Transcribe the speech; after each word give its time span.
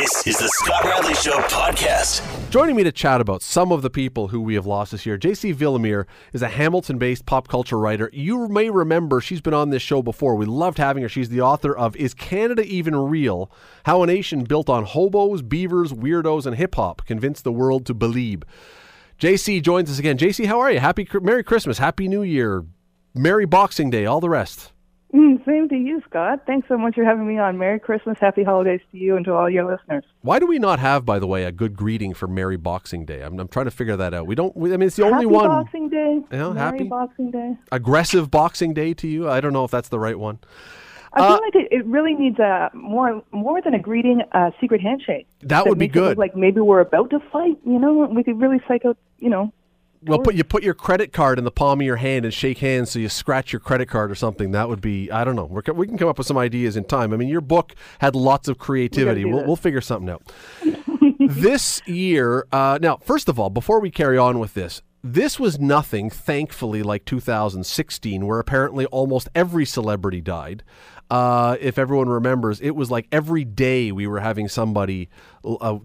This 0.00 0.26
is 0.26 0.38
the 0.38 0.48
Scott 0.48 0.82
Radley 0.84 1.12
Show 1.12 1.38
podcast. 1.40 2.22
Joining 2.48 2.74
me 2.74 2.82
to 2.84 2.90
chat 2.90 3.20
about 3.20 3.42
some 3.42 3.70
of 3.70 3.82
the 3.82 3.90
people 3.90 4.28
who 4.28 4.40
we 4.40 4.54
have 4.54 4.64
lost 4.64 4.92
this 4.92 5.04
year, 5.04 5.18
JC 5.18 5.54
Villamere 5.54 6.06
is 6.32 6.40
a 6.40 6.48
Hamilton 6.48 6.96
based 6.96 7.26
pop 7.26 7.48
culture 7.48 7.78
writer. 7.78 8.08
You 8.10 8.48
may 8.48 8.70
remember 8.70 9.20
she's 9.20 9.42
been 9.42 9.52
on 9.52 9.68
this 9.68 9.82
show 9.82 10.00
before. 10.00 10.36
We 10.36 10.46
loved 10.46 10.78
having 10.78 11.02
her. 11.02 11.08
She's 11.10 11.28
the 11.28 11.42
author 11.42 11.76
of 11.76 11.94
Is 11.96 12.14
Canada 12.14 12.64
Even 12.64 12.96
Real? 12.96 13.52
How 13.84 14.02
a 14.02 14.06
Nation 14.06 14.44
Built 14.44 14.70
on 14.70 14.84
Hobos, 14.84 15.42
Beavers, 15.42 15.92
Weirdos, 15.92 16.46
and 16.46 16.56
Hip 16.56 16.76
Hop 16.76 17.04
Convinced 17.04 17.44
the 17.44 17.52
World 17.52 17.84
to 17.84 17.92
Believe. 17.92 18.42
JC 19.18 19.62
joins 19.62 19.90
us 19.90 19.98
again. 19.98 20.16
JC, 20.16 20.46
how 20.46 20.60
are 20.60 20.72
you? 20.72 20.80
Happy 20.80 21.06
Merry 21.20 21.44
Christmas, 21.44 21.76
Happy 21.76 22.08
New 22.08 22.22
Year, 22.22 22.64
Merry 23.14 23.44
Boxing 23.44 23.90
Day, 23.90 24.06
all 24.06 24.20
the 24.20 24.30
rest. 24.30 24.72
Mm, 25.14 25.44
same 25.44 25.68
to 25.68 25.74
you, 25.76 26.00
Scott. 26.08 26.42
Thanks 26.46 26.68
so 26.68 26.78
much 26.78 26.94
for 26.94 27.02
having 27.04 27.26
me 27.26 27.36
on. 27.38 27.58
Merry 27.58 27.80
Christmas, 27.80 28.16
Happy 28.20 28.44
Holidays 28.44 28.80
to 28.92 28.96
you 28.98 29.16
and 29.16 29.24
to 29.24 29.32
all 29.34 29.50
your 29.50 29.64
listeners. 29.68 30.04
Why 30.22 30.38
do 30.38 30.46
we 30.46 30.60
not 30.60 30.78
have, 30.78 31.04
by 31.04 31.18
the 31.18 31.26
way, 31.26 31.42
a 31.44 31.50
good 31.52 31.74
greeting 31.76 32.14
for 32.14 32.28
Merry 32.28 32.56
Boxing 32.56 33.04
Day? 33.06 33.22
I'm, 33.22 33.38
I'm 33.40 33.48
trying 33.48 33.64
to 33.64 33.72
figure 33.72 33.96
that 33.96 34.14
out. 34.14 34.28
We 34.28 34.36
don't. 34.36 34.56
We, 34.56 34.72
I 34.72 34.76
mean, 34.76 34.86
it's 34.86 34.94
the 34.96 35.04
happy 35.04 35.14
only 35.14 35.26
one. 35.26 35.48
Boxing 35.48 35.88
Day. 35.88 36.20
Know, 36.30 36.52
Merry 36.52 36.58
happy 36.58 36.84
Boxing 36.84 37.30
Day. 37.32 37.56
Aggressive 37.72 38.30
Boxing 38.30 38.72
Day 38.72 38.94
to 38.94 39.08
you. 39.08 39.28
I 39.28 39.40
don't 39.40 39.52
know 39.52 39.64
if 39.64 39.72
that's 39.72 39.88
the 39.88 39.98
right 39.98 40.18
one. 40.18 40.38
I 41.12 41.22
Uh, 41.22 41.26
feel 41.36 41.40
like 41.44 41.54
it, 41.56 41.68
it 41.72 41.86
really 41.86 42.14
needs 42.14 42.38
a 42.38 42.70
more 42.72 43.20
more 43.32 43.60
than 43.60 43.74
a 43.74 43.80
greeting, 43.80 44.22
a 44.30 44.52
secret 44.60 44.80
handshake. 44.80 45.26
That 45.42 45.66
would 45.66 45.76
be 45.76 45.86
makes 45.86 45.96
it 45.96 46.00
look 46.00 46.10
good. 46.10 46.18
Like 46.18 46.36
maybe 46.36 46.60
we're 46.60 46.78
about 46.78 47.10
to 47.10 47.18
fight. 47.32 47.58
You 47.66 47.80
know, 47.80 48.06
we 48.14 48.22
could 48.22 48.40
really 48.40 48.60
psych 48.68 48.84
out. 48.84 48.96
You 49.18 49.30
know, 49.30 49.52
Well, 50.02 50.20
put 50.20 50.34
you 50.34 50.44
put 50.44 50.62
your 50.62 50.74
credit 50.74 51.12
card 51.12 51.38
in 51.38 51.44
the 51.44 51.50
palm 51.50 51.80
of 51.80 51.86
your 51.86 51.96
hand 51.96 52.24
and 52.24 52.32
shake 52.32 52.58
hands, 52.58 52.90
so 52.90 52.98
you 52.98 53.08
scratch 53.08 53.52
your 53.52 53.60
credit 53.60 53.86
card 53.86 54.10
or 54.10 54.14
something. 54.14 54.52
That 54.52 54.68
would 54.68 54.80
be 54.80 55.10
I 55.10 55.24
don't 55.24 55.36
know. 55.36 55.44
We're, 55.44 55.62
we 55.74 55.86
can 55.86 55.98
come 55.98 56.08
up 56.08 56.18
with 56.18 56.26
some 56.26 56.38
ideas 56.38 56.76
in 56.76 56.84
time. 56.84 57.12
I 57.12 57.16
mean, 57.16 57.28
your 57.28 57.42
book 57.42 57.74
had 57.98 58.14
lots 58.14 58.48
of 58.48 58.58
creativity. 58.58 59.22
do 59.22 59.28
We'll, 59.28 59.44
we'll 59.44 59.56
figure 59.56 59.80
something 59.80 60.08
out. 60.08 60.22
this 61.20 61.86
year, 61.86 62.46
uh, 62.50 62.78
now, 62.80 62.96
first 62.96 63.28
of 63.28 63.38
all, 63.38 63.50
before 63.50 63.80
we 63.80 63.90
carry 63.90 64.16
on 64.16 64.38
with 64.38 64.54
this, 64.54 64.80
this 65.02 65.40
was 65.40 65.58
nothing, 65.58 66.10
thankfully, 66.10 66.82
like 66.82 67.04
2016, 67.04 68.26
where 68.26 68.38
apparently 68.38 68.86
almost 68.86 69.28
every 69.34 69.64
celebrity 69.64 70.20
died. 70.20 70.62
Uh, 71.10 71.56
if 71.60 71.76
everyone 71.76 72.08
remembers, 72.08 72.60
it 72.60 72.70
was 72.70 72.90
like 72.90 73.08
every 73.10 73.44
day 73.44 73.90
we 73.90 74.06
were 74.06 74.20
having 74.20 74.48
somebody 74.48 75.08
uh, 75.44 75.78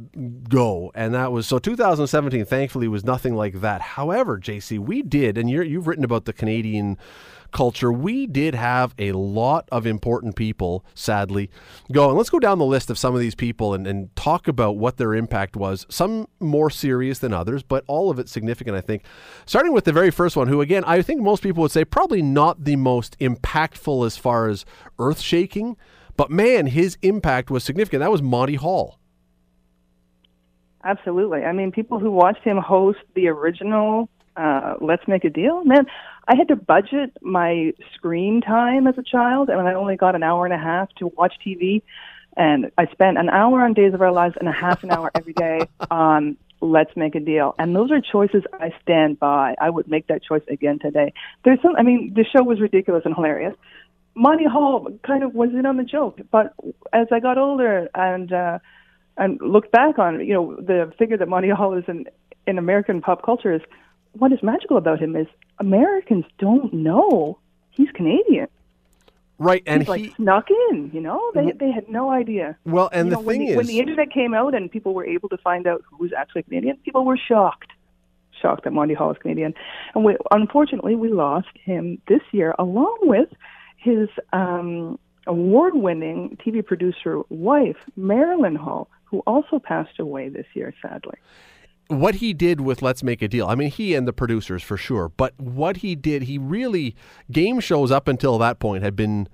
go, 0.48 0.92
and 0.94 1.16
that 1.16 1.32
was 1.32 1.48
so. 1.48 1.58
2017, 1.58 2.46
thankfully, 2.46 2.88
was 2.88 3.04
nothing 3.04 3.36
like 3.36 3.62
that. 3.62 3.82
However, 3.82 4.40
JC, 4.40 4.78
we 4.78 5.02
did, 5.02 5.38
and 5.38 5.50
you're, 5.50 5.64
you've 5.64 5.88
written 5.88 6.04
about 6.06 6.26
the 6.26 6.34
Canadian 6.34 6.98
culture. 7.56 7.92
We 7.92 8.28
did 8.28 8.54
have 8.54 8.94
a 9.00 9.14
lot 9.14 9.68
of 9.72 9.88
important 9.88 10.36
people, 10.36 10.86
sadly, 10.94 11.50
go. 11.90 12.10
And 12.10 12.18
let's 12.18 12.30
go 12.30 12.38
down 12.40 12.60
the 12.60 12.66
list 12.66 12.90
of 12.90 13.00
some 13.00 13.16
of 13.16 13.22
these 13.22 13.34
people 13.34 13.74
and, 13.74 13.88
and 13.88 14.14
talk 14.18 14.50
about 14.50 14.76
what 14.76 14.98
their 14.98 15.16
impact 15.16 15.56
was. 15.56 15.86
Some 15.90 16.28
more 16.42 16.70
serious 16.70 17.20
than 17.20 17.34
others, 17.34 17.64
but 17.64 17.86
all 17.88 18.12
of 18.12 18.20
it 18.20 18.28
significant, 18.28 18.76
I 18.76 18.82
think. 18.82 19.06
Starting 19.46 19.72
with 19.72 19.86
the 19.86 19.94
very 19.94 20.12
first 20.12 20.36
one, 20.36 20.50
who, 20.50 20.60
again, 20.60 20.84
I 20.86 21.02
think 21.02 21.22
most 21.22 21.42
people 21.42 21.62
would 21.62 21.72
say 21.72 21.86
probably 21.86 22.22
not 22.22 22.66
the 22.66 22.76
most 22.76 23.18
impactful 23.20 24.06
as 24.06 24.18
far 24.18 24.50
as 24.50 24.66
earth 25.00 25.22
shaking, 25.22 25.78
but 26.18 26.30
man, 26.30 26.68
his 26.68 26.98
impact 27.02 27.50
was 27.50 27.64
significant. 27.64 28.02
That 28.02 28.12
was 28.12 28.22
Monty 28.22 28.56
Hall. 28.56 29.00
absolutely. 30.84 31.44
I 31.44 31.52
mean, 31.52 31.72
people 31.72 32.00
who 32.00 32.12
watched 32.12 32.44
him 32.44 32.58
host 32.58 33.00
the 33.16 33.28
original 33.30 34.10
uh, 34.38 34.76
Let's 34.82 35.08
Make 35.08 35.24
a 35.26 35.30
Deal, 35.30 35.64
man. 35.64 35.86
I 36.28 36.36
had 36.36 36.48
to 36.48 36.56
budget 36.56 37.16
my 37.22 37.74
screen 37.94 38.42
time 38.42 38.88
as 38.88 38.98
a 38.98 39.04
child, 39.04 39.50
and 39.50 39.60
I 39.62 39.74
only 39.74 39.96
got 39.96 40.16
an 40.16 40.24
hour 40.24 40.46
and 40.46 40.54
a 40.54 40.58
half 40.58 40.90
to 40.96 41.08
watch 41.08 41.34
TV. 41.46 41.82
And 42.38 42.72
I 42.78 42.88
spent 42.88 43.18
an 43.18 43.30
hour 43.30 43.64
on 43.64 43.74
Days 43.74 43.94
of 43.94 44.02
Our 44.02 44.12
Lives 44.12 44.36
and 44.40 44.50
a 44.50 44.52
half 44.52 44.84
an 44.84 44.92
hour 44.92 45.12
every 45.16 45.34
day 45.34 45.62
on 45.92 46.38
Let's 46.62 46.96
Make 46.96 47.16
a 47.16 47.20
Deal. 47.20 47.56
And 47.60 47.76
those 47.76 47.92
are 47.92 48.02
choices 48.02 48.44
I 48.54 48.74
stand 48.82 49.20
by. 49.20 49.56
I 49.60 49.70
would 49.70 49.88
make 49.88 50.08
that 50.08 50.24
choice 50.24 50.44
again 50.50 50.80
today. 50.80 51.14
There's 51.44 51.62
some, 51.62 51.76
I 51.78 51.84
mean, 51.84 52.14
the 52.16 52.26
show 52.26 52.44
was 52.44 52.60
ridiculous 52.60 53.04
and 53.06 53.16
hilarious. 53.16 53.56
Monty 54.16 54.46
Hall 54.46 54.88
kind 55.06 55.24
of 55.24 55.34
was 55.34 55.50
in 55.52 55.66
on 55.66 55.78
the 55.78 55.84
joke, 55.84 56.20
but 56.32 56.54
as 56.94 57.08
I 57.12 57.20
got 57.20 57.38
older 57.38 57.90
and 57.94 58.32
uh, 58.32 58.60
and 59.18 59.40
looked 59.42 59.74
back 59.74 60.00
on, 60.00 60.26
you 60.26 60.34
know, 60.34 60.56
the 60.56 60.94
figure 60.98 61.18
that 61.18 61.28
Monty 61.28 61.50
Hall 61.50 61.74
is 61.74 61.84
in 61.90 62.06
in 62.48 62.58
American 62.58 63.02
pop 63.02 63.24
culture 63.26 63.54
is 63.54 63.62
what 64.18 64.32
is 64.32 64.42
magical 64.44 64.78
about 64.78 65.00
him 65.00 65.16
is 65.16 65.28
Americans 65.60 66.26
don't 66.38 66.74
know 66.74 67.40
he's 67.72 67.90
Canadian. 67.92 68.48
Right, 69.38 69.64
and 69.66 69.82
He's 69.82 69.90
like 69.90 70.02
he 70.02 70.10
snuck 70.12 70.48
in, 70.72 70.92
you 70.94 71.02
know. 71.02 71.32
They 71.34 71.52
they 71.52 71.70
had 71.70 71.90
no 71.90 72.10
idea. 72.10 72.58
well, 72.66 72.90
and 72.94 73.08
You 73.08 73.16
the 73.16 73.16
know, 73.18 73.22
when 73.22 73.38
thing 73.38 73.46
the, 73.48 73.52
is, 73.52 73.58
when 73.58 73.68
the 73.68 73.80
internet 73.80 74.10
came 74.12 74.34
out 74.34 74.56
and 74.56 74.72
people 74.72 74.94
were 74.94 75.06
able 75.06 75.28
to 75.30 75.38
find 75.38 75.68
out 75.68 75.84
who 75.90 75.98
was 75.98 76.14
actually 76.14 76.44
Canadian, 76.44 76.78
people 76.86 77.04
were 77.04 77.18
shocked, 77.18 77.72
shocked 78.42 78.64
that 78.64 78.72
Monty 78.72 78.94
Hall 78.94 79.12
is 79.12 79.18
Canadian. 79.18 79.54
And 79.94 80.06
we, 80.06 80.16
unfortunately, 80.32 80.96
we 80.96 81.10
lost 81.10 81.50
him 81.62 82.02
this 82.08 82.22
year, 82.32 82.56
along 82.58 82.98
with 83.02 83.28
his 83.76 84.08
um, 84.32 84.98
award-winning 85.28 86.38
TV 86.46 86.66
producer 86.66 87.22
wife, 87.28 87.78
Marilyn 87.98 88.56
Hall, 88.56 88.88
who 89.04 89.20
also 89.28 89.60
passed 89.60 90.00
away 90.00 90.30
this 90.30 90.48
year, 90.54 90.74
sadly. 90.82 91.18
What 91.88 92.16
he 92.16 92.34
did 92.34 92.62
with 92.62 92.82
Let's 92.82 93.04
Make 93.04 93.22
a 93.22 93.28
Deal, 93.28 93.48
I 93.48 93.56
mean, 93.56 93.70
he 93.70 93.94
and 93.94 94.08
the 94.08 94.14
producers 94.14 94.64
for 94.64 94.78
sure, 94.78 95.10
but 95.10 95.34
what 95.40 95.78
he 95.78 95.96
did, 95.96 96.24
he 96.24 96.38
really, 96.38 96.96
game 97.32 97.60
shows 97.60 97.92
up 97.92 98.08
until 98.08 98.38
that 98.40 98.60
point 98.60 98.84
had 98.84 98.96
been 98.96 99.28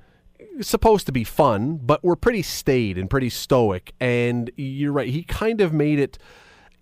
supposed 0.59 1.06
to 1.06 1.12
be 1.12 1.23
fun, 1.23 1.79
but 1.81 2.03
were 2.03 2.16
pretty 2.16 2.41
staid 2.41 2.97
and 2.97 3.09
pretty 3.09 3.29
stoic. 3.29 3.94
And 4.00 4.51
you're 4.57 4.91
right, 4.91 5.09
he 5.09 5.23
kind 5.23 5.62
of 5.62 5.73
made 5.73 6.00
it 6.00 6.17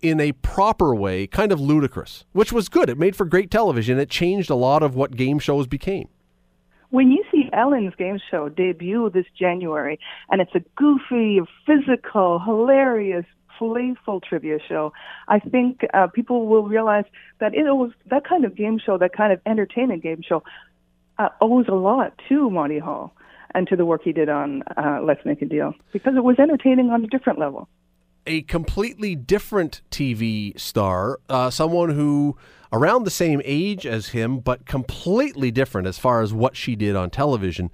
in 0.02 0.18
a 0.18 0.32
proper 0.32 0.94
way, 0.94 1.26
kind 1.26 1.52
of 1.52 1.60
ludicrous, 1.60 2.24
which 2.32 2.52
was 2.52 2.68
good. 2.68 2.88
It 2.88 2.98
made 2.98 3.14
for 3.14 3.26
great 3.26 3.50
television. 3.50 3.98
It 3.98 4.08
changed 4.08 4.50
a 4.50 4.54
lot 4.54 4.82
of 4.82 4.94
what 4.94 5.14
game 5.14 5.38
shows 5.38 5.66
became. 5.66 6.08
When 6.88 7.12
you 7.12 7.22
Ellen's 7.52 7.94
game 7.96 8.18
show 8.30 8.48
debut 8.48 9.10
this 9.10 9.26
January, 9.38 9.98
and 10.30 10.40
it's 10.40 10.54
a 10.54 10.60
goofy, 10.76 11.40
physical, 11.66 12.38
hilarious, 12.38 13.24
playful 13.60 14.20
trivia 14.20 14.58
show, 14.66 14.92
I 15.28 15.38
think 15.38 15.82
uh, 15.92 16.06
people 16.06 16.46
will 16.46 16.62
realize 16.62 17.04
that 17.40 17.54
it 17.54 17.64
was 17.64 17.92
that 18.06 18.26
kind 18.26 18.46
of 18.46 18.56
game 18.56 18.78
show, 18.84 18.96
that 18.96 19.12
kind 19.12 19.32
of 19.34 19.40
entertainment 19.44 20.02
game 20.02 20.22
show, 20.26 20.42
uh, 21.18 21.28
owes 21.42 21.66
a 21.68 21.74
lot 21.74 22.18
to 22.30 22.48
Monty 22.48 22.78
Hall 22.78 23.12
and 23.54 23.68
to 23.68 23.76
the 23.76 23.84
work 23.84 24.00
he 24.02 24.12
did 24.12 24.30
on 24.30 24.62
uh, 24.78 25.00
Let's 25.02 25.24
Make 25.26 25.42
a 25.42 25.46
Deal 25.46 25.74
because 25.92 26.14
it 26.16 26.24
was 26.24 26.36
entertaining 26.38 26.90
on 26.90 27.04
a 27.04 27.06
different 27.06 27.38
level. 27.38 27.68
A 28.26 28.42
completely 28.42 29.14
different 29.14 29.82
TV 29.90 30.58
star, 30.58 31.18
uh, 31.28 31.50
someone 31.50 31.90
who 31.90 32.36
around 32.72 33.04
the 33.04 33.10
same 33.10 33.42
age 33.44 33.86
as 33.86 34.08
him, 34.08 34.38
but 34.38 34.66
completely 34.66 35.50
different 35.50 35.86
as 35.88 35.98
far 35.98 36.22
as 36.22 36.32
what 36.32 36.56
she 36.56 36.76
did 36.76 36.94
on 36.94 37.10
television. 37.10 37.70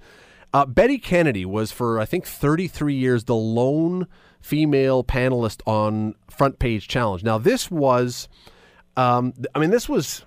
Uh, 0.53 0.65
Betty 0.65 0.97
Kennedy 0.97 1.45
was 1.45 1.71
for 1.71 1.99
I 1.99 2.05
think 2.05 2.25
33 2.25 2.95
years 2.95 3.25
the 3.25 3.35
lone 3.35 4.07
female 4.39 5.03
panelist 5.03 5.61
on 5.65 6.15
Front 6.29 6.59
Page 6.59 6.87
Challenge. 6.87 7.23
Now 7.23 7.37
this 7.37 7.69
was, 7.69 8.27
um, 8.95 9.33
I 9.53 9.59
mean, 9.59 9.69
this 9.69 9.89
was 9.89 10.23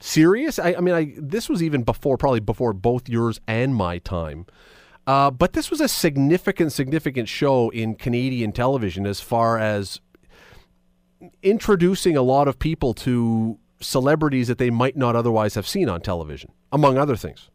serious. 0.00 0.58
I, 0.58 0.74
I 0.74 0.80
mean, 0.80 0.94
I 0.94 1.14
this 1.18 1.48
was 1.48 1.62
even 1.62 1.82
before, 1.82 2.16
probably 2.16 2.40
before 2.40 2.72
both 2.72 3.08
yours 3.08 3.40
and 3.46 3.74
my 3.74 3.98
time. 3.98 4.46
Uh, 5.06 5.30
but 5.30 5.54
this 5.54 5.70
was 5.70 5.80
a 5.80 5.88
significant, 5.88 6.72
significant 6.72 7.28
show 7.28 7.70
in 7.70 7.94
Canadian 7.94 8.52
television 8.52 9.06
as 9.06 9.20
far 9.20 9.58
as 9.58 10.00
introducing 11.42 12.16
a 12.16 12.22
lot 12.22 12.48
of 12.48 12.58
people 12.58 12.94
to 12.94 13.58
celebrities 13.80 14.48
that 14.48 14.58
they 14.58 14.70
might 14.70 14.96
not 14.96 15.16
otherwise 15.16 15.54
have 15.54 15.66
seen 15.66 15.88
on 15.88 16.00
television, 16.00 16.52
among 16.72 16.98
other 16.98 17.16
things. 17.16 17.50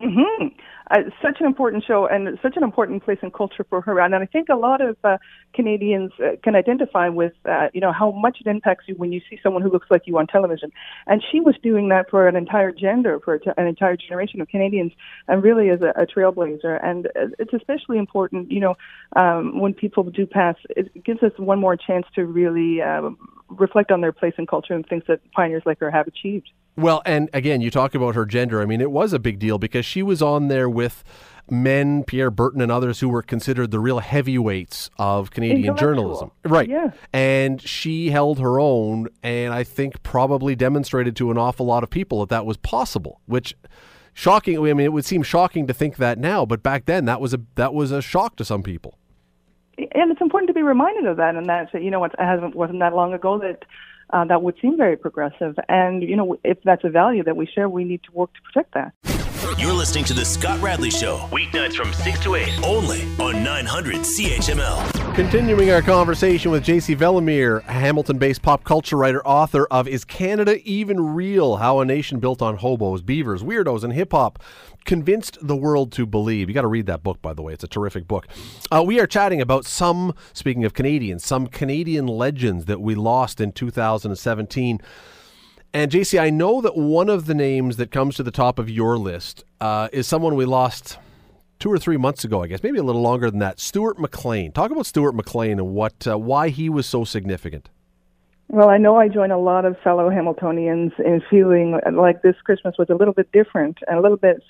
hmm 0.00 0.46
Uh, 0.90 0.98
such 1.22 1.38
an 1.40 1.46
important 1.46 1.82
show 1.82 2.06
and 2.06 2.38
such 2.42 2.56
an 2.56 2.62
important 2.62 3.02
place 3.02 3.18
in 3.22 3.30
culture 3.30 3.64
for 3.70 3.80
her. 3.80 3.98
And 4.00 4.14
I 4.14 4.26
think 4.26 4.48
a 4.50 4.54
lot 4.56 4.82
of 4.82 4.96
uh, 5.02 5.16
Canadians 5.54 6.12
uh, 6.22 6.36
can 6.42 6.54
identify 6.54 7.08
with, 7.08 7.32
uh, 7.46 7.68
you 7.72 7.80
know, 7.80 7.90
how 7.92 8.10
much 8.10 8.38
it 8.40 8.46
impacts 8.46 8.84
you 8.86 8.94
when 8.96 9.10
you 9.10 9.20
see 9.30 9.38
someone 9.42 9.62
who 9.62 9.70
looks 9.70 9.86
like 9.90 10.02
you 10.04 10.18
on 10.18 10.26
television. 10.26 10.70
And 11.06 11.22
she 11.32 11.40
was 11.40 11.54
doing 11.62 11.88
that 11.88 12.10
for 12.10 12.28
an 12.28 12.36
entire 12.36 12.70
gender, 12.70 13.18
for 13.24 13.40
an 13.56 13.66
entire 13.66 13.96
generation 13.96 14.42
of 14.42 14.48
Canadians, 14.48 14.92
and 15.26 15.42
really 15.42 15.68
is 15.68 15.80
a, 15.80 16.02
a 16.02 16.06
trailblazer. 16.06 16.78
And 16.84 17.06
uh, 17.06 17.28
it's 17.38 17.54
especially 17.54 17.96
important, 17.96 18.50
you 18.50 18.60
know, 18.60 18.74
um, 19.16 19.58
when 19.60 19.72
people 19.72 20.04
do 20.04 20.26
pass, 20.26 20.56
it 20.68 21.02
gives 21.02 21.22
us 21.22 21.32
one 21.38 21.60
more 21.60 21.76
chance 21.76 22.06
to 22.14 22.26
really 22.26 22.82
um, 22.82 23.16
reflect 23.48 23.90
on 23.90 24.02
their 24.02 24.12
place 24.12 24.34
in 24.36 24.46
culture 24.46 24.74
and 24.74 24.86
things 24.86 25.04
that 25.08 25.20
pioneers 25.32 25.62
like 25.64 25.80
her 25.80 25.90
have 25.90 26.06
achieved. 26.06 26.50
Well, 26.76 27.02
and 27.06 27.30
again, 27.32 27.60
you 27.60 27.70
talk 27.70 27.94
about 27.94 28.14
her 28.14 28.26
gender. 28.26 28.60
I 28.60 28.66
mean, 28.66 28.80
it 28.80 28.90
was 28.90 29.12
a 29.12 29.18
big 29.18 29.38
deal 29.38 29.58
because 29.58 29.86
she 29.86 30.02
was 30.02 30.20
on 30.20 30.48
there 30.48 30.68
with 30.68 31.04
men, 31.50 32.04
Pierre 32.04 32.30
Berton 32.30 32.60
and 32.60 32.72
others 32.72 33.00
who 33.00 33.08
were 33.08 33.22
considered 33.22 33.70
the 33.70 33.78
real 33.78 33.98
heavyweights 34.00 34.90
of 34.98 35.30
Canadian 35.30 35.76
journalism. 35.76 36.30
Right. 36.44 36.68
Yeah. 36.68 36.90
And 37.12 37.60
she 37.60 38.10
held 38.10 38.40
her 38.40 38.58
own 38.58 39.08
and 39.22 39.52
I 39.52 39.62
think 39.62 40.02
probably 40.02 40.56
demonstrated 40.56 41.14
to 41.16 41.30
an 41.30 41.38
awful 41.38 41.66
lot 41.66 41.82
of 41.82 41.90
people 41.90 42.20
that 42.20 42.30
that 42.30 42.46
was 42.46 42.56
possible, 42.56 43.20
which 43.26 43.54
shocking. 44.14 44.58
I 44.58 44.72
mean, 44.72 44.80
it 44.80 44.92
would 44.92 45.04
seem 45.04 45.22
shocking 45.22 45.66
to 45.66 45.74
think 45.74 45.96
that 45.96 46.18
now, 46.18 46.46
but 46.46 46.62
back 46.62 46.86
then 46.86 47.04
that 47.04 47.20
was 47.20 47.34
a 47.34 47.40
that 47.56 47.74
was 47.74 47.90
a 47.90 48.00
shock 48.00 48.36
to 48.36 48.44
some 48.44 48.62
people. 48.62 48.98
and 49.76 50.10
it's 50.10 50.20
important 50.20 50.48
to 50.48 50.54
be 50.54 50.62
reminded 50.62 51.06
of 51.06 51.16
that, 51.18 51.34
and 51.34 51.46
that 51.46 51.74
you 51.74 51.90
know 51.90 52.02
it 52.04 52.12
hasn't 52.18 52.54
wasn't 52.54 52.78
that 52.80 52.94
long 52.94 53.12
ago 53.12 53.38
that 53.38 53.64
uh, 54.10 54.24
that 54.24 54.42
would 54.42 54.56
seem 54.60 54.76
very 54.76 54.96
progressive, 54.96 55.56
and 55.68 56.02
you 56.02 56.16
know 56.16 56.38
if 56.44 56.58
that's 56.64 56.84
a 56.84 56.90
value 56.90 57.22
that 57.24 57.36
we 57.36 57.46
share, 57.46 57.68
we 57.68 57.84
need 57.84 58.02
to 58.04 58.12
work 58.12 58.32
to 58.34 58.40
protect 58.42 58.74
that. 58.74 58.92
You're 59.58 59.72
listening 59.72 60.04
to 60.04 60.14
the 60.14 60.24
Scott 60.24 60.60
Radley 60.60 60.90
Show, 60.90 61.18
weeknights 61.30 61.74
from 61.74 61.92
6 61.92 62.22
to 62.24 62.34
8, 62.34 62.64
only 62.64 63.02
on 63.20 63.44
900 63.44 63.96
CHML. 63.96 64.93
Continuing 65.14 65.70
our 65.70 65.80
conversation 65.80 66.50
with 66.50 66.64
JC 66.64 66.96
Villamere, 66.96 67.62
Hamilton 67.62 68.18
based 68.18 68.42
pop 68.42 68.64
culture 68.64 68.96
writer, 68.96 69.24
author 69.24 69.64
of 69.66 69.86
Is 69.86 70.04
Canada 70.04 70.58
Even 70.64 71.14
Real? 71.14 71.58
How 71.58 71.78
a 71.78 71.84
Nation 71.84 72.18
Built 72.18 72.42
on 72.42 72.56
Hobos, 72.56 73.00
Beavers, 73.00 73.44
Weirdos, 73.44 73.84
and 73.84 73.92
Hip 73.92 74.10
Hop 74.10 74.42
convinced 74.84 75.38
the 75.40 75.54
world 75.54 75.92
to 75.92 76.04
believe. 76.04 76.48
You 76.48 76.54
got 76.54 76.62
to 76.62 76.66
read 76.66 76.86
that 76.86 77.04
book, 77.04 77.22
by 77.22 77.32
the 77.32 77.42
way. 77.42 77.52
It's 77.52 77.62
a 77.62 77.68
terrific 77.68 78.08
book. 78.08 78.26
Uh, 78.72 78.82
we 78.84 78.98
are 78.98 79.06
chatting 79.06 79.40
about 79.40 79.64
some, 79.66 80.16
speaking 80.32 80.64
of 80.64 80.74
Canadians, 80.74 81.24
some 81.24 81.46
Canadian 81.46 82.08
legends 82.08 82.64
that 82.64 82.80
we 82.80 82.96
lost 82.96 83.40
in 83.40 83.52
2017. 83.52 84.80
And 85.72 85.92
JC, 85.92 86.20
I 86.20 86.30
know 86.30 86.60
that 86.60 86.76
one 86.76 87.08
of 87.08 87.26
the 87.26 87.34
names 87.34 87.76
that 87.76 87.92
comes 87.92 88.16
to 88.16 88.24
the 88.24 88.32
top 88.32 88.58
of 88.58 88.68
your 88.68 88.98
list 88.98 89.44
uh, 89.60 89.88
is 89.92 90.08
someone 90.08 90.34
we 90.34 90.44
lost 90.44 90.98
two 91.64 91.72
or 91.72 91.78
three 91.78 91.96
months 91.96 92.24
ago, 92.24 92.42
I 92.42 92.46
guess, 92.46 92.62
maybe 92.62 92.76
a 92.76 92.82
little 92.82 93.00
longer 93.00 93.30
than 93.30 93.38
that. 93.38 93.58
Stuart 93.58 93.98
McLean. 93.98 94.52
Talk 94.52 94.70
about 94.70 94.84
Stuart 94.84 95.14
McLean 95.14 95.52
and 95.52 95.70
what 95.70 96.06
uh, 96.06 96.18
why 96.18 96.50
he 96.50 96.68
was 96.68 96.84
so 96.84 97.04
significant. 97.04 97.70
Well, 98.48 98.68
I 98.68 98.76
know 98.76 98.96
I 98.96 99.08
join 99.08 99.30
a 99.30 99.38
lot 99.38 99.64
of 99.64 99.74
fellow 99.82 100.10
Hamiltonians 100.10 100.92
in 100.98 101.22
feeling 101.30 101.80
like 101.94 102.20
this 102.20 102.36
Christmas 102.44 102.74
was 102.78 102.90
a 102.90 102.94
little 102.94 103.14
bit 103.14 103.32
different 103.32 103.78
and 103.86 103.98
a 103.98 104.02
little 104.02 104.18
bit 104.18 104.42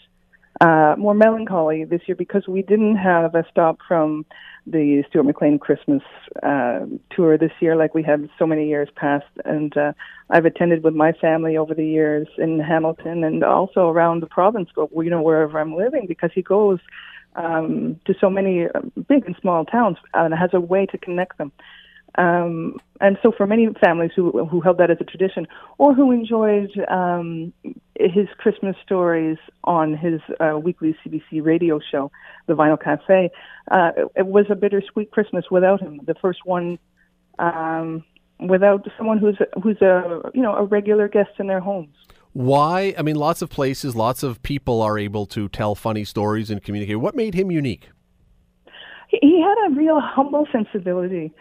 uh, 0.60 0.94
more 0.98 1.14
melancholy 1.14 1.84
this 1.84 2.02
year 2.06 2.14
because 2.14 2.46
we 2.46 2.62
didn't 2.62 2.96
have 2.96 3.34
a 3.34 3.44
stop 3.50 3.78
from 3.86 4.24
the 4.66 5.02
Stuart 5.08 5.24
McLean 5.24 5.58
Christmas 5.58 6.02
uh, 6.42 6.80
tour 7.10 7.36
this 7.36 7.52
year, 7.60 7.76
like 7.76 7.94
we 7.94 8.02
had 8.02 8.28
so 8.38 8.46
many 8.46 8.68
years 8.68 8.88
past. 8.94 9.26
And 9.44 9.76
uh, 9.76 9.92
I've 10.30 10.46
attended 10.46 10.82
with 10.82 10.94
my 10.94 11.12
family 11.12 11.56
over 11.56 11.74
the 11.74 11.86
years 11.86 12.28
in 12.38 12.60
Hamilton 12.60 13.24
and 13.24 13.44
also 13.44 13.88
around 13.88 14.20
the 14.20 14.26
province, 14.26 14.70
but 14.74 14.88
you 14.94 15.10
know 15.10 15.22
wherever 15.22 15.58
I'm 15.58 15.74
living, 15.74 16.06
because 16.06 16.30
he 16.34 16.42
goes 16.42 16.78
um, 17.36 18.00
to 18.06 18.14
so 18.18 18.30
many 18.30 18.66
uh, 18.66 18.80
big 19.08 19.26
and 19.26 19.36
small 19.40 19.64
towns 19.64 19.98
and 20.14 20.32
has 20.34 20.50
a 20.54 20.60
way 20.60 20.86
to 20.86 20.98
connect 20.98 21.36
them. 21.38 21.52
Um, 22.16 22.76
and 23.00 23.18
so, 23.22 23.32
for 23.36 23.46
many 23.46 23.68
families 23.84 24.12
who 24.14 24.46
who 24.46 24.60
held 24.60 24.78
that 24.78 24.90
as 24.90 24.98
a 25.00 25.04
tradition, 25.04 25.46
or 25.78 25.94
who 25.94 26.12
enjoyed 26.12 26.70
um, 26.88 27.52
his 27.98 28.28
Christmas 28.38 28.76
stories 28.84 29.36
on 29.64 29.96
his 29.96 30.20
uh, 30.38 30.58
weekly 30.58 30.96
CBC 31.04 31.44
radio 31.44 31.80
show, 31.90 32.12
The 32.46 32.54
Vinyl 32.54 32.80
Cafe, 32.80 33.30
uh, 33.70 33.90
it 34.14 34.26
was 34.26 34.46
a 34.48 34.54
bittersweet 34.54 35.10
Christmas 35.10 35.46
without 35.50 35.80
him. 35.80 36.00
The 36.06 36.14
first 36.14 36.40
one 36.44 36.78
um, 37.38 38.04
without 38.38 38.86
someone 38.96 39.18
who's 39.18 39.38
who's 39.62 39.80
a 39.82 40.30
you 40.34 40.42
know 40.42 40.54
a 40.54 40.64
regular 40.64 41.08
guest 41.08 41.30
in 41.38 41.48
their 41.48 41.60
homes. 41.60 41.96
Why? 42.32 42.94
I 42.98 43.02
mean, 43.02 43.16
lots 43.16 43.42
of 43.42 43.50
places, 43.50 43.94
lots 43.94 44.22
of 44.22 44.42
people 44.42 44.82
are 44.82 44.98
able 44.98 45.26
to 45.26 45.48
tell 45.48 45.74
funny 45.74 46.04
stories 46.04 46.50
and 46.50 46.62
communicate. 46.62 47.00
What 47.00 47.14
made 47.14 47.34
him 47.34 47.50
unique? 47.50 47.90
He, 49.08 49.18
he 49.20 49.40
had 49.40 49.68
a 49.68 49.74
real 49.74 50.00
humble 50.00 50.46
sensibility 50.52 51.32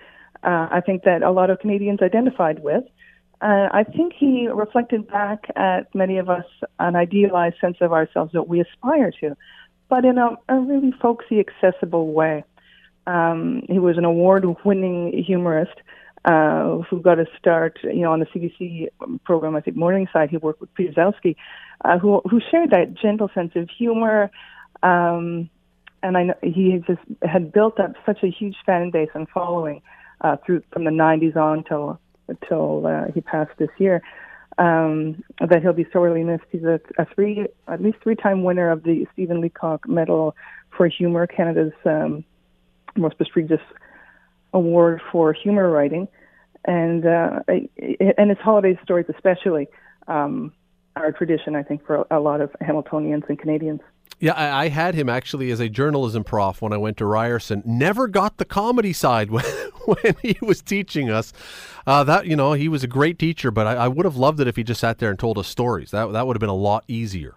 uh, 0.44 0.68
I 0.72 0.81
think 0.81 1.04
that 1.04 1.24
a 1.24 1.31
lot 1.31 1.50
of 1.50 1.60
Canadians 1.60 2.01
identified 2.01 2.60
with. 2.60 2.84
Uh, 3.42 3.68
I 3.72 3.84
think 3.84 4.13
he 4.18 4.48
reflected 4.48 5.07
back 5.07 5.45
at 5.56 5.94
many 5.94 6.18
of 6.18 6.30
us 6.30 6.45
an 6.80 6.95
idealized 6.95 7.56
sense 7.60 7.78
of 7.81 7.92
ourselves 7.92 8.31
that 8.34 8.48
we 8.48 8.62
aspire 8.62 9.12
to, 9.19 9.36
but 9.90 10.06
in 10.06 10.18
a, 10.18 10.38
a 10.48 10.60
really 10.60 10.94
folksy, 11.01 11.40
accessible 11.40 12.13
way. 12.13 12.44
Um, 13.06 13.63
he 13.68 13.80
was 13.80 13.98
an 13.98 14.06
award-winning 14.06 15.24
humorist 15.25 15.75
uh, 16.24 16.78
who 16.89 17.01
got 17.01 17.19
a 17.19 17.25
start, 17.38 17.80
you 17.84 18.01
know, 18.01 18.13
on 18.13 18.19
the 18.19 18.25
CBC 18.28 18.88
program. 19.25 19.57
I 19.57 19.62
think 19.62 19.75
Morningside. 19.75 20.30
He 20.30 20.38
worked 20.38 20.62
with 20.62 20.74
Peter 20.74 20.94
Gzowski, 20.94 21.36
uh, 21.84 22.00
who 22.00 22.22
who 22.30 22.39
shared 22.50 22.72
that 22.72 22.94
gentle 22.94 23.30
sense 23.34 23.51
of 23.56 23.69
humor. 23.69 24.31
Um, 24.84 25.50
and 26.01 26.18
I 26.18 26.24
know 26.24 26.36
he 26.42 26.81
just 26.88 27.01
had 27.24 27.51
built 27.51 27.78
up 27.80 27.96
such 28.06 28.24
a 28.24 28.28
huge 28.28 28.56
fan 28.66 28.89
base 28.89 29.10
and 29.13 29.28
following 29.30 29.81
uh, 30.21 30.38
through 30.45 30.63
from 30.71 30.83
the 30.83 30.92
90s 30.92 31.36
on 31.36 31.63
till 31.63 32.00
until 32.27 32.88
uh, 32.88 33.06
he 33.13 33.21
passed 33.21 33.51
this 33.57 33.69
year. 33.77 34.01
Um, 34.60 35.24
that 35.39 35.63
he'll 35.63 35.74
be 35.74 35.88
sorely 35.92 36.24
missed. 36.24 36.44
He's 36.51 36.63
a, 36.63 36.80
a 37.00 37.07
three, 37.15 37.48
at 37.68 37.81
least 37.81 37.98
three-time 38.04 38.44
winner 38.44 38.69
of 38.69 38.83
the 38.83 39.07
Stephen 39.12 39.42
Leacock 39.42 39.88
Medal 39.88 40.36
for 40.77 40.88
Humor, 40.88 41.25
Canada's 41.25 41.74
um, 41.86 42.24
most 42.95 43.18
prestigious 43.18 43.62
award 44.54 45.01
for 45.12 45.33
humor 45.33 45.69
writing, 45.69 46.07
and 46.65 47.06
uh, 47.06 47.39
and 47.48 48.30
his 48.30 48.38
holiday 48.39 48.77
stories 48.83 49.07
especially 49.10 49.68
um, 50.07 50.54
are 50.95 51.07
a 51.07 51.13
tradition, 51.13 51.56
I 51.56 51.63
think, 51.63 51.86
for 51.86 52.06
a 52.12 52.19
lot 52.19 52.42
of 52.42 52.51
Hamiltonians 52.62 53.27
and 53.27 53.39
Canadians. 53.39 53.81
Yeah, 54.19 54.33
I, 54.33 54.65
I, 54.65 54.68
had 54.69 54.95
him 54.95 55.10
actually 55.10 55.51
as 55.51 55.60
a 55.60 55.69
journalism 55.69 56.24
prof 56.24 56.62
when 56.62 56.71
I 56.71 56.77
went 56.77 56.98
to 56.98 57.06
Ryerson. 57.06 57.62
Never 57.65 58.07
got 58.07 58.38
the 58.38 58.45
comedy 58.45 58.94
side 58.94 59.30
when, 59.31 59.45
when 59.86 60.15
he 60.21 60.38
was 60.42 60.62
teaching 60.62 61.10
us. 61.10 61.33
Uh, 61.86 62.04
that 62.06 62.27
you 62.27 62.36
know, 62.36 62.54
he 62.54 62.68
was 62.69 62.83
a 62.83 62.88
great 62.88 63.19
teacher, 63.19 63.51
but 63.51 63.68
I, 63.68 63.74
I, 63.75 63.88
would 63.88 64.06
have 64.06 64.15
loved 64.15 64.39
it 64.39 64.48
if 64.48 64.56
he 64.56 64.63
just 64.63 64.81
sat 64.81 65.00
there 65.00 65.10
and 65.10 65.19
told 65.19 65.38
us 65.38 65.48
stories. 65.48 65.92
That 65.92 66.13
that 66.13 66.25
would 66.25 66.36
have 66.36 66.39
been 66.42 66.50
a 66.50 66.56
lot 66.56 66.86
easier. 66.88 67.36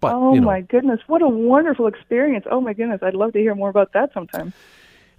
But 0.00 0.14
oh 0.14 0.34
you 0.34 0.40
know. 0.40 0.46
my 0.46 0.60
goodness, 0.62 1.00
what 1.06 1.22
a 1.22 1.28
wonderful 1.28 1.86
experience! 1.86 2.46
Oh 2.50 2.60
my 2.60 2.72
goodness, 2.72 3.00
I'd 3.02 3.14
love 3.14 3.32
to 3.34 3.38
hear 3.38 3.54
more 3.54 3.68
about 3.68 3.92
that 3.92 4.12
sometime. 4.14 4.52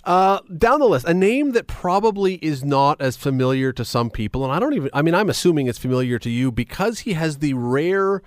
Uh, 0.03 0.39
down 0.55 0.79
the 0.79 0.87
list, 0.87 1.07
a 1.07 1.13
name 1.15 1.53
that 1.53 1.65
probably 1.65 2.35
is 2.35 2.63
not 2.63 3.01
as 3.01 3.17
familiar 3.17 3.73
to 3.73 3.83
some 3.83 4.11
people, 4.11 4.43
and 4.43 4.53
I 4.53 4.59
don't 4.59 4.73
even. 4.73 4.89
I 4.93 5.01
mean, 5.01 5.15
I'm 5.15 5.29
assuming 5.29 5.65
it's 5.65 5.79
familiar 5.79 6.19
to 6.19 6.29
you 6.29 6.51
because 6.51 6.99
he 6.99 7.13
has 7.13 7.39
the 7.39 7.53
rare. 7.53 8.21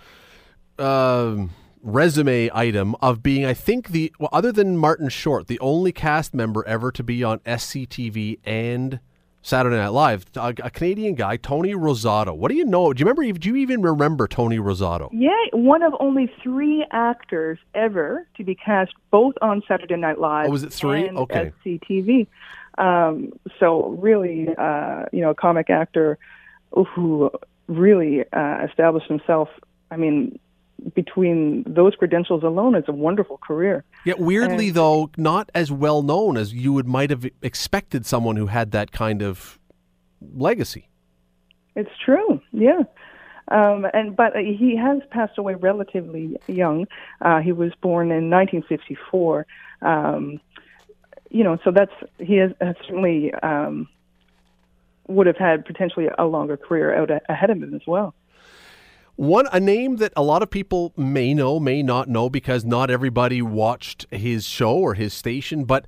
Uh, 0.77 1.47
resume 1.83 2.51
item 2.53 2.95
of 3.01 3.23
being, 3.23 3.45
I 3.45 3.55
think, 3.55 3.89
the 3.89 4.13
well, 4.19 4.31
other 4.33 4.53
than 4.53 4.77
Martin 4.77 5.09
Short, 5.09 5.47
the 5.47 5.59
only 5.61 5.93
cast 5.93 6.35
member 6.35 6.67
ever 6.67 6.91
to 6.93 7.03
be 7.03 7.23
on 7.25 7.39
SCTV 7.41 8.39
and 8.45 9.01
Saturday 9.43 9.77
Night 9.77 9.89
Live. 9.89 10.27
A, 10.37 10.55
a, 10.63 10.71
Canadian 10.71 11.15
guy, 11.15 11.37
Tony 11.37 11.75
Rosato. 11.75 12.37
What 12.37 12.51
do 12.51 12.57
you 12.57 12.65
know? 12.65 12.93
Do 12.93 13.01
you 13.01 13.07
remember? 13.07 13.39
Do 13.39 13.49
you 13.49 13.57
even 13.57 13.83
remember 13.83 14.29
Tony 14.29 14.59
Rosato? 14.59 15.09
Yeah, 15.13 15.31
one 15.53 15.83
of 15.83 15.95
only 16.01 16.31
three 16.43 16.85
actors 16.91 17.59
ever 17.75 18.27
to 18.37 18.45
be 18.45 18.55
cast 18.55 18.93
both 19.11 19.35
on 19.41 19.63
Saturday 19.67 19.97
Night 19.97 20.19
Live. 20.21 20.49
Oh, 20.49 20.53
was 20.53 20.65
it 20.65 20.73
three? 20.73 21.07
And 21.07 21.19
okay. 21.19 21.53
SCTV. 21.65 22.27
Um, 22.79 23.33
so 23.59 23.97
really, 24.01 24.49
uh, 24.57 25.07
you 25.13 25.21
know, 25.21 25.31
a 25.31 25.35
comic 25.35 25.71
actor 25.71 26.19
who 26.73 27.31
really 27.67 28.25
uh, 28.33 28.67
established 28.69 29.09
himself. 29.09 29.49
I 29.91 29.97
mean, 29.97 30.39
between 30.95 31.65
those 31.67 31.95
credentials 31.95 32.43
alone, 32.43 32.75
it's 32.75 32.89
a 32.89 32.93
wonderful 32.93 33.39
career. 33.39 33.85
Yet 34.05 34.19
weirdly, 34.19 34.69
and, 34.69 34.77
though, 34.77 35.11
not 35.17 35.51
as 35.55 35.73
well 35.73 36.03
known 36.03 36.37
as 36.37 36.53
you 36.53 36.73
would 36.73 36.87
might 36.87 37.11
have 37.11 37.27
expected 37.43 38.07
someone 38.07 38.37
who 38.37 38.47
had 38.47 38.71
that 38.73 38.93
kind 38.93 39.23
of 39.23 39.59
legacy. 40.35 40.89
It's 41.75 41.91
true, 42.05 42.41
yeah. 42.53 42.83
Um, 43.51 43.87
and 43.95 44.15
but 44.15 44.37
he 44.37 44.77
has 44.77 45.01
passed 45.11 45.39
away 45.39 45.55
relatively 45.55 46.37
young. 46.47 46.87
Uh, 47.21 47.41
he 47.41 47.53
was 47.53 47.73
born 47.81 48.11
in 48.11 48.31
1954. 48.31 49.47
Um, 49.81 50.41
you 51.31 51.45
know, 51.45 51.59
so 51.65 51.71
that's 51.71 51.93
he 52.19 52.37
has, 52.37 52.53
has 52.61 52.77
certainly 52.83 53.33
um, 53.35 53.89
would 55.09 55.27
have 55.27 55.37
had 55.37 55.65
potentially 55.65 56.09
a 56.19 56.25
longer 56.25 56.57
career 56.57 56.95
out 56.95 57.11
ahead 57.29 57.51
of 57.51 57.63
him 57.63 57.75
as 57.75 57.83
well. 57.87 58.15
One 59.19 59.49
a 59.51 59.59
name 59.59 59.97
that 59.97 60.13
a 60.15 60.23
lot 60.23 60.45
of 60.45 60.51
people 60.51 60.93
may 60.97 61.35
know, 61.35 61.59
may 61.59 61.83
not 61.83 62.07
know, 62.07 62.31
because 62.31 62.65
not 62.65 62.89
everybody 62.89 63.43
watched 63.43 64.07
his 64.13 64.47
show 64.47 64.77
or 64.77 64.95
his 64.95 65.13
station, 65.13 65.65
but. 65.65 65.87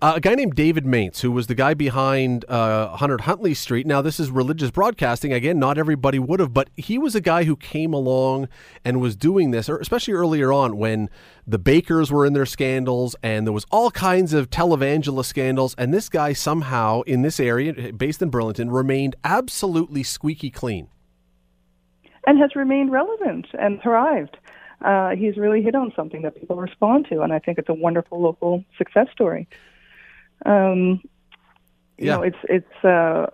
Uh, 0.00 0.14
a 0.16 0.20
guy 0.20 0.34
named 0.34 0.56
David 0.56 0.84
Mainse, 0.84 1.20
who 1.20 1.30
was 1.30 1.46
the 1.46 1.54
guy 1.54 1.74
behind 1.74 2.44
uh, 2.48 2.88
100 2.88 3.20
Huntley 3.20 3.54
Street. 3.54 3.86
Now, 3.86 4.02
this 4.02 4.18
is 4.18 4.32
religious 4.32 4.72
broadcasting. 4.72 5.32
Again, 5.32 5.60
not 5.60 5.78
everybody 5.78 6.18
would 6.18 6.40
have, 6.40 6.52
but 6.52 6.70
he 6.76 6.98
was 6.98 7.14
a 7.14 7.20
guy 7.20 7.44
who 7.44 7.54
came 7.54 7.94
along 7.94 8.48
and 8.84 9.00
was 9.00 9.14
doing 9.14 9.52
this, 9.52 9.68
especially 9.68 10.14
earlier 10.14 10.52
on 10.52 10.76
when 10.76 11.08
the 11.46 11.60
Bakkers 11.60 12.10
were 12.10 12.26
in 12.26 12.32
their 12.32 12.46
scandals 12.46 13.14
and 13.22 13.46
there 13.46 13.52
was 13.52 13.64
all 13.70 13.92
kinds 13.92 14.32
of 14.32 14.50
televangelist 14.50 15.26
scandals. 15.26 15.76
And 15.78 15.94
this 15.94 16.08
guy 16.08 16.32
somehow 16.32 17.02
in 17.02 17.22
this 17.22 17.38
area, 17.38 17.92
based 17.92 18.20
in 18.20 18.28
Burlington, 18.28 18.72
remained 18.72 19.14
absolutely 19.22 20.02
squeaky 20.02 20.50
clean 20.50 20.88
and 22.26 22.38
has 22.38 22.54
remained 22.54 22.92
relevant 22.92 23.46
and 23.58 23.80
thrived. 23.82 24.36
Uh, 24.84 25.10
he's 25.10 25.36
really 25.36 25.62
hit 25.62 25.74
on 25.74 25.92
something 25.94 26.22
that 26.22 26.38
people 26.38 26.56
respond 26.56 27.06
to, 27.08 27.22
and 27.22 27.32
I 27.32 27.38
think 27.38 27.58
it's 27.58 27.68
a 27.68 27.74
wonderful 27.74 28.20
local 28.20 28.64
success 28.76 29.06
story. 29.12 29.46
Um, 30.44 31.00
you 31.98 32.06
yeah. 32.06 32.16
know, 32.16 32.22
it's 32.22 32.36
it's 32.44 32.84
uh, 32.84 33.26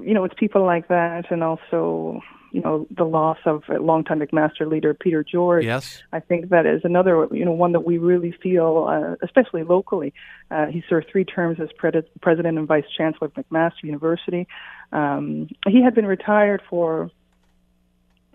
you 0.00 0.14
know 0.14 0.24
it's 0.24 0.34
people 0.38 0.64
like 0.64 0.88
that, 0.88 1.30
and 1.30 1.44
also 1.44 2.22
you 2.52 2.60
know, 2.60 2.86
the 2.90 3.04
loss 3.04 3.38
of 3.44 3.62
a 3.68 3.78
longtime 3.78 4.20
McMaster 4.20 4.68
leader 4.68 4.94
Peter 4.94 5.22
George. 5.22 5.64
Yes. 5.64 6.02
I 6.12 6.20
think 6.20 6.48
that 6.50 6.66
is 6.66 6.80
another, 6.84 7.28
you 7.30 7.44
know, 7.44 7.52
one 7.52 7.72
that 7.72 7.80
we 7.80 7.98
really 7.98 8.32
feel, 8.42 8.86
uh, 8.88 9.16
especially 9.22 9.64
locally. 9.64 10.14
Uh, 10.50 10.66
he 10.66 10.82
served 10.88 11.08
three 11.10 11.24
terms 11.24 11.58
as 11.60 11.68
pre- 11.76 11.90
president 12.20 12.58
and 12.58 12.66
vice 12.66 12.84
chancellor 12.96 13.26
of 13.26 13.34
McMaster 13.34 13.84
University. 13.84 14.46
Um, 14.92 15.48
he 15.66 15.82
had 15.82 15.94
been 15.94 16.06
retired 16.06 16.62
for, 16.68 17.10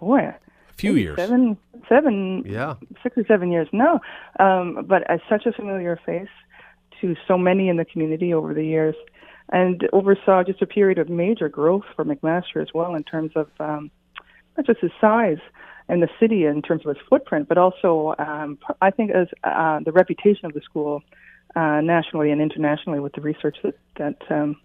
boy, 0.04 0.20
a 0.20 0.36
few 0.76 0.96
years, 0.96 1.18
seven, 1.18 1.58
seven, 1.90 2.44
yeah, 2.46 2.76
six 3.02 3.18
or 3.18 3.26
seven 3.26 3.52
years. 3.52 3.68
No, 3.72 4.00
Um, 4.40 4.86
but 4.88 5.10
as 5.10 5.20
such 5.30 5.46
a 5.46 5.52
familiar 5.52 6.00
face 6.06 6.28
to 7.02 7.16
so 7.28 7.38
many 7.38 7.70
in 7.70 7.78
the 7.78 7.86
community 7.86 8.34
over 8.34 8.54
the 8.54 8.66
years, 8.66 8.96
and 9.52 9.88
oversaw 9.94 10.44
just 10.44 10.62
a 10.62 10.68
period 10.68 10.98
of 10.98 11.10
major 11.10 11.50
growth 11.50 11.84
for 11.96 12.06
McMaster 12.06 12.62
as 12.62 12.70
well 12.74 12.96
in 12.96 13.04
terms 13.04 13.32
of 13.36 13.50
um, 13.60 13.92
not 14.58 14.66
just 14.66 14.80
his 14.80 14.92
size 15.02 15.40
and 15.90 16.02
the 16.02 16.10
city 16.20 16.46
in 16.46 16.62
terms 16.62 16.86
of 16.86 16.96
its 16.96 17.06
footprint, 17.10 17.50
but 17.50 17.58
also 17.58 18.16
um, 18.20 18.58
I 18.82 18.90
think 18.90 19.12
as 19.12 19.28
uh, 19.44 19.80
the 19.82 19.92
reputation 19.92 20.46
of 20.46 20.54
the 20.54 20.62
school 20.62 21.04
uh, 21.56 21.82
nationally 21.82 22.32
and 22.32 22.42
internationally 22.42 23.00
with 23.00 23.14
the 23.14 23.22
research 23.22 23.58
that 23.64 23.76
that 23.98 24.18
um, 24.30 24.56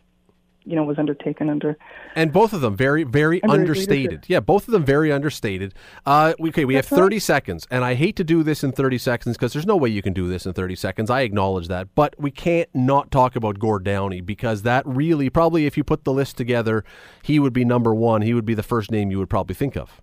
you 0.64 0.76
know 0.76 0.84
was 0.84 0.98
undertaken 0.98 1.48
under. 1.48 1.76
And 2.14 2.32
both 2.32 2.52
of 2.52 2.60
them 2.60 2.76
very 2.76 3.04
very 3.04 3.42
understated. 3.42 4.24
Yeah, 4.28 4.40
both 4.40 4.68
of 4.68 4.72
them 4.72 4.84
very 4.84 5.12
understated. 5.12 5.74
Uh, 6.04 6.34
okay, 6.40 6.64
we 6.64 6.74
That's 6.74 6.88
have 6.88 6.98
30 6.98 7.16
right. 7.16 7.22
seconds, 7.22 7.66
and 7.70 7.84
I 7.84 7.94
hate 7.94 8.16
to 8.16 8.24
do 8.24 8.42
this 8.42 8.64
in 8.64 8.72
30 8.72 8.98
seconds 8.98 9.36
because 9.36 9.52
there's 9.52 9.66
no 9.66 9.76
way 9.76 9.88
you 9.88 10.02
can 10.02 10.12
do 10.12 10.28
this 10.28 10.46
in 10.46 10.52
30 10.52 10.76
seconds. 10.76 11.10
I 11.10 11.22
acknowledge 11.22 11.68
that, 11.68 11.94
but 11.94 12.14
we 12.18 12.30
can't 12.30 12.68
not 12.74 13.10
talk 13.10 13.36
about 13.36 13.58
Gord 13.58 13.84
Downie 13.84 14.20
because 14.20 14.62
that 14.62 14.86
really 14.86 15.30
probably 15.30 15.66
if 15.66 15.76
you 15.76 15.84
put 15.84 16.04
the 16.04 16.12
list 16.12 16.36
together, 16.36 16.84
he 17.22 17.38
would 17.38 17.52
be 17.52 17.64
number 17.64 17.94
one. 17.94 18.22
He 18.22 18.34
would 18.34 18.46
be 18.46 18.54
the 18.54 18.62
first 18.62 18.90
name 18.90 19.10
you 19.10 19.18
would 19.18 19.30
probably 19.30 19.54
think 19.54 19.76
of. 19.76 20.00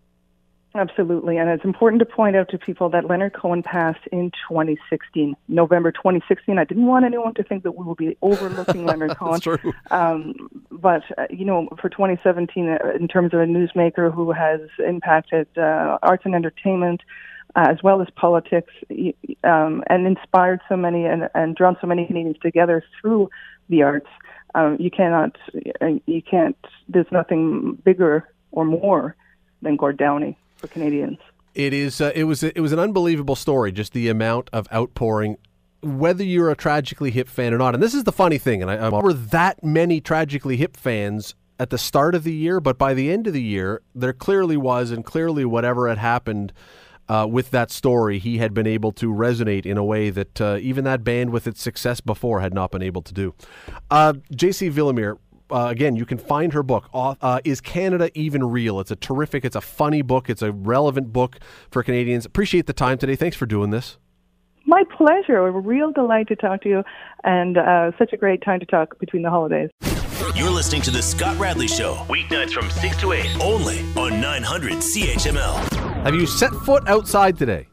Absolutely. 0.76 1.38
And 1.38 1.50
it's 1.50 1.64
important 1.64 2.02
to 2.02 2.06
point 2.06 2.36
out 2.36 2.50
to 2.50 2.58
people 2.58 2.90
that 2.90 3.06
Leonard 3.06 3.34
Cohen 3.34 3.64
passed 3.64 4.06
in 4.12 4.30
2016, 4.50 5.34
November 5.48 5.90
2016. 5.94 6.60
I 6.60 6.66
didn't 6.66 6.86
want 6.86 7.06
anyone 7.06 7.34
to 7.36 7.44
think 7.44 7.64
that 7.64 7.72
we 7.72 7.86
will 7.86 7.96
be 7.96 8.18
overlooking 8.22 8.86
Leonard 8.86 9.18
Cohen. 9.18 9.40
true. 9.40 9.58
Um, 9.90 10.34
but, 10.70 11.04
uh, 11.18 11.28
you 11.30 11.46
know, 11.46 11.70
for 11.80 11.88
2017, 11.88 12.68
uh, 12.68 12.90
in 13.00 13.08
terms 13.08 13.34
of 13.34 13.40
a 13.40 13.46
newsmaker 13.46 14.14
who 14.14 14.34
has 14.34 14.60
impacted 14.86 15.48
uh, 15.58 15.98
arts 16.04 16.24
and 16.26 16.36
entertainment, 16.36 17.02
uh, 17.56 17.68
as 17.70 17.82
well 17.82 18.02
as 18.02 18.10
politics, 18.18 18.74
um, 19.46 19.82
and 19.88 20.06
inspired 20.06 20.60
so 20.68 20.76
many 20.76 21.06
and, 21.06 21.30
and 21.34 21.56
drawn 21.56 21.78
so 21.80 21.88
many 21.88 22.06
Canadians 22.06 22.38
together 22.42 22.84
through 23.00 23.30
the 23.70 23.82
arts, 23.82 24.10
um, 24.56 24.76
you 24.78 24.92
cannot, 24.92 25.38
uh, 25.82 25.88
you 26.06 26.22
can't, 26.22 26.58
there's 26.90 27.12
nothing 27.14 27.76
bigger 27.86 28.28
or 28.52 28.66
more 28.66 29.16
than 29.62 29.78
Gord 29.78 29.96
Downie 29.96 30.38
for 30.66 30.74
Canadians. 30.74 31.18
It 31.54 31.74
is. 31.74 32.02
Uh, 32.02 32.12
it 32.16 32.26
was. 32.26 32.44
It 32.44 32.60
was 32.60 32.72
an 32.72 32.80
unbelievable 32.80 33.36
story. 33.36 33.72
Just 33.72 33.94
the 33.94 34.10
amount 34.10 34.50
of 34.52 34.68
outpouring, 34.74 35.38
whether 35.82 36.24
you're 36.24 36.50
a 36.50 36.56
tragically 36.56 37.12
hip 37.12 37.30
fan 37.30 37.54
or 37.54 37.58
not. 37.58 37.74
And 37.74 37.82
this 37.82 37.94
is 37.94 38.04
the 38.04 38.12
funny 38.12 38.38
thing. 38.38 38.62
And 38.62 38.70
I, 38.70 38.76
I 38.76 38.86
remember 38.86 39.14
that 39.14 39.64
many 39.64 40.02
tragically 40.02 40.58
hip 40.58 40.76
fans 40.76 41.36
at 41.58 41.70
the 41.70 41.78
start 41.78 42.16
of 42.16 42.26
the 42.26 42.34
year, 42.34 42.60
but 42.60 42.78
by 42.78 42.94
the 42.94 43.10
end 43.10 43.28
of 43.28 43.34
the 43.34 43.42
year, 43.42 43.82
there 43.94 44.12
clearly 44.12 44.58
was, 44.58 44.92
and 44.92 45.06
clearly 45.06 45.46
whatever 45.46 45.88
had 45.88 45.98
happened. 45.98 46.52
Uh, 47.08 47.24
with 47.30 47.52
that 47.52 47.70
story, 47.70 48.18
he 48.18 48.40
had 48.40 48.52
been 48.52 48.66
able 48.66 48.92
to 48.92 49.14
resonate 49.14 49.64
in 49.64 49.78
a 49.78 49.84
way 49.84 50.10
that 50.10 50.42
uh, 50.42 50.58
even 50.60 50.84
that 50.86 51.04
band, 51.04 51.30
with 51.30 51.46
its 51.46 51.62
success 51.62 52.02
before, 52.02 52.42
had 52.42 52.52
not 52.52 52.72
been 52.72 52.82
able 52.82 53.04
to 53.04 53.14
do. 53.14 53.32
Uh, 53.92 54.14
J.C. 54.36 54.72
Villamere, 54.72 55.20
uh, 55.52 55.68
again, 55.70 55.96
you 55.96 56.06
can 56.06 56.18
find 56.18 56.54
her 56.54 56.64
book. 56.64 56.90
Uh, 56.94 57.40
Is 57.44 57.62
Canada 57.62 58.10
Even 58.14 58.44
Real? 58.44 58.80
It's 58.80 58.92
a 58.92 58.96
terrific, 58.96 59.46
it's 59.46 59.56
a 59.56 59.62
funny 59.62 60.02
book, 60.02 60.30
it's 60.30 60.42
a 60.42 60.52
relevant 60.52 61.14
book 61.14 61.38
for 61.70 61.84
Canadians. 61.84 62.26
Appreciate 62.26 62.66
the 62.66 62.74
time 62.74 62.98
today. 62.98 63.16
Thanks 63.16 63.36
for 63.38 63.46
doing 63.46 63.70
this. 63.70 63.98
My 64.66 64.84
pleasure. 64.98 65.38
A 65.46 65.52
real 65.52 65.92
delight 65.92 66.28
to 66.30 66.36
talk 66.36 66.62
to 66.64 66.70
you, 66.70 66.84
and 67.24 67.58
uh, 67.58 67.92
such 68.00 68.14
a 68.14 68.18
great 68.18 68.42
time 68.42 68.60
to 68.60 68.66
talk 68.66 68.98
between 69.00 69.22
the 69.22 69.30
holidays. 69.30 69.70
You're 70.34 70.50
listening 70.50 70.82
to 70.84 70.92
The 70.92 71.04
Scott 71.04 71.38
Radley 71.38 71.68
Show, 71.68 71.96
weeknights 72.10 72.52
from 72.52 72.70
6 72.70 72.98
to 73.02 73.12
8, 73.12 73.42
only 73.42 73.80
on 73.96 74.20
900 74.20 74.74
CHML. 74.74 76.04
Have 76.04 76.16
you 76.16 76.26
set 76.26 76.52
foot 76.52 76.88
outside 76.88 77.38
today? 77.38 77.68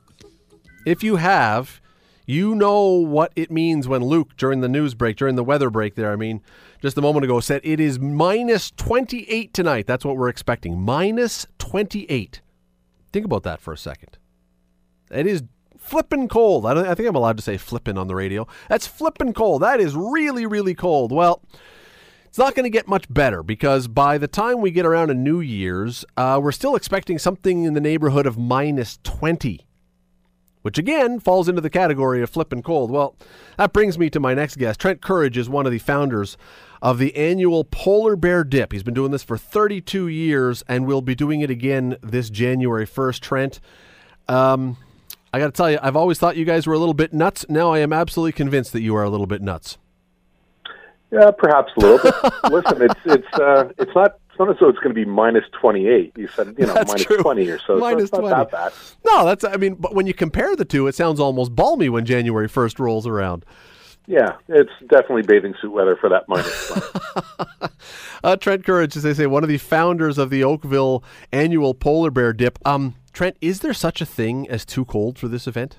If 0.85 1.03
you 1.03 1.17
have, 1.17 1.81
you 2.27 2.55
know 2.55 2.85
what 2.87 3.33
it 3.37 3.51
means 3.51 3.89
when 3.89 4.05
Luke, 4.05 4.37
during 4.37 4.61
the 4.61 4.69
news 4.69 4.95
break, 4.95 5.17
during 5.17 5.35
the 5.35 5.45
weather 5.45 5.71
break 5.71 5.95
there, 5.95 6.13
I 6.13 6.17
mean, 6.17 6.43
just 6.83 6.99
a 6.99 7.01
moment 7.01 7.25
ago 7.25 7.39
said 7.39 7.61
it 7.63 7.79
is 7.79 8.01
minus 8.01 8.73
28 8.73 9.55
tonight. 9.55 9.87
That's 9.87 10.05
what 10.05 10.17
we're 10.17 10.29
expecting. 10.29 10.81
Minus 10.81 11.47
28. 11.59 12.41
Think 13.13 13.25
about 13.25 13.45
that 13.45 13.61
for 13.61 13.73
a 13.73 13.79
second. 13.79 14.19
It 15.11 15.27
is 15.27 15.45
flippin' 15.79 16.27
cold. 16.27 16.67
I, 16.67 16.91
I 16.91 16.95
think 16.95 17.09
I'm 17.09 17.15
allowed 17.15 17.37
to 17.37 17.43
say 17.43 17.57
flippin' 17.57 17.97
on 17.97 18.09
the 18.09 18.17
radio. 18.17 18.49
That's 18.69 18.89
flippin' 18.89 19.33
cold. 19.33 19.63
That 19.63 19.79
is 19.79 19.95
really, 19.95 20.45
really 20.45 20.75
cold. 20.75 21.13
Well, 21.13 21.41
it's 22.25 22.39
not 22.39 22.57
going 22.57 22.65
to 22.65 22.71
get 22.71 22.89
much 22.89 23.05
better 23.09 23.45
because 23.45 23.87
by 23.87 24.19
the 24.19 24.29
time 24.29 24.61
we 24.61 24.73
get 24.73 24.87
around 24.87 25.09
to 25.09 25.15
New 25.15 25.39
Year's, 25.39 26.05
uh, 26.17 26.41
we're 26.43 26.51
still 26.51 26.75
expecting 26.75 27.19
something 27.19 27.63
in 27.63 27.75
the 27.75 27.81
neighborhood 27.81 28.27
of 28.27 28.37
minus 28.37 28.99
20 29.05 29.67
which 30.63 30.79
again 30.79 31.21
falls 31.21 31.49
into 31.49 31.61
the 31.61 31.71
category 31.71 32.23
of 32.23 32.31
flippin' 32.31 32.63
cold. 32.63 32.91
Well, 32.91 33.17
that 33.59 33.73
brings 33.73 33.99
me 33.99 34.09
to 34.11 34.21
my 34.21 34.33
next 34.33 34.57
guest. 34.57 34.81
Trent 34.81 35.03
Courage 35.03 35.37
is 35.37 35.49
one 35.49 35.67
of 35.67 35.73
the 35.73 35.79
founders 35.79 36.37
of 36.83 36.99
the 36.99 37.15
annual 37.17 37.63
Polar 37.63 38.17
Bear 38.17 38.43
Dip. 38.43 38.73
He's 38.73 38.83
been 38.83 38.93
doing 38.93 39.13
this 39.13 39.23
for 39.23 39.39
32 39.39 40.09
years 40.09 40.65
and 40.69 40.85
will 40.85 41.01
be 41.01 41.15
doing 41.15 41.41
it 41.41 41.49
again 41.49 41.97
this 42.03 42.29
January 42.29 42.87
1st. 42.87 43.21
Trent, 43.21 43.61
um, 44.29 44.77
I 45.33 45.39
got 45.39 45.47
to 45.47 45.53
tell 45.53 45.71
you, 45.71 45.79
I've 45.81 45.97
always 45.97 46.19
thought 46.19 46.37
you 46.37 46.45
guys 46.45 46.67
were 46.67 46.75
a 46.75 46.79
little 46.79 46.93
bit 46.93 47.15
nuts. 47.15 47.47
Now 47.49 47.73
I 47.73 47.79
am 47.79 47.93
absolutely 47.93 48.33
convinced 48.33 48.73
that 48.73 48.83
you 48.83 48.97
are 48.97 49.05
a 49.05 49.09
little 49.09 49.29
bit 49.29 49.41
nuts. 49.41 49.79
Yeah, 51.13 51.31
perhaps 51.31 51.73
a 51.77 51.81
little 51.81 51.99
bit. 51.99 52.15
Listen, 52.51 52.83
it's 52.83 53.01
it's 53.05 53.39
uh, 53.39 53.69
it's 53.79 53.95
not 53.95 54.19
it's 54.31 54.39
not 54.39 54.49
as 54.49 54.57
though 54.59 54.71
it's 54.71 54.79
going 54.79 54.95
to 54.95 54.95
be 54.95 55.05
minus 55.05 55.45
28. 55.61 56.15
You 56.17 56.27
said, 56.29 56.55
you 56.59 56.67
know, 56.67 56.75
minus 56.75 57.05
20 57.05 57.49
or 57.51 57.59
so. 57.59 57.77
Minus 57.77 58.09
so 58.09 58.21
20. 58.21 58.51
No, 59.05 59.27
that's, 59.27 59.45
I 59.45 59.57
mean, 59.57 59.75
but 59.75 59.95
when 59.95 60.07
you 60.07 60.15
compare 60.15 60.57
the 60.57 60.65
two, 60.65 60.87
it 60.87 60.95
sounds 60.95 61.21
almost 61.21 61.55
balmy 61.55 61.91
when 61.91 62.07
January 62.07 62.49
1st 62.49 62.79
rolls 62.79 63.07
around. 63.07 63.45
Yeah, 64.07 64.37
it's 64.49 64.73
definitely 64.89 65.23
bathing 65.23 65.55
suit 65.61 65.71
weather 65.71 65.97
for 65.97 66.09
that 66.09 66.25
minus 66.29 66.73
uh, 68.25 68.37
Trent 68.37 68.65
Courage, 68.65 68.97
as 68.97 69.05
they 69.05 69.15
say, 69.15 69.27
one 69.27 69.45
of 69.45 69.49
the 69.49 69.59
founders 69.59 70.19
of 70.19 70.31
the 70.31 70.43
Oakville 70.43 71.05
annual 71.31 71.73
polar 71.73 72.11
bear 72.11 72.33
dip. 72.33 72.59
Um, 72.67 72.97
Trent, 73.13 73.37
is 73.41 73.61
there 73.61 73.73
such 73.73 74.01
a 74.01 74.07
thing 74.07 74.49
as 74.49 74.65
too 74.65 74.85
cold 74.85 75.19
for 75.19 75.29
this 75.29 75.47
event? 75.47 75.79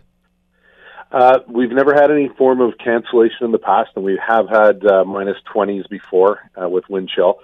Uh, 1.12 1.40
we've 1.48 1.72
never 1.72 1.94
had 1.94 2.10
any 2.10 2.30
form 2.38 2.60
of 2.60 2.74
cancellation 2.84 3.46
in 3.46 3.52
the 3.52 3.60
past, 3.60 3.92
and 3.96 4.04
we 4.04 4.20
have 4.26 4.50
had 4.50 4.84
uh, 4.86 5.04
minus 5.04 5.38
20s 5.54 5.88
before 5.90 6.40
uh, 6.60 6.68
with 6.68 6.90
wind 6.90 7.10
chill. 7.14 7.40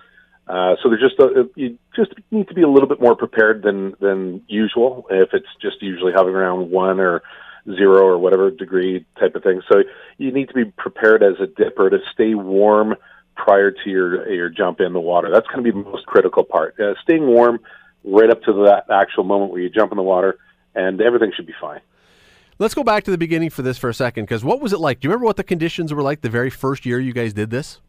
Uh, 0.48 0.75
so 0.81 0.89
there's 0.89 1.01
just 1.01 1.19
a, 1.19 1.48
you 1.55 1.77
just 1.95 2.12
need 2.31 2.48
to 2.48 2.55
be 2.55 2.63
a 2.63 2.67
little 2.67 2.89
bit 2.89 3.00
more 3.00 3.15
prepared 3.15 3.62
than 3.62 3.93
than 4.00 4.41
usual 4.48 5.05
if 5.12 5.29
it's 5.33 5.45
just 5.62 5.79
usually 5.79 6.12
hovering 6.12 6.36
around 6.36 6.71
one 6.71 7.00
or 7.00 7.21
zero 7.66 8.01
or 8.06 8.18
whatever 8.18 8.51
degree 8.51 9.06
type 9.20 9.36
of 9.36 9.44
thing. 9.44 9.62
So 9.72 9.84
you 10.18 10.32
need 10.32 10.48
to 10.50 10.54
be 10.54 10.66
prepared 10.66 11.24
as 11.24 11.36
a 11.39 11.48
dipper 11.48 11.89
to 11.89 12.00
stay 12.13 12.36
warm 12.36 12.96
prior 13.36 13.72
to 13.72 13.89
your 13.89 14.30
your 14.30 14.50
jump 14.50 14.82
in 14.82 14.94
the 14.94 15.00
water. 15.00 15.30
That's 15.32 15.48
going 15.48 15.63
to 15.63 15.63
be 15.63 15.72
the 15.72 15.89
most 15.89 16.06
critical 16.06 16.44
part. 16.44 16.80
Uh, 16.80 16.94
staying 17.04 17.25
warm 17.25 17.60
right 18.04 18.30
up 18.30 18.42
to 18.44 18.54
that 18.66 18.86
actual 18.89 19.24
moment 19.24 19.51
where 19.51 19.62
you 19.62 19.70
jump 19.70 19.92
in 19.92 19.98
the 19.98 20.04
water, 20.04 20.38
and 20.75 21.01
everything 21.01 21.32
should 21.36 21.48
be 21.48 21.56
fine. 21.60 21.82
Let's 22.58 22.74
go 22.74 22.84
back 22.84 23.04
to 23.06 23.12
the 23.12 23.18
beginning 23.18 23.50
for 23.50 23.62
this 23.62 23.78
for 23.78 23.89
a 23.89 23.94
second, 23.94 24.25
because 24.25 24.44
what 24.44 24.60
was 24.60 24.74
it 24.74 24.80
like? 24.80 25.00
Do 25.00 25.08
you 25.08 25.12
remember 25.12 25.25
what 25.25 25.38
the 25.38 25.46
conditions 25.46 25.94
were 25.94 26.01
like 26.01 26.22
the 26.22 26.30
very 26.30 26.50
first 26.50 26.86
year 26.86 27.00
you 27.00 27.13
guys 27.13 27.34
did 27.34 27.50
this? 27.50 27.80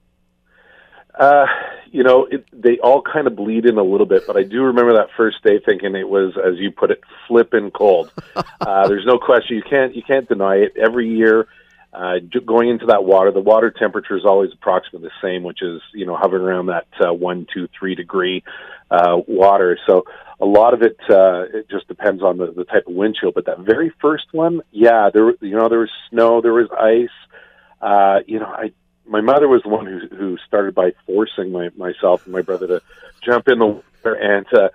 Uh, 1.19 1.47
you 1.93 2.05
know, 2.05 2.27
it, 2.31 2.47
they 2.53 2.79
all 2.79 3.03
kind 3.03 3.27
of 3.27 3.35
bleed 3.35 3.67
in 3.67 3.77
a 3.77 3.83
little 3.83 4.07
bit, 4.07 4.23
but 4.27 4.37
I 4.37 4.45
do 4.45 4.63
remember 4.63 4.95
that 4.95 5.09
first 5.17 5.43
day 5.43 5.59
thinking 5.65 5.95
it 5.97 6.09
was, 6.09 6.35
as 6.37 6.59
you 6.59 6.71
put 6.71 6.91
it, 6.91 7.01
flipping 7.27 7.71
cold. 7.71 8.13
uh, 8.37 8.89
there's 8.89 9.07
no 9.07 9.19
question. 9.19 9.57
You 9.57 9.63
can't 9.69 9.95
you 9.95 10.03
can't 10.03 10.29
deny 10.29 10.57
it. 10.57 10.77
Every 10.77 11.09
year, 11.09 11.49
uh, 11.93 12.15
going 12.47 12.69
into 12.69 12.87
that 12.87 13.05
water, 13.05 13.33
the 13.33 13.41
water 13.41 13.71
temperature 13.71 14.17
is 14.17 14.25
always 14.25 14.51
approximately 14.53 15.09
the 15.09 15.27
same, 15.27 15.43
which 15.43 15.63
is 15.63 15.81
you 15.93 16.07
know 16.07 16.17
hovering 16.17 16.45
around 16.45 16.67
that 16.67 16.87
uh, 17.05 17.13
one, 17.13 17.47
two, 17.53 17.69
three 17.77 17.97
degree 17.97 18.45
uh, 18.91 19.19
water. 19.27 19.77
So 19.89 20.05
a 20.41 20.47
lot 20.47 20.75
of 20.75 20.83
it 20.83 20.97
uh, 21.09 21.43
it 21.53 21.69
just 21.69 21.89
depends 21.89 22.23
on 22.23 22.39
the, 22.39 22.53
the 22.53 22.65
type 22.65 22.87
of 22.87 22.95
wind 22.95 23.17
chill. 23.21 23.33
But 23.33 23.47
that 23.47 23.59
very 23.61 23.93
first 24.01 24.27
one, 24.33 24.63
yeah, 24.71 25.11
there 25.13 25.33
you 25.41 25.57
know 25.57 25.69
there 25.69 25.81
was 25.81 25.91
snow, 26.11 26.41
there 26.41 26.55
was 26.55 26.69
ice. 26.71 27.09
Uh, 27.81 28.21
you 28.27 28.39
know, 28.39 28.47
I 28.47 28.73
my 29.11 29.21
mother 29.21 29.49
was 29.49 29.63
the 29.63 29.69
one 29.69 29.87
who 29.87 30.01
who 30.17 30.39
started 30.47 30.75
by 30.75 30.93
forcing 31.07 31.53
my 31.53 31.69
myself 31.77 32.25
and 32.25 32.33
my 32.33 32.43
brother 32.43 32.67
to 32.67 32.83
jump 33.25 33.49
in 33.49 33.59
the 33.59 33.67
water, 33.67 34.15
and 34.15 34.47
uh, 34.55 34.69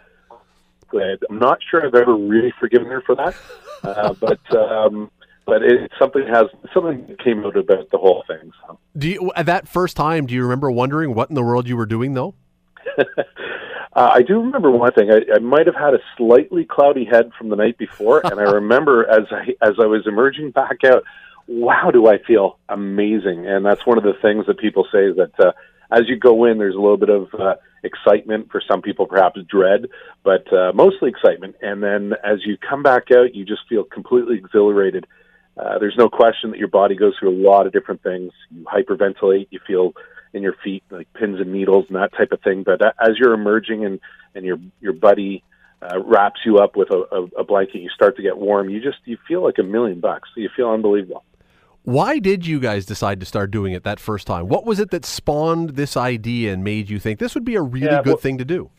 I'm 1.30 1.40
not 1.40 1.60
sure 1.70 1.86
I've 1.86 1.96
ever 1.96 2.16
really 2.16 2.54
forgiven 2.60 2.88
her 2.90 3.02
for 3.02 3.16
that, 3.16 3.36
uh, 3.84 4.14
but. 4.20 4.56
Um, 4.56 5.10
but 5.48 5.62
it 5.62 5.92
something 6.00 6.26
has 6.26 6.48
something 6.74 7.16
came 7.24 7.46
out 7.46 7.56
about 7.56 7.92
the 7.92 8.00
whole 8.00 8.24
thing. 8.28 8.52
So. 8.66 8.80
Do 8.98 9.08
you 9.08 9.32
at 9.36 9.46
that 9.46 9.68
first 9.68 9.96
time? 9.96 10.26
Do 10.26 10.34
you 10.34 10.42
remember 10.42 10.72
wondering 10.72 11.14
what 11.14 11.30
in 11.30 11.36
the 11.36 11.44
world 11.44 11.68
you 11.68 11.78
were 11.78 11.86
doing 11.86 12.16
though? 12.16 12.34
Uh, 13.96 14.12
I 14.14 14.24
do 14.24 14.42
remember 14.42 14.70
one 14.72 14.92
thing. 14.92 15.10
I, 15.10 15.22
I 15.36 15.40
might 15.40 15.68
have 15.68 15.76
had 15.76 15.94
a 15.94 16.00
slightly 16.18 16.66
cloudy 16.66 17.06
head 17.06 17.32
from 17.38 17.48
the 17.48 17.56
night 17.56 17.78
before, 17.78 18.20
and 18.26 18.40
I 18.40 18.44
remember 18.52 19.10
as 19.10 19.26
I 19.32 19.56
as 19.66 19.76
I 19.82 19.86
was 19.86 20.06
emerging 20.06 20.52
back 20.52 20.84
out, 20.84 21.04
wow, 21.48 21.92
do 21.92 22.08
I 22.08 22.18
feel 22.20 22.58
amazing! 22.70 23.48
And 23.48 23.66
that's 23.66 23.86
one 23.86 23.98
of 23.98 24.04
the 24.04 24.14
things 24.22 24.46
that 24.48 24.58
people 24.58 24.88
say 24.92 25.06
is 25.06 25.18
that 25.18 25.40
uh, 25.40 25.52
as 25.92 26.04
you 26.08 26.18
go 26.18 26.46
in, 26.46 26.58
there's 26.58 26.76
a 26.76 26.80
little 26.80 26.98
bit 26.98 27.10
of 27.10 27.34
uh, 27.34 27.56
excitement 27.84 28.52
for 28.52 28.62
some 28.70 28.82
people, 28.82 29.06
perhaps 29.06 29.40
dread, 29.48 29.88
but 30.24 30.52
uh, 30.52 30.72
mostly 30.74 31.10
excitement. 31.10 31.56
And 31.62 31.82
then 31.82 32.14
as 32.24 32.40
you 32.46 32.58
come 32.58 32.84
back 32.84 33.12
out, 33.16 33.36
you 33.36 33.46
just 33.46 33.62
feel 33.70 33.84
completely 33.84 34.38
exhilarated. 34.38 35.06
Uh, 35.58 35.80
there's 35.80 35.96
no 35.98 36.10
question 36.10 36.52
that 36.52 36.60
your 36.60 36.68
body 36.68 36.96
goes 36.96 37.14
through 37.20 37.30
a 37.30 37.40
lot 37.48 37.66
of 37.66 37.74
different 37.74 38.04
things. 38.04 38.32
You 38.52 38.66
hyperventilate, 38.66 39.48
you 39.52 39.60
feel 39.66 39.94
in 40.34 40.44
your 40.44 40.56
feet 40.64 40.84
like 40.90 41.12
pins 41.14 41.40
and 41.40 41.54
needles 41.54 41.86
and 41.88 41.96
that 41.96 42.12
type 42.12 42.32
of 42.34 42.42
thing. 42.42 42.64
But 42.64 42.82
as 42.82 43.18
you're 43.18 43.34
emerging 43.34 43.86
and 43.86 44.00
and 44.34 44.44
your 44.44 44.58
your 44.82 44.92
buddy 44.92 45.44
uh, 45.82 46.00
wraps 46.04 46.42
you 46.46 46.58
up 46.58 46.76
with 46.76 46.90
a, 46.92 47.04
a, 47.12 47.42
a 47.42 47.44
blanket, 47.46 47.80
you 47.80 47.90
start 47.90 48.18
to 48.18 48.22
get 48.22 48.38
warm. 48.38 48.70
You 48.70 48.82
just 48.82 48.98
you 49.06 49.18
feel 49.28 49.44
like 49.44 49.58
a 49.60 49.64
million 49.64 50.02
bucks. 50.02 50.30
You 50.36 50.50
feel 50.54 50.70
unbelievable. 50.70 51.24
Why 51.86 52.18
did 52.20 52.46
you 52.48 52.60
guys 52.60 52.86
decide 52.86 53.20
to 53.20 53.26
start 53.28 53.52
doing 53.52 53.74
it 53.74 53.84
that 53.84 54.00
first 54.00 54.26
time? 54.26 54.48
What 54.48 54.66
was 54.66 54.80
it 54.80 54.90
that 54.92 55.06
spawned 55.06 55.72
this 55.72 55.96
idea 55.96 56.52
and 56.52 56.64
made 56.64 56.90
you 56.90 57.00
think 57.00 57.20
this 57.20 57.36
would 57.36 57.46
be 57.46 57.56
a 57.56 57.62
really 57.62 57.86
Yeah, 57.86 58.02
good 58.02 58.08
well- 58.14 58.18
thing 58.18 58.40
to 58.40 58.46
do? 58.46 58.70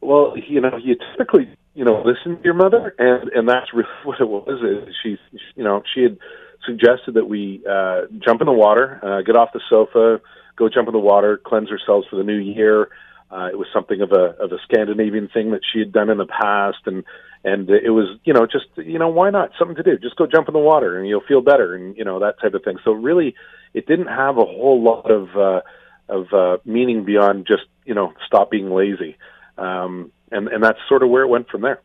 Well, 0.00 0.34
you 0.46 0.60
know, 0.60 0.76
you 0.80 0.96
typically, 1.12 1.48
you 1.74 1.84
know, 1.84 2.02
listen 2.04 2.36
to 2.38 2.44
your 2.44 2.54
mother, 2.54 2.94
and 2.98 3.30
and 3.30 3.48
that's 3.48 3.72
really 3.74 3.88
what 4.04 4.20
it 4.20 4.28
was. 4.28 4.60
Is 4.88 4.94
she, 5.02 5.18
you 5.56 5.64
know, 5.64 5.82
she 5.94 6.02
had 6.02 6.18
suggested 6.64 7.14
that 7.14 7.28
we 7.28 7.62
uh, 7.68 8.02
jump 8.24 8.40
in 8.40 8.46
the 8.46 8.52
water, 8.52 9.00
uh, 9.02 9.22
get 9.22 9.36
off 9.36 9.50
the 9.52 9.60
sofa, 9.68 10.20
go 10.56 10.68
jump 10.68 10.86
in 10.86 10.92
the 10.92 11.00
water, 11.00 11.40
cleanse 11.44 11.70
ourselves 11.70 12.06
for 12.08 12.16
the 12.16 12.22
new 12.22 12.36
year. 12.36 12.88
Uh, 13.30 13.48
it 13.52 13.58
was 13.58 13.66
something 13.72 14.00
of 14.00 14.12
a 14.12 14.36
of 14.42 14.52
a 14.52 14.58
Scandinavian 14.64 15.28
thing 15.28 15.50
that 15.50 15.60
she 15.70 15.78
had 15.78 15.92
done 15.92 16.10
in 16.10 16.18
the 16.18 16.26
past, 16.26 16.78
and 16.86 17.04
and 17.44 17.70
it 17.70 17.90
was, 17.90 18.18
you 18.24 18.32
know, 18.32 18.46
just 18.46 18.66
you 18.76 18.98
know, 18.98 19.08
why 19.08 19.30
not 19.30 19.50
something 19.58 19.76
to 19.76 19.82
do? 19.82 19.98
Just 19.98 20.16
go 20.16 20.26
jump 20.26 20.48
in 20.48 20.54
the 20.54 20.60
water, 20.60 20.98
and 20.98 21.08
you'll 21.08 21.20
feel 21.26 21.40
better, 21.40 21.74
and 21.74 21.96
you 21.96 22.04
know 22.04 22.20
that 22.20 22.40
type 22.40 22.54
of 22.54 22.64
thing. 22.64 22.78
So 22.84 22.92
really, 22.92 23.34
it 23.74 23.86
didn't 23.86 24.08
have 24.08 24.38
a 24.38 24.44
whole 24.44 24.82
lot 24.82 25.10
of 25.10 25.36
uh, 25.36 25.60
of 26.08 26.32
uh, 26.32 26.58
meaning 26.64 27.04
beyond 27.04 27.46
just 27.46 27.64
you 27.84 27.94
know 27.94 28.12
stop 28.26 28.50
being 28.50 28.70
lazy 28.70 29.16
um, 29.58 30.12
and 30.30 30.48
and 30.48 30.62
that's 30.62 30.78
sort 30.88 31.02
of 31.02 31.10
where 31.10 31.22
it 31.22 31.28
went 31.28 31.48
from 31.48 31.62
there. 31.62 31.82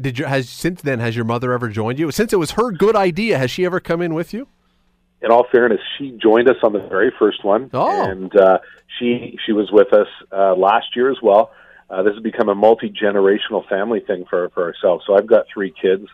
Did 0.00 0.18
you 0.18 0.24
has 0.24 0.48
since 0.48 0.82
then 0.82 0.98
has 1.00 1.14
your 1.14 1.24
mother 1.24 1.52
ever 1.52 1.68
joined 1.68 1.98
you? 1.98 2.10
Since 2.10 2.32
it 2.32 2.36
was 2.36 2.52
her 2.52 2.72
good 2.72 2.96
idea, 2.96 3.38
has 3.38 3.50
she 3.50 3.64
ever 3.64 3.80
come 3.80 4.00
in 4.00 4.14
with 4.14 4.32
you? 4.32 4.48
In 5.22 5.30
all 5.30 5.46
fairness, 5.50 5.80
she 5.98 6.10
joined 6.22 6.48
us 6.48 6.56
on 6.62 6.72
the 6.72 6.80
very 6.88 7.10
first 7.18 7.42
one, 7.44 7.70
Oh. 7.72 8.04
and 8.10 8.34
uh, 8.36 8.58
she 8.98 9.38
she 9.44 9.52
was 9.52 9.70
with 9.72 9.92
us 9.92 10.08
uh, 10.30 10.54
last 10.54 10.94
year 10.94 11.10
as 11.10 11.16
well. 11.22 11.50
Uh, 11.88 12.02
this 12.02 12.14
has 12.14 12.22
become 12.22 12.48
a 12.48 12.54
multi 12.54 12.90
generational 12.90 13.66
family 13.68 14.00
thing 14.00 14.24
for 14.28 14.50
for 14.50 14.64
ourselves. 14.64 15.04
So 15.06 15.16
I've 15.16 15.26
got 15.26 15.46
three 15.52 15.72
kids. 15.80 16.06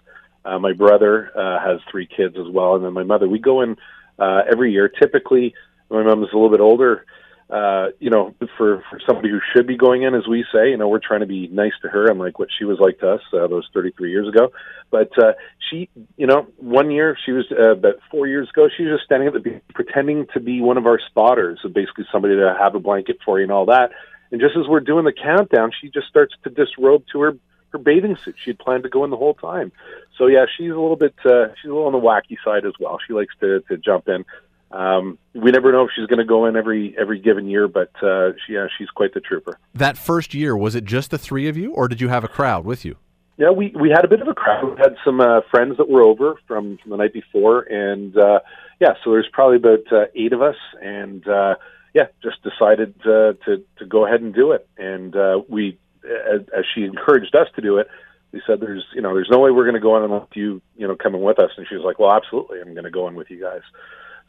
Uh, 0.44 0.58
my 0.58 0.72
brother 0.72 1.30
uh, 1.36 1.60
has 1.64 1.80
three 1.90 2.06
kids 2.06 2.36
as 2.38 2.46
well, 2.52 2.76
and 2.76 2.84
then 2.84 2.92
my 2.92 3.02
mother. 3.04 3.28
We 3.28 3.38
go 3.38 3.60
in 3.62 3.76
uh, 4.18 4.42
every 4.50 4.72
year. 4.72 4.88
Typically, 4.88 5.54
my 5.90 6.02
mom 6.02 6.22
is 6.22 6.28
a 6.32 6.36
little 6.36 6.50
bit 6.50 6.60
older. 6.60 7.04
Uh, 7.50 7.88
you 7.98 8.08
know, 8.08 8.34
for 8.56 8.82
for 8.88 8.98
somebody 9.06 9.28
who 9.28 9.38
should 9.52 9.66
be 9.66 9.76
going 9.76 10.02
in, 10.02 10.14
as 10.14 10.26
we 10.26 10.44
say, 10.52 10.70
you 10.70 10.76
know, 10.76 10.88
we're 10.88 10.98
trying 10.98 11.20
to 11.20 11.26
be 11.26 11.48
nice 11.48 11.72
to 11.82 11.88
her, 11.88 12.10
unlike 12.10 12.38
what 12.38 12.48
she 12.58 12.64
was 12.64 12.78
like 12.78 12.98
to 13.00 13.12
us 13.12 13.20
uh, 13.34 13.46
those 13.46 13.68
33 13.74 14.10
years 14.10 14.26
ago. 14.26 14.52
But 14.90 15.10
uh, 15.18 15.32
she, 15.70 15.90
you 16.16 16.26
know, 16.26 16.46
one 16.56 16.90
year 16.90 17.16
she 17.26 17.32
was 17.32 17.44
uh, 17.50 17.72
about 17.72 17.96
four 18.10 18.26
years 18.26 18.48
ago, 18.48 18.68
she 18.74 18.84
was 18.84 18.94
just 18.98 19.04
standing 19.04 19.28
at 19.28 19.34
the 19.34 19.40
beach 19.40 19.62
pretending 19.74 20.26
to 20.32 20.40
be 20.40 20.62
one 20.62 20.78
of 20.78 20.86
our 20.86 20.98
spotters, 20.98 21.58
so 21.62 21.68
basically 21.68 22.06
somebody 22.10 22.36
to 22.36 22.56
have 22.58 22.74
a 22.74 22.80
blanket 22.80 23.18
for 23.24 23.38
you 23.38 23.44
and 23.44 23.52
all 23.52 23.66
that. 23.66 23.90
And 24.30 24.40
just 24.40 24.56
as 24.56 24.66
we're 24.66 24.80
doing 24.80 25.04
the 25.04 25.12
countdown, 25.12 25.72
she 25.78 25.90
just 25.90 26.08
starts 26.08 26.34
to 26.44 26.50
disrobe 26.50 27.04
to 27.12 27.20
her 27.20 27.38
her 27.72 27.78
bathing 27.78 28.16
suit. 28.16 28.36
She 28.42 28.50
had 28.50 28.58
planned 28.58 28.82
to 28.82 28.88
go 28.88 29.04
in 29.04 29.10
the 29.10 29.16
whole 29.16 29.34
time. 29.34 29.72
So 30.18 30.26
yeah, 30.26 30.44
she's 30.56 30.70
a 30.70 30.78
little 30.78 30.96
bit 30.96 31.14
uh, 31.24 31.48
she's 31.60 31.70
a 31.70 31.74
little 31.74 31.86
on 31.86 31.92
the 31.92 31.98
wacky 31.98 32.36
side 32.44 32.64
as 32.66 32.74
well. 32.78 32.98
She 33.06 33.12
likes 33.12 33.34
to 33.40 33.60
to 33.68 33.76
jump 33.76 34.08
in. 34.08 34.24
Um, 34.72 35.18
we 35.34 35.50
never 35.50 35.70
know 35.70 35.84
if 35.84 35.90
she's 35.94 36.06
going 36.06 36.18
to 36.18 36.24
go 36.24 36.46
in 36.46 36.56
every 36.56 36.96
every 36.98 37.18
given 37.18 37.46
year, 37.46 37.68
but 37.68 37.90
uh, 38.02 38.32
she, 38.46 38.54
yeah, 38.54 38.66
she's 38.78 38.88
quite 38.90 39.12
the 39.14 39.20
trooper. 39.20 39.58
That 39.74 39.98
first 39.98 40.34
year, 40.34 40.56
was 40.56 40.74
it 40.74 40.84
just 40.84 41.10
the 41.10 41.18
three 41.18 41.48
of 41.48 41.56
you, 41.56 41.72
or 41.72 41.88
did 41.88 42.00
you 42.00 42.08
have 42.08 42.24
a 42.24 42.28
crowd 42.28 42.64
with 42.64 42.84
you? 42.84 42.96
Yeah, 43.36 43.50
we 43.50 43.72
we 43.78 43.90
had 43.90 44.04
a 44.04 44.08
bit 44.08 44.20
of 44.20 44.28
a 44.28 44.34
crowd. 44.34 44.64
We 44.64 44.76
had 44.78 44.96
some 45.04 45.20
uh, 45.20 45.40
friends 45.50 45.76
that 45.78 45.88
were 45.88 46.02
over 46.02 46.36
from, 46.46 46.78
from 46.78 46.90
the 46.90 46.96
night 46.96 47.12
before, 47.12 47.60
and 47.62 48.16
uh, 48.16 48.40
yeah, 48.80 48.94
so 49.02 49.12
there's 49.12 49.28
probably 49.32 49.56
about 49.56 49.92
uh, 49.92 50.04
eight 50.14 50.32
of 50.32 50.42
us, 50.42 50.56
and 50.80 51.26
uh, 51.26 51.54
yeah, 51.94 52.06
just 52.22 52.42
decided 52.42 52.94
uh, 53.00 53.34
to 53.44 53.62
to 53.78 53.86
go 53.86 54.06
ahead 54.06 54.20
and 54.20 54.34
do 54.34 54.52
it. 54.52 54.68
And 54.78 55.14
uh, 55.14 55.42
we, 55.48 55.78
as, 56.04 56.40
as 56.56 56.64
she 56.74 56.84
encouraged 56.84 57.34
us 57.34 57.48
to 57.56 57.62
do 57.62 57.78
it, 57.78 57.88
we 58.32 58.42
said, 58.46 58.60
"There's 58.60 58.84
you 58.94 59.02
know, 59.02 59.14
there's 59.14 59.30
no 59.30 59.38
way 59.38 59.50
we're 59.50 59.64
going 59.64 59.74
to 59.74 59.80
go 59.80 59.96
in 59.96 60.04
unless 60.04 60.26
you 60.34 60.60
you 60.76 60.86
know 60.86 60.96
come 60.96 61.14
in 61.14 61.22
with 61.22 61.38
us." 61.38 61.50
And 61.56 61.66
she 61.68 61.74
was 61.74 61.84
like, 61.84 61.98
"Well, 61.98 62.12
absolutely, 62.12 62.60
I'm 62.60 62.74
going 62.74 62.84
to 62.84 62.90
go 62.90 63.08
in 63.08 63.14
with 63.14 63.30
you 63.30 63.40
guys." 63.40 63.62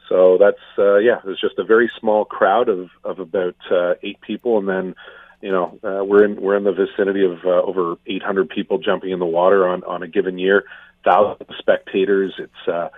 So 0.09 0.37
that's 0.39 0.57
uh, 0.77 0.97
yeah, 0.97 1.17
it 1.17 1.25
was 1.25 1.39
just 1.39 1.57
a 1.57 1.63
very 1.63 1.89
small 1.99 2.25
crowd 2.25 2.69
of 2.69 2.89
of 3.03 3.19
about 3.19 3.55
uh, 3.71 3.93
eight 4.03 4.19
people, 4.21 4.57
and 4.57 4.67
then 4.67 4.95
you 5.41 5.51
know 5.51 5.79
uh, 5.83 6.03
we're 6.03 6.25
in 6.25 6.41
we're 6.41 6.57
in 6.57 6.63
the 6.63 6.73
vicinity 6.73 7.25
of 7.25 7.39
uh, 7.45 7.61
over 7.61 7.95
800 8.05 8.49
people 8.49 8.77
jumping 8.77 9.11
in 9.11 9.19
the 9.19 9.25
water 9.25 9.67
on 9.67 9.83
on 9.83 10.03
a 10.03 10.07
given 10.07 10.37
year, 10.37 10.65
thousands 11.05 11.41
of 11.41 11.55
spectators. 11.59 12.33
It's 12.37 12.67
uh, 12.67 12.89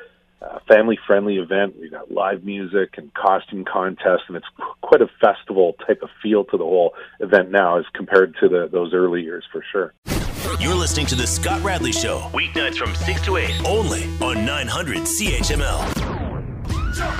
a 0.42 0.60
family 0.62 0.98
friendly 1.06 1.38
event. 1.38 1.76
We've 1.80 1.92
got 1.92 2.12
live 2.12 2.44
music 2.44 2.96
and 2.98 3.14
costume 3.14 3.66
contests, 3.66 4.24
and 4.28 4.38
it's 4.38 4.48
quite 4.82 5.02
a 5.02 5.10
festival 5.20 5.76
type 5.86 6.02
of 6.02 6.10
feel 6.22 6.44
to 6.46 6.58
the 6.58 6.64
whole 6.64 6.94
event 7.20 7.52
now 7.52 7.80
as 7.80 7.86
compared 7.94 8.36
to 8.42 8.50
the, 8.50 8.68
those 8.72 8.94
early 8.94 9.22
years 9.22 9.44
for 9.52 9.64
sure. 9.72 9.94
You're 10.60 10.76
listening 10.76 11.06
to 11.08 11.16
The 11.16 11.28
Scott 11.28 11.64
Radley 11.64 11.92
Show, 11.92 12.20
weeknights 12.34 12.78
from 12.78 12.94
6 12.94 13.22
to 13.24 13.38
8, 13.38 13.66
only 13.66 14.04
on 14.22 14.46
900 14.46 15.00
CHML. 15.00 15.95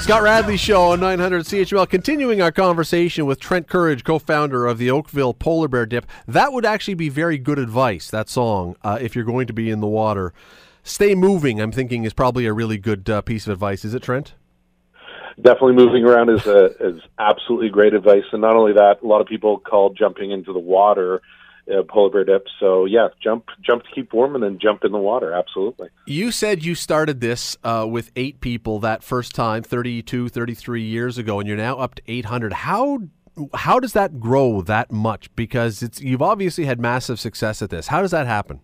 Scott 0.06 0.22
Radley 0.22 0.56
Show 0.56 0.92
on 0.92 1.00
900 1.00 1.46
CHML. 1.46 1.90
Continuing 1.90 2.40
our 2.40 2.52
conversation 2.52 3.26
with 3.26 3.40
Trent 3.40 3.68
Courage, 3.68 4.04
co-founder 4.04 4.68
of 4.68 4.78
the 4.78 4.92
Oakville 4.92 5.34
Polar 5.34 5.68
Bear 5.68 5.88
Dip. 5.88 6.06
That 6.28 6.54
would 6.54 6.64
actually 6.64 6.94
be 6.94 7.10
very 7.10 7.40
good 7.40 7.58
advice. 7.58 8.12
That 8.12 8.30
song, 8.30 8.76
uh, 8.84 9.00
if 9.02 9.16
you're 9.16 9.26
going 9.26 9.48
to 9.48 9.54
be 9.54 9.72
in 9.72 9.80
the 9.80 9.88
water, 9.88 10.32
stay 10.84 11.16
moving. 11.16 11.60
I'm 11.60 11.72
thinking 11.72 12.04
is 12.04 12.14
probably 12.14 12.46
a 12.46 12.54
really 12.54 12.78
good 12.78 13.10
uh, 13.10 13.22
piece 13.22 13.48
of 13.48 13.54
advice. 13.54 13.84
Is 13.84 13.96
it, 13.96 14.04
Trent? 14.04 14.36
Definitely 15.38 15.74
moving 15.74 16.06
around 16.06 16.30
is 16.30 16.46
a, 16.46 16.66
is 16.80 17.02
absolutely 17.18 17.70
great 17.70 17.96
advice, 17.96 18.26
and 18.32 18.44
not 18.44 18.56
only 18.56 18.74
that, 18.74 19.02
a 19.02 19.08
lot 19.08 19.22
of 19.22 19.28
people 19.28 19.58
call 19.58 19.90
jumping 19.90 20.30
into 20.30 20.54
the 20.54 20.60
water 20.60 21.24
uh, 21.72 21.84
polar 21.84 22.10
bear 22.10 22.24
dip. 22.24 22.46
So 22.60 22.86
yeah, 22.86 23.08
jump 23.24 23.46
jump 23.62 23.84
to 23.84 23.90
keep 23.94 24.14
warm, 24.14 24.36
and 24.36 24.44
then 24.44 24.60
jump 24.62 24.84
in 24.84 24.92
the 24.92 24.98
water. 24.98 25.34
Absolutely. 25.34 25.90
You 26.06 26.32
said 26.32 26.64
you 26.64 26.76
started 26.76 27.22
this 27.22 27.58
uh, 27.64 27.86
with 27.90 28.12
eight 28.16 28.42
people 28.42 28.80
that 28.80 29.04
first 29.04 29.36
time, 29.36 29.64
32, 29.64 30.30
33 30.30 30.84
years 30.84 31.18
ago, 31.18 31.40
and 31.40 31.48
you're 31.48 31.58
now 31.58 31.78
up 31.78 31.96
to 31.96 32.02
800. 32.08 32.54
How 32.54 33.00
how 33.54 33.80
does 33.80 33.94
that 33.94 34.20
grow 34.20 34.62
that 34.62 34.92
much? 34.92 35.34
Because 35.36 35.84
it's 35.84 36.02
you've 36.02 36.22
obviously 36.22 36.66
had 36.66 36.80
massive 36.80 37.20
success 37.20 37.62
at 37.62 37.70
this. 37.70 37.88
How 37.88 38.02
does 38.02 38.12
that 38.12 38.28
happen? 38.28 38.62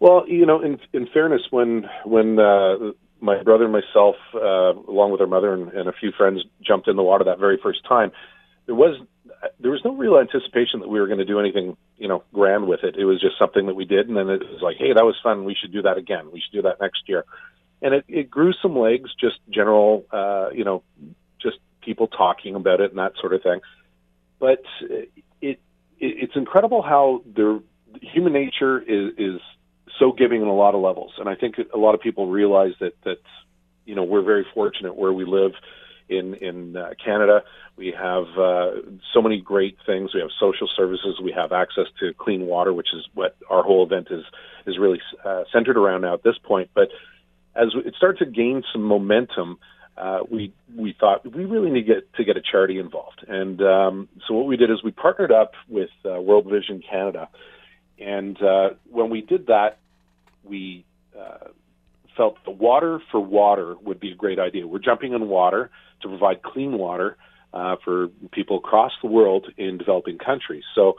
Well, 0.00 0.24
you 0.26 0.46
know, 0.46 0.60
in 0.60 0.78
in 0.92 1.06
fairness, 1.12 1.42
when 1.50 1.84
when 2.04 2.38
uh, 2.38 2.92
my 3.20 3.42
brother 3.42 3.64
and 3.64 3.72
myself, 3.72 4.16
uh, 4.34 4.74
along 4.90 5.12
with 5.12 5.20
our 5.20 5.28
mother 5.28 5.54
and, 5.54 5.72
and 5.72 5.88
a 5.88 5.92
few 5.92 6.10
friends, 6.10 6.44
jumped 6.60 6.88
in 6.88 6.96
the 6.96 7.04
water 7.04 7.24
that 7.24 7.38
very 7.38 7.58
first 7.62 7.84
time, 7.88 8.10
there 8.66 8.74
was 8.74 9.00
there 9.60 9.70
was 9.70 9.80
no 9.84 9.94
real 9.94 10.18
anticipation 10.18 10.80
that 10.80 10.88
we 10.88 11.00
were 11.00 11.06
going 11.06 11.18
to 11.18 11.24
do 11.24 11.40
anything, 11.40 11.76
you 11.96 12.08
know, 12.08 12.22
grand 12.32 12.66
with 12.66 12.84
it. 12.84 12.96
It 12.96 13.04
was 13.04 13.20
just 13.20 13.38
something 13.38 13.66
that 13.66 13.74
we 13.74 13.84
did, 13.84 14.08
and 14.08 14.16
then 14.16 14.28
it 14.28 14.40
was 14.40 14.62
like, 14.62 14.76
hey, 14.78 14.92
that 14.92 15.04
was 15.04 15.16
fun. 15.22 15.44
We 15.44 15.56
should 15.60 15.72
do 15.72 15.82
that 15.82 15.98
again. 15.98 16.30
We 16.32 16.40
should 16.40 16.52
do 16.52 16.62
that 16.62 16.80
next 16.80 17.08
year, 17.08 17.24
and 17.80 17.94
it, 17.94 18.04
it 18.08 18.30
grew 18.30 18.52
some 18.62 18.78
legs. 18.78 19.10
Just 19.18 19.38
general, 19.50 20.04
uh, 20.12 20.50
you 20.52 20.64
know, 20.64 20.82
just 21.40 21.58
people 21.80 22.06
talking 22.06 22.54
about 22.54 22.80
it 22.80 22.90
and 22.90 22.98
that 22.98 23.12
sort 23.20 23.32
of 23.32 23.42
thing. 23.42 23.60
But 24.38 24.62
it, 24.80 25.10
it 25.40 25.60
it's 25.98 26.36
incredible 26.36 26.82
how 26.82 27.22
the 27.34 27.62
human 28.00 28.32
nature 28.32 28.80
is 28.80 29.14
is 29.18 29.40
so 29.98 30.12
giving 30.12 30.42
in 30.42 30.48
a 30.48 30.54
lot 30.54 30.74
of 30.74 30.80
levels, 30.80 31.12
and 31.18 31.28
I 31.28 31.34
think 31.34 31.56
a 31.72 31.78
lot 31.78 31.94
of 31.94 32.00
people 32.00 32.28
realize 32.28 32.72
that 32.80 32.94
that 33.04 33.18
you 33.84 33.94
know 33.94 34.04
we're 34.04 34.22
very 34.22 34.46
fortunate 34.54 34.96
where 34.96 35.12
we 35.12 35.24
live 35.24 35.52
in 36.18 36.34
in 36.34 36.76
uh, 36.76 36.90
Canada. 37.02 37.42
We 37.76 37.94
have 37.98 38.26
uh, 38.38 38.70
so 39.14 39.22
many 39.22 39.40
great 39.40 39.78
things. 39.86 40.14
We 40.14 40.20
have 40.20 40.30
social 40.38 40.68
services. 40.76 41.20
We 41.22 41.32
have 41.32 41.52
access 41.52 41.86
to 42.00 42.12
clean 42.14 42.46
water, 42.46 42.72
which 42.72 42.88
is 42.94 43.06
what 43.14 43.36
our 43.48 43.62
whole 43.62 43.84
event 43.84 44.08
is 44.10 44.24
is 44.66 44.78
really 44.78 45.00
uh, 45.24 45.44
centered 45.52 45.76
around 45.76 46.02
now 46.02 46.14
at 46.14 46.22
this 46.22 46.38
point. 46.38 46.70
But 46.74 46.88
as 47.54 47.68
it 47.74 47.94
started 47.96 48.24
to 48.24 48.30
gain 48.30 48.62
some 48.72 48.82
momentum, 48.82 49.58
uh, 49.96 50.20
we 50.30 50.52
we 50.76 50.94
thought 50.98 51.24
we 51.30 51.44
really 51.44 51.70
need 51.70 51.86
to 51.86 51.94
get 51.94 52.14
to 52.14 52.24
get 52.24 52.36
a 52.36 52.42
charity 52.42 52.78
involved. 52.78 53.24
And 53.26 53.60
um, 53.62 54.08
so 54.26 54.34
what 54.34 54.46
we 54.46 54.56
did 54.56 54.70
is 54.70 54.82
we 54.82 54.90
partnered 54.90 55.32
up 55.32 55.52
with 55.68 55.90
uh, 56.04 56.20
World 56.20 56.46
Vision 56.46 56.82
Canada, 56.88 57.28
and 57.98 58.40
uh, 58.42 58.70
when 58.90 59.10
we 59.10 59.20
did 59.20 59.46
that, 59.46 59.78
we 60.44 60.84
uh, 61.18 61.48
felt 62.16 62.36
the 62.44 62.50
water 62.50 63.00
for 63.10 63.20
water 63.20 63.74
would 63.82 64.00
be 64.00 64.12
a 64.12 64.14
great 64.14 64.38
idea. 64.38 64.66
We're 64.66 64.78
jumping 64.78 65.12
in 65.12 65.28
water 65.28 65.70
to 66.02 66.08
provide 66.08 66.42
clean 66.42 66.78
water 66.78 67.16
uh, 67.52 67.76
for 67.84 68.08
people 68.32 68.58
across 68.58 68.92
the 69.02 69.08
world 69.08 69.46
in 69.56 69.78
developing 69.78 70.18
countries. 70.18 70.64
So, 70.74 70.94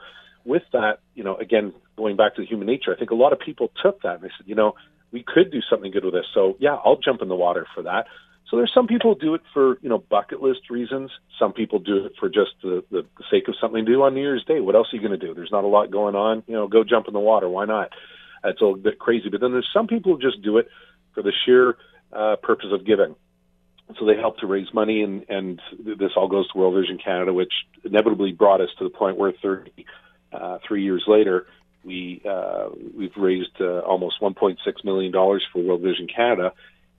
with 0.46 0.64
that, 0.74 1.00
you 1.16 1.24
know, 1.24 1.38
again, 1.38 1.74
going 1.96 2.18
back 2.18 2.36
to 2.36 2.42
the 2.42 2.48
human 2.48 2.68
nature, 2.68 2.94
I 2.94 2.98
think 2.98 3.12
a 3.12 3.16
lot 3.16 3.32
of 3.32 3.40
people 3.40 3.72
took 3.82 4.02
that 4.02 4.16
and 4.16 4.24
they 4.24 4.32
said, 4.38 4.46
you 4.46 4.56
know, 4.56 4.74
we 5.12 5.24
could 5.24 5.52
do 5.52 5.60
something 5.70 5.90
good 5.90 6.04
with 6.04 6.14
this. 6.14 6.26
So, 6.34 6.58
yeah, 6.60 6.76
I'll 6.84 6.98
jump 6.98 7.22
in 7.22 7.30
the 7.30 7.36
water 7.36 7.66
for 7.74 7.84
that. 7.84 8.08
So 8.54 8.58
there's 8.58 8.72
some 8.72 8.86
people 8.86 9.16
do 9.16 9.34
it 9.34 9.42
for 9.52 9.80
you 9.82 9.90
know 9.90 9.98
bucket 9.98 10.40
list 10.40 10.70
reasons. 10.70 11.10
Some 11.40 11.54
people 11.54 11.80
do 11.80 12.06
it 12.06 12.14
for 12.20 12.30
just 12.30 12.52
the, 12.62 12.84
the, 12.92 13.04
sake 13.32 13.48
of 13.48 13.56
something 13.60 13.84
to 13.84 13.92
do 13.92 14.04
on 14.04 14.14
New 14.14 14.22
Year's 14.22 14.46
Day. 14.46 14.60
What 14.60 14.76
else 14.76 14.90
are 14.94 14.96
you 14.96 15.02
going 15.02 15.20
to 15.20 15.26
do? 15.26 15.34
There's 15.34 15.52
not 15.52 15.64
a 15.64 15.68
lot 15.68 15.90
going 15.90 16.14
on. 16.14 16.44
You 16.46 16.54
know, 16.54 16.68
go 16.68 16.84
jump 16.84 17.08
in 17.08 17.14
the 17.14 17.20
water. 17.20 17.50
Why 17.50 17.66
not? 17.66 17.90
It's 18.44 18.62
a 18.62 18.64
little 18.64 18.80
bit 18.80 19.00
crazy. 19.00 19.30
But 19.32 19.42
then 19.42 19.54
there's 19.54 19.70
some 19.74 19.88
people 19.88 20.14
who 20.14 20.22
just 20.22 20.44
do 20.44 20.60
it 20.60 20.68
for 21.14 21.22
the 21.22 21.32
sheer 21.46 21.76
uh, 22.12 22.36
purpose 22.42 22.70
of 22.72 22.86
giving. 22.86 23.16
So 24.00 24.06
they 24.06 24.16
help 24.16 24.38
to 24.40 24.48
raise 24.48 24.74
money, 24.74 25.04
and 25.04 25.26
and 25.30 25.62
this 25.78 26.12
all 26.16 26.28
goes 26.28 26.50
to 26.52 26.58
World 26.58 26.76
Vision 26.76 26.98
Canada, 27.04 27.34
which 27.34 27.52
inevitably 27.84 28.32
brought 28.32 28.62
us 28.62 28.70
to 28.80 28.86
the 28.86 28.90
point 28.90 29.18
where 29.18 29.34
30, 29.42 29.72
uh, 30.32 30.58
three 30.66 30.84
years 30.84 31.04
later, 31.06 31.48
we 31.84 32.22
uh, 32.28 32.70
we've 32.96 33.16
raised 33.18 33.60
uh, 33.60 33.80
almost 33.80 34.22
1.6 34.22 34.56
million 34.86 35.12
dollars 35.12 35.44
for 35.52 35.62
World 35.62 35.82
Vision 35.82 36.08
Canada, 36.08 36.54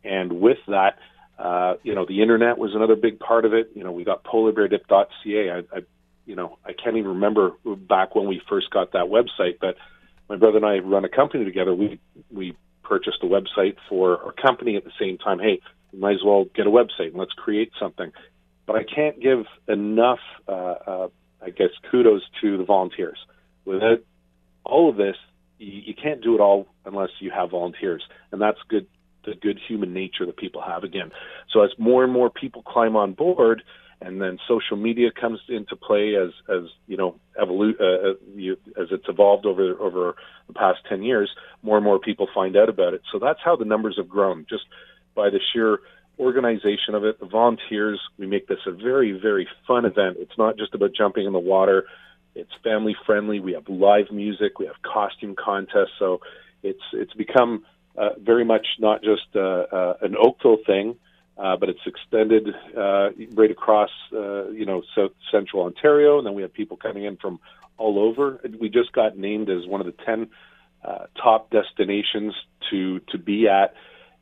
and 0.05 0.41
with 0.41 0.59
that 0.69 0.99
uh, 1.39 1.75
you 1.83 1.95
know, 1.95 2.07
the 2.07 2.23
internet 2.23 2.59
was 2.59 2.75
another 2.75 2.97
big 2.97 3.19
part 3.19 3.45
of 3.45 3.55
it. 3.55 3.71
You 3.75 3.83
know, 3.83 3.93
we 3.93 4.05
got 4.05 4.25
polarbeardip.ca. 4.25 5.51
I, 5.51 5.59
I, 5.77 5.81
you 6.27 6.37
know, 6.37 6.59
I 6.65 6.73
can't 6.73 6.97
even 6.97 7.11
remember 7.11 7.53
back 7.65 8.15
when 8.15 8.29
we 8.29 8.41
first 8.49 8.71
got 8.71 8.93
that 8.93 9.07
website, 9.07 9.59
but 9.61 9.77
my 10.29 10.37
brother 10.37 10.59
and 10.59 10.67
I 10.67 10.79
run 10.79 11.05
a 11.05 11.09
company 11.09 11.45
together. 11.45 11.75
We 11.75 12.01
we 12.31 12.57
purchased 12.85 13.19
a 13.23 13.27
website 13.27 13.77
for 13.89 14.23
our 14.25 14.33
company 14.33 14.77
at 14.77 14.85
the 14.85 14.93
same 15.01 15.19
time. 15.19 15.39
Hey, 15.39 15.61
we 15.93 15.99
might 15.99 16.15
as 16.15 16.25
well 16.25 16.45
get 16.55 16.67
a 16.67 16.71
website 16.71 17.09
and 17.09 17.17
let's 17.17 17.33
create 17.33 17.73
something. 17.81 18.13
But 18.67 18.77
I 18.77 18.85
can't 18.85 19.21
give 19.21 19.45
enough, 19.69 20.21
uh, 20.49 20.53
uh, 20.53 21.09
I 21.43 21.51
guess, 21.51 21.71
kudos 21.91 22.23
to 22.41 22.57
the 22.57 22.65
volunteers. 22.65 23.19
Without 23.65 24.01
all 24.65 24.89
of 24.89 24.97
this, 24.97 25.17
you, 25.59 25.83
you 25.87 25.95
can't 25.95 26.23
do 26.23 26.35
it 26.35 26.41
all 26.41 26.67
unless 26.85 27.11
you 27.21 27.31
have 27.31 27.51
volunteers, 27.51 28.03
and 28.33 28.41
that's 28.41 28.59
good 28.69 28.87
the 29.25 29.35
good 29.35 29.59
human 29.67 29.95
nature 29.95 30.27
that 30.27 30.37
people 30.37 30.61
have 30.61 30.85
again. 30.85 31.11
So 31.51 31.63
as 31.63 31.71
more 31.79 32.05
and 32.05 32.13
more 32.13 32.29
people 32.29 32.63
climb 32.63 32.95
on 32.95 33.15
board, 33.15 33.63
and 34.05 34.21
then 34.21 34.39
social 34.47 34.77
media 34.77 35.11
comes 35.11 35.41
into 35.49 35.77
play 35.77 36.15
as 36.17 36.31
as 36.49 36.65
you 36.87 36.97
know 36.97 37.17
evolu- 37.41 37.81
uh, 37.81 38.11
uh, 38.11 38.15
you, 38.35 38.57
as 38.81 38.89
it's 38.91 39.09
evolved 39.09 39.47
over 39.47 39.75
over 39.81 40.15
the 40.47 40.53
past 40.53 40.81
10 40.89 41.03
years 41.03 41.31
more 41.63 41.77
and 41.77 41.85
more 41.85 41.99
people 41.99 42.29
find 42.35 42.57
out 42.57 42.69
about 42.69 42.95
it. 42.95 43.03
So 43.11 43.19
that's 43.19 43.41
how 43.45 43.57
the 43.57 43.65
numbers 43.65 43.97
have 43.97 44.09
grown. 44.09 44.47
Just 44.49 44.65
by 45.15 45.31
the 45.31 45.41
sheer 45.53 45.81
organization 46.19 46.95
of 46.95 47.05
it 47.05 47.19
the 47.19 47.27
volunteers 47.27 48.01
we 48.19 48.27
make 48.27 48.47
this 48.47 48.59
a 48.67 48.73
very 48.73 49.13
very 49.13 49.49
fun 49.67 49.85
event. 49.85 50.19
It's 50.21 50.39
not 50.39 50.57
just 50.59 50.75
about 50.75 50.91
jumping 50.97 51.27
in 51.27 51.33
the 51.33 51.39
water. 51.39 51.87
It's 52.35 52.51
family 52.63 52.97
friendly 53.07 53.41
we 53.41 53.53
have 53.53 53.69
live 53.69 54.11
music. 54.11 54.59
We 54.59 54.67
have 54.67 54.77
costume 54.83 55.35
contests. 55.37 55.97
So 55.99 56.21
it's 56.63 56.83
it's 56.93 57.15
become 57.15 57.65
uh, 57.97 58.11
very 58.21 58.45
much 58.45 58.67
not 58.81 59.03
just 59.03 59.29
uh, 59.37 59.41
uh, 59.41 59.95
an 60.03 60.17
Oakville 60.17 60.59
thing, 60.67 60.97
uh, 61.37 61.57
but 61.57 61.69
it's 61.69 61.81
extended 61.87 62.49
uh, 62.77 63.11
right 63.33 63.51
across, 63.51 63.91
uh, 64.13 64.49
you 64.51 64.65
know, 64.65 64.83
South 64.95 65.13
Central 65.33 65.65
Ontario, 65.65 66.19
and 66.19 66.27
then 66.27 66.35
we 66.35 66.43
have 66.43 66.53
people 66.53 66.77
coming 66.77 67.05
in 67.05 67.17
from 67.17 67.41
all 67.77 67.99
over. 67.99 68.41
We 68.61 68.69
just 68.69 68.93
got 68.93 69.19
named 69.19 69.51
as 69.51 69.67
one 69.67 69.81
of 69.81 69.87
the 69.87 70.05
ten 70.05 70.29
uh, 70.85 71.07
top 71.21 71.51
destinations 71.51 72.35
to 72.71 73.01
to 73.11 73.19
be 73.19 73.49
at 73.49 73.75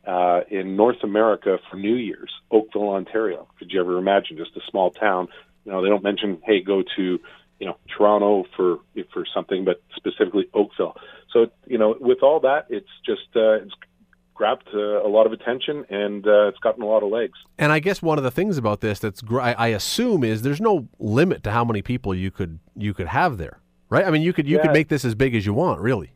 uh, 0.07 0.41
in 0.49 0.77
North 0.77 1.03
America 1.03 1.59
for 1.71 1.77
New 1.77 1.95
Year's, 1.95 2.33
Oakville, 2.51 2.91
Ontario. 2.91 3.47
Could 3.59 3.71
you 3.73 3.81
ever 3.81 3.99
imagine 3.99 4.37
just 4.37 4.57
a 4.57 4.61
small 4.71 4.91
town? 4.91 5.29
You 5.65 5.73
know, 5.73 5.83
they 5.83 5.89
don't 5.89 6.03
mention, 6.03 6.41
hey, 6.45 6.61
go 6.63 6.83
to 6.97 7.21
you 7.63 7.67
know 7.67 7.77
Toronto 7.97 8.45
for 8.57 8.79
for 9.13 9.25
something, 9.35 9.65
but 9.65 9.83
specifically 9.95 10.49
Oakville. 10.55 10.97
So 11.33 11.51
you 11.67 11.79
know, 11.79 11.95
with 12.01 12.23
all 12.23 12.41
that, 12.41 12.67
it's 12.71 12.91
just 13.05 13.37
uh, 13.37 13.63
it's 13.63 13.75
grabbed 14.35 14.69
uh, 14.75 14.79
a 14.79 15.09
lot 15.09 15.27
of 15.27 15.33
attention 15.33 15.85
and 15.91 16.27
uh, 16.27 16.49
it's 16.49 16.59
gotten 16.59 16.83
a 16.83 16.87
lot 16.87 17.03
of 17.03 17.11
legs. 17.11 17.39
And 17.59 17.73
I 17.73 17.79
guess 17.79 18.03
one 18.03 18.19
of 18.19 18.25
the 18.25 18.31
things 18.31 18.59
about 18.59 18.81
this 18.81 18.99
that's 18.99 19.21
gr- 19.21 19.41
I 19.41 19.69
assume 19.69 20.25
is 20.25 20.43
there's 20.43 20.61
no 20.61 20.89
limit 20.99 21.43
to 21.45 21.51
how 21.51 21.65
many 21.65 21.83
people 21.83 22.15
you 22.15 22.31
could 22.31 22.59
you 22.77 22.95
could 22.95 23.09
have 23.09 23.39
there, 23.39 23.61
right? 23.89 24.05
I 24.05 24.11
mean, 24.11 24.23
you 24.23 24.33
could 24.33 24.47
you 24.47 24.57
yeah. 24.57 24.63
could 24.63 24.73
make 24.73 24.89
this 24.89 25.05
as 25.05 25.15
big 25.15 25.35
as 25.35 25.47
you 25.47 25.55
want, 25.55 25.81
really. 25.81 26.13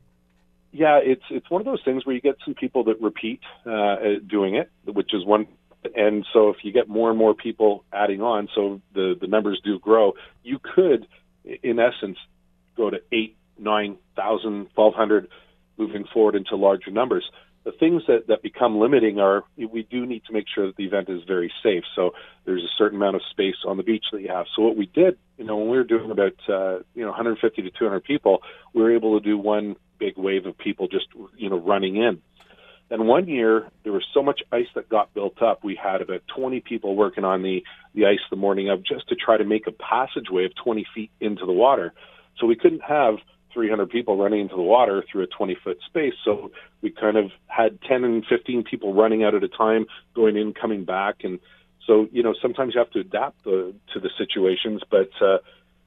Yeah, 0.73 0.99
it's 1.03 1.25
it's 1.31 1.51
one 1.51 1.61
of 1.61 1.67
those 1.67 1.83
things 1.85 2.05
where 2.05 2.15
you 2.15 2.21
get 2.21 2.37
some 2.45 2.55
people 2.55 2.85
that 2.85 3.01
repeat 3.01 3.41
uh, 3.65 3.97
doing 4.27 4.57
it, 4.57 4.71
which 4.85 5.15
is 5.15 5.25
one 5.25 5.47
and 5.95 6.27
so 6.33 6.51
if 6.51 6.57
you 6.63 6.73
get 6.73 6.89
more 6.89 7.11
and 7.11 7.19
more 7.19 7.35
people 7.35 7.85
adding 7.93 8.21
on, 8.21 8.49
so 8.55 8.81
the 8.95 9.15
the 9.21 9.27
numbers 9.27 9.61
do 9.65 9.79
grow, 9.79 10.15
you 10.43 10.59
could 10.59 11.07
in 11.63 11.79
essence, 11.79 12.19
go 12.77 12.91
to 12.91 12.99
eight, 13.13 13.37
nine 13.59 13.97
thousand, 14.15 14.69
twelve 14.75 14.95
hundred, 14.95 15.29
moving 15.79 16.05
forward 16.13 16.35
into 16.35 16.57
larger 16.57 16.91
numbers. 16.91 17.25
The 17.67 17.73
things 17.73 18.05
that, 18.07 18.29
that 18.29 18.43
become 18.43 18.79
limiting 18.79 19.19
are 19.19 19.43
we 19.59 19.83
do 19.91 20.07
need 20.07 20.23
to 20.27 20.33
make 20.33 20.47
sure 20.53 20.69
that 20.69 20.77
the 20.77 20.85
event 20.85 21.09
is 21.09 21.23
very 21.27 21.53
safe. 21.65 21.83
So 21.97 22.13
there's 22.45 22.63
a 22.63 22.71
certain 22.79 22.97
amount 22.97 23.17
of 23.17 23.23
space 23.33 23.57
on 23.67 23.77
the 23.77 23.83
beach 23.83 24.05
that 24.13 24.23
you 24.23 24.29
have. 24.29 24.47
So 24.55 24.63
what 24.63 24.77
we 24.77 24.87
did, 24.87 25.19
you 25.37 25.45
know, 25.45 25.57
when 25.57 25.69
we 25.69 25.77
were 25.77 25.85
doing 25.85 26.13
about 26.13 26.37
uh, 26.49 26.79
you 26.95 27.03
know 27.03 27.09
150 27.09 27.63
to 27.63 27.71
200 27.71 28.05
people, 28.05 28.43
we 28.73 28.83
were 28.83 28.95
able 28.95 29.19
to 29.19 29.25
do 29.25 29.37
one 29.37 29.75
big 29.99 30.17
wave 30.17 30.47
of 30.47 30.57
people 30.57 30.87
just 30.87 31.07
you 31.37 31.51
know 31.51 31.59
running 31.59 31.97
in. 31.97 32.23
And 32.89 33.09
one 33.09 33.27
year, 33.27 33.69
there 33.83 33.93
was 33.93 34.05
so 34.15 34.23
much 34.23 34.43
ice 34.53 34.69
that 34.77 34.89
got 34.89 35.13
built 35.13 35.43
up. 35.43 35.65
We 35.65 35.75
had 35.75 36.03
about 36.03 36.23
20 36.37 36.61
people 36.61 36.95
working 36.95 37.25
on 37.25 37.43
the, 37.43 37.65
the 37.95 38.07
ice 38.07 38.21
the 38.31 38.37
morning 38.37 38.71
of 38.71 38.85
just 38.85 39.09
to 39.09 39.17
try 39.17 39.37
to 39.37 39.45
make 39.45 39.67
a 39.67 39.73
passageway 39.73 40.45
of 40.45 40.53
20 40.63 40.87
feet 40.95 41.11
into 41.21 41.47
the 41.47 41.53
water. 41.53 41.93
So 42.39 42.47
we 42.47 42.55
couldn't 42.55 42.83
have 42.83 43.17
300 43.57 43.89
people 43.89 44.19
running 44.19 44.41
into 44.41 44.55
the 44.55 44.63
water 44.63 45.03
through 45.11 45.23
a 45.23 45.27
20 45.27 45.57
foot 45.65 45.79
space. 45.87 46.13
So 46.25 46.53
we 46.83 46.91
kind 46.91 47.17
of 47.17 47.31
had 47.47 47.81
10 47.89 48.05
and 48.05 48.25
15 48.27 48.65
people 48.65 48.93
running 48.93 49.25
out 49.25 49.35
at 49.35 49.43
a 49.43 49.49
time, 49.49 49.87
going 50.15 50.37
in, 50.37 50.53
coming 50.53 50.85
back. 50.85 51.25
And 51.25 51.41
so, 51.87 52.07
you 52.13 52.23
know, 52.23 52.35
sometimes 52.43 52.75
you 52.75 52.81
have 52.81 52.91
to 52.91 53.01
adapt 53.01 53.43
the, 53.45 53.75
to 53.95 54.01
the 54.01 54.11
situations. 54.19 54.83
But 54.91 55.11
uh, 55.23 55.39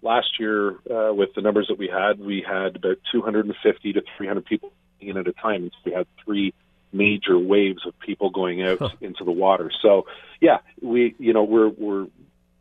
last 0.01 0.39
year, 0.39 0.71
uh, 0.89 1.13
with 1.13 1.29
the 1.35 1.41
numbers 1.41 1.67
that 1.69 1.77
we 1.77 1.87
had, 1.87 2.19
we 2.19 2.43
had 2.45 2.75
about 2.75 2.97
250 3.11 3.93
to 3.93 4.01
300 4.17 4.45
people 4.45 4.73
in 4.99 5.15
at 5.15 5.27
a 5.27 5.33
time. 5.33 5.61
and 5.61 5.71
So 5.71 5.77
we 5.85 5.93
had 5.93 6.07
three 6.25 6.55
major 6.91 7.37
waves 7.37 7.85
of 7.85 7.93
people 7.99 8.31
going 8.31 8.63
out 8.63 8.79
huh. 8.79 8.89
into 8.99 9.23
the 9.23 9.31
water. 9.31 9.71
So, 9.81 10.07
yeah, 10.41 10.57
we 10.81 11.15
you 11.19 11.33
know 11.33 11.43
we're 11.43 11.69
we're 11.69 12.07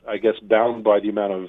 I 0.07 0.19
guess 0.19 0.35
bound 0.43 0.85
by 0.85 1.01
the 1.01 1.09
amount 1.09 1.33
of 1.33 1.49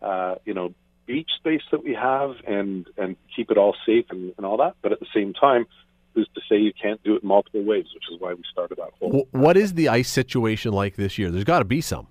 uh, 0.00 0.34
you 0.44 0.54
know 0.54 0.74
beach 1.10 1.30
space 1.38 1.62
that 1.72 1.82
we 1.82 1.94
have 1.94 2.36
and 2.46 2.86
and 2.96 3.16
keep 3.34 3.50
it 3.50 3.58
all 3.58 3.74
safe 3.84 4.06
and, 4.10 4.32
and 4.36 4.46
all 4.46 4.58
that. 4.58 4.76
But 4.82 4.92
at 4.92 5.00
the 5.00 5.06
same 5.14 5.32
time, 5.34 5.66
who's 6.14 6.28
to 6.34 6.40
say 6.48 6.56
you 6.56 6.72
can't 6.80 7.02
do 7.02 7.16
it 7.16 7.24
multiple 7.24 7.64
ways, 7.64 7.86
which 7.94 8.04
is 8.12 8.20
why 8.20 8.34
we 8.34 8.42
started 8.50 8.78
that 8.78 8.90
whole. 8.98 9.26
What 9.32 9.56
is 9.56 9.74
the 9.74 9.88
ice 9.88 10.08
situation 10.08 10.72
like 10.72 10.96
this 10.96 11.18
year? 11.18 11.30
There's 11.30 11.44
got 11.44 11.60
to 11.60 11.64
be 11.64 11.80
some. 11.80 12.06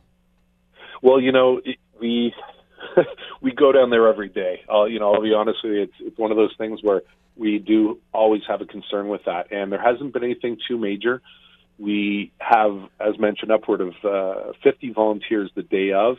Well, 1.01 1.21
you 1.21 1.31
know, 1.31 1.61
we 1.99 2.33
we 3.41 3.51
go 3.53 3.71
down 3.71 3.89
there 3.89 4.07
every 4.07 4.29
day. 4.29 4.61
I'll, 4.69 4.87
you 4.87 4.99
know, 4.99 5.13
I'll 5.13 5.21
be 5.21 5.33
honest 5.33 5.59
with 5.63 5.73
you. 5.73 5.81
It's 5.83 5.93
it's 5.99 6.17
one 6.17 6.31
of 6.31 6.37
those 6.37 6.53
things 6.57 6.79
where 6.83 7.01
we 7.37 7.57
do 7.57 7.99
always 8.13 8.41
have 8.47 8.61
a 8.61 8.65
concern 8.65 9.07
with 9.07 9.23
that. 9.25 9.51
And 9.51 9.71
there 9.71 9.81
hasn't 9.81 10.13
been 10.13 10.23
anything 10.23 10.57
too 10.67 10.77
major. 10.77 11.21
We 11.77 12.33
have, 12.39 12.77
as 12.99 13.17
mentioned, 13.17 13.51
upward 13.51 13.79
of 13.79 13.93
uh, 14.03 14.51
50 14.61 14.91
volunteers 14.91 15.49
the 15.55 15.63
day 15.63 15.93
of, 15.93 16.17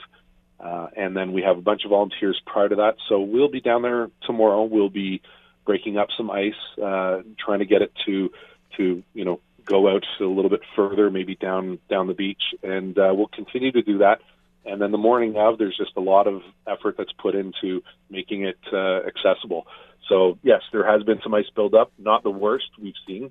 uh, 0.63 0.89
and 0.97 1.17
then 1.17 1.33
we 1.33 1.43
have 1.43 1.59
a 1.59 1.63
bunch 1.63 1.85
of 1.85 1.91
volunteers 1.91 2.41
prior 2.47 2.69
to 2.69 2.77
that. 2.77 2.97
So 3.09 3.21
we'll 3.21 3.51
be 3.51 3.61
down 3.61 3.83
there 3.83 4.11
tomorrow. 4.27 4.65
We'll 4.65 4.91
be 4.91 5.23
breaking 5.65 5.97
up 5.97 6.09
some 6.17 6.31
ice, 6.31 6.53
uh, 6.83 7.23
trying 7.39 7.61
to 7.61 7.67
get 7.67 7.83
it 7.83 7.93
to 8.07 8.31
to 8.77 9.03
you 9.15 9.25
know 9.25 9.41
go 9.65 9.89
out 9.89 10.05
a 10.21 10.25
little 10.25 10.51
bit 10.51 10.61
further, 10.77 11.11
maybe 11.11 11.35
down 11.35 11.79
down 11.89 12.07
the 12.07 12.15
beach, 12.15 12.43
and 12.63 12.99
uh, 12.99 13.13
we'll 13.15 13.29
continue 13.29 13.73
to 13.73 13.83
do 13.83 13.99
that. 13.99 14.21
And 14.65 14.81
then 14.81 14.93
the 14.93 14.99
morning 14.99 15.37
of, 15.37 15.57
there's 15.57 15.77
just 15.77 15.93
a 15.97 16.01
lot 16.01 16.27
of 16.27 16.43
effort 16.67 16.97
that's 16.99 17.13
put 17.13 17.35
into 17.35 17.83
making 18.11 18.45
it 18.45 18.59
uh, 18.73 19.01
accessible. 19.07 19.67
So 20.09 20.39
yes, 20.43 20.61
there 20.73 20.85
has 20.85 21.03
been 21.03 21.21
some 21.23 21.33
ice 21.33 21.49
buildup. 21.55 21.93
Not 21.99 22.23
the 22.23 22.31
worst 22.31 22.67
we've 22.81 22.93
seen, 23.07 23.31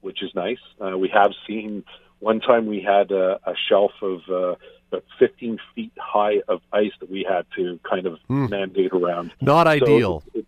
which 0.00 0.22
is 0.22 0.34
nice. 0.34 0.58
Uh, 0.80 0.98
we 0.98 1.08
have 1.08 1.32
seen 1.46 1.84
one 2.18 2.40
time 2.40 2.66
we 2.66 2.82
had 2.82 3.10
a, 3.10 3.38
a 3.44 3.54
shelf 3.68 3.92
of 4.02 4.20
uh, 4.28 4.54
about 4.88 5.04
15 5.18 5.58
feet 5.74 5.92
high 5.98 6.42
of 6.48 6.60
ice 6.72 6.92
that 7.00 7.10
we 7.10 7.26
had 7.28 7.46
to 7.56 7.78
kind 7.88 8.06
of 8.06 8.18
mm. 8.28 8.48
mandate 8.48 8.92
around. 8.92 9.32
Not 9.40 9.66
ideal. 9.66 10.22
So 10.32 10.40
it, 10.40 10.46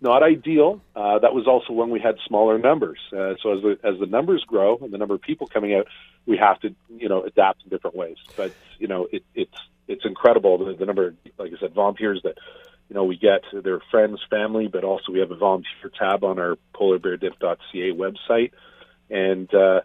not 0.00 0.22
ideal. 0.22 0.80
Uh, 0.94 1.18
that 1.18 1.34
was 1.34 1.46
also 1.46 1.72
when 1.72 1.90
we 1.90 1.98
had 1.98 2.16
smaller 2.26 2.58
numbers. 2.58 2.98
Uh, 3.12 3.34
so 3.42 3.56
as 3.56 3.62
the 3.62 3.78
as 3.82 3.98
the 3.98 4.06
numbers 4.06 4.44
grow 4.44 4.78
and 4.78 4.92
the 4.92 4.98
number 4.98 5.14
of 5.14 5.20
people 5.20 5.48
coming 5.48 5.74
out, 5.74 5.86
we 6.26 6.36
have 6.36 6.60
to 6.60 6.74
you 6.88 7.08
know 7.08 7.24
adapt 7.24 7.64
in 7.64 7.70
different 7.70 7.96
ways. 7.96 8.16
But 8.36 8.52
you 8.78 8.86
know 8.86 9.08
it, 9.10 9.24
it's 9.34 9.58
it's 9.88 10.04
incredible 10.04 10.58
the, 10.64 10.74
the 10.74 10.86
number, 10.86 11.14
like 11.38 11.52
I 11.52 11.58
said, 11.58 11.74
volunteers 11.74 12.20
that 12.22 12.38
you 12.88 12.94
know, 12.94 13.04
we 13.04 13.16
get 13.16 13.42
their 13.52 13.80
friends, 13.90 14.20
family, 14.30 14.66
but 14.66 14.82
also 14.82 15.12
we 15.12 15.20
have 15.20 15.30
a 15.30 15.36
volunteer 15.36 15.90
tab 15.98 16.24
on 16.24 16.38
our 16.38 16.56
polarbeardip.ca 16.74 17.92
website. 17.92 18.52
And, 19.10 19.52
uh, 19.54 19.82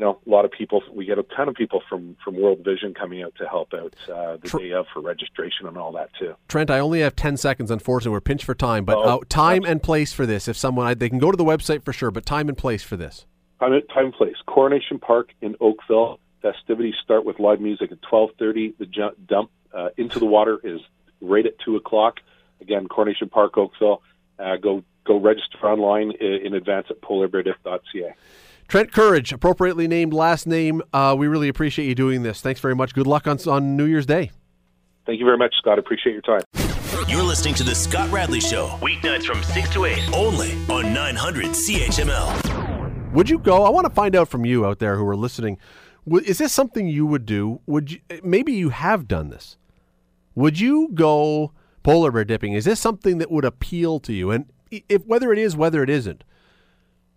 you 0.00 0.06
know, 0.06 0.18
a 0.26 0.30
lot 0.30 0.46
of 0.46 0.50
people. 0.50 0.82
We 0.90 1.04
get 1.04 1.18
a 1.18 1.22
ton 1.36 1.46
of 1.46 1.54
people 1.54 1.82
from 1.86 2.16
from 2.24 2.40
World 2.40 2.60
Vision 2.64 2.94
coming 2.94 3.22
out 3.22 3.34
to 3.36 3.46
help 3.46 3.74
out 3.74 3.94
uh, 4.10 4.38
the 4.38 4.48
Tr- 4.48 4.58
day 4.58 4.72
of 4.72 4.86
for 4.94 5.00
registration 5.02 5.66
and 5.66 5.76
all 5.76 5.92
that 5.92 6.08
too. 6.18 6.34
Trent, 6.48 6.70
I 6.70 6.78
only 6.78 7.00
have 7.00 7.14
10 7.14 7.36
seconds. 7.36 7.70
Unfortunately, 7.70 8.12
we're 8.12 8.22
pinched 8.22 8.46
for 8.46 8.54
time, 8.54 8.86
but 8.86 8.96
Oh, 8.96 9.02
uh, 9.02 9.18
time 9.28 9.62
and 9.66 9.82
place 9.82 10.14
for 10.14 10.24
this. 10.24 10.48
If 10.48 10.56
someone, 10.56 10.86
I, 10.86 10.94
they 10.94 11.10
can 11.10 11.18
go 11.18 11.30
to 11.30 11.36
the 11.36 11.44
website 11.44 11.84
for 11.84 11.92
sure, 11.92 12.10
but 12.10 12.24
time 12.24 12.48
and 12.48 12.56
place 12.56 12.82
for 12.82 12.96
this. 12.96 13.26
Time, 13.60 13.78
time 13.94 14.06
and 14.06 14.14
place. 14.14 14.36
Coronation 14.46 14.98
Park 14.98 15.32
in 15.42 15.54
Oakville. 15.60 16.18
Festivities 16.40 16.94
start 17.04 17.26
with 17.26 17.38
live 17.38 17.60
music 17.60 17.92
at 17.92 18.00
twelve 18.00 18.30
thirty. 18.38 18.72
The 18.78 18.86
ju- 18.86 19.14
dump 19.28 19.50
uh, 19.74 19.90
into 19.98 20.18
the 20.18 20.24
water 20.24 20.58
is 20.64 20.80
right 21.20 21.44
at 21.44 21.58
two 21.58 21.76
o'clock. 21.76 22.20
Again, 22.62 22.88
Coronation 22.88 23.28
Park, 23.28 23.58
Oakville. 23.58 24.00
Uh, 24.38 24.56
go 24.56 24.82
go 25.06 25.20
register 25.20 25.58
online 25.62 26.12
in, 26.12 26.46
in 26.46 26.54
advance 26.54 26.86
at 26.88 27.02
polarbeardip.ca. 27.02 28.14
Trent 28.70 28.92
Courage, 28.92 29.32
appropriately 29.32 29.88
named 29.88 30.14
last 30.14 30.46
name. 30.46 30.80
Uh, 30.92 31.16
we 31.18 31.26
really 31.26 31.48
appreciate 31.48 31.86
you 31.86 31.94
doing 31.96 32.22
this. 32.22 32.40
Thanks 32.40 32.60
very 32.60 32.76
much. 32.76 32.94
Good 32.94 33.08
luck 33.08 33.26
on, 33.26 33.36
on 33.48 33.76
New 33.76 33.84
Year's 33.84 34.06
Day. 34.06 34.30
Thank 35.06 35.18
you 35.18 35.24
very 35.24 35.36
much, 35.36 35.52
Scott. 35.58 35.80
Appreciate 35.80 36.12
your 36.12 36.22
time. 36.22 36.42
You're 37.08 37.24
listening 37.24 37.54
to 37.54 37.64
The 37.64 37.74
Scott 37.74 38.12
Radley 38.12 38.38
Show, 38.38 38.68
weeknights 38.80 39.24
from 39.24 39.42
6 39.42 39.70
to 39.70 39.86
8, 39.86 40.12
only 40.14 40.52
on 40.68 40.94
900 40.94 41.46
CHML. 41.46 43.12
Would 43.12 43.28
you 43.28 43.40
go? 43.40 43.64
I 43.64 43.70
want 43.70 43.88
to 43.88 43.92
find 43.92 44.14
out 44.14 44.28
from 44.28 44.44
you 44.44 44.64
out 44.64 44.78
there 44.78 44.94
who 44.94 45.04
are 45.08 45.16
listening. 45.16 45.58
Is 46.24 46.38
this 46.38 46.52
something 46.52 46.86
you 46.86 47.06
would 47.06 47.26
do? 47.26 47.60
Would 47.66 47.90
you? 47.90 47.98
Maybe 48.22 48.52
you 48.52 48.68
have 48.68 49.08
done 49.08 49.30
this. 49.30 49.56
Would 50.36 50.60
you 50.60 50.90
go 50.94 51.50
polar 51.82 52.12
bear 52.12 52.24
dipping? 52.24 52.52
Is 52.52 52.66
this 52.66 52.78
something 52.78 53.18
that 53.18 53.32
would 53.32 53.44
appeal 53.44 53.98
to 53.98 54.12
you? 54.12 54.30
And 54.30 54.46
if 54.70 55.04
whether 55.06 55.32
it 55.32 55.40
is, 55.40 55.56
whether 55.56 55.82
it 55.82 55.90
isn't, 55.90 56.22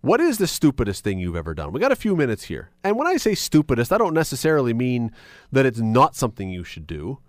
what 0.04 0.20
is 0.20 0.36
the 0.36 0.46
stupidest 0.46 1.02
thing 1.02 1.18
you've 1.18 1.34
ever 1.34 1.54
done? 1.54 1.72
We 1.72 1.80
got 1.80 1.90
a 1.90 1.96
few 1.96 2.14
minutes 2.14 2.44
here, 2.44 2.68
and 2.84 2.98
when 2.98 3.06
I 3.06 3.16
say 3.16 3.34
stupidest, 3.34 3.90
I 3.90 3.96
don't 3.96 4.12
necessarily 4.12 4.74
mean 4.74 5.10
that 5.50 5.64
it's 5.64 5.78
not 5.78 6.14
something 6.14 6.50
you 6.50 6.62
should 6.62 6.86
do. 6.86 7.20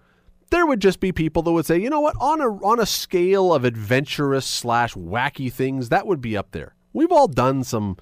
There 0.50 0.66
would 0.66 0.82
just 0.82 1.00
be 1.00 1.14
people 1.14 1.42
that 1.44 1.54
would 1.54 1.66
say, 1.66 1.80
you 1.80 1.90
know 1.90 2.02
what, 2.02 2.18
on 2.20 2.42
a 2.42 2.50
on 2.66 2.82
a 2.82 2.86
scale 2.86 3.54
of 3.54 3.64
adventurous 3.64 4.46
slash 4.46 4.94
wacky 4.94 5.50
things, 5.50 5.88
that 5.88 6.06
would 6.06 6.20
be 6.20 6.36
up 6.36 6.52
there. 6.52 6.76
We've 6.92 7.14
all 7.14 7.30
done 7.30 7.64
some 7.64 7.96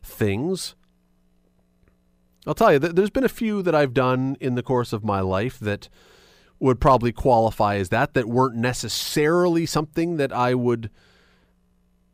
things. 0.00 0.76
I'll 2.46 2.54
tell 2.54 2.72
you, 2.72 2.78
th- 2.78 2.94
there's 2.94 3.10
been 3.10 3.24
a 3.24 3.28
few 3.28 3.62
that 3.62 3.74
I've 3.74 3.92
done 3.92 4.36
in 4.40 4.54
the 4.54 4.62
course 4.62 4.92
of 4.92 5.02
my 5.02 5.20
life 5.20 5.58
that 5.58 5.88
would 6.60 6.78
probably 6.80 7.10
qualify 7.10 7.76
as 7.76 7.88
that, 7.88 8.14
that 8.14 8.28
weren't 8.28 8.54
necessarily 8.54 9.66
something 9.66 10.18
that 10.18 10.32
I 10.32 10.54
would. 10.54 10.88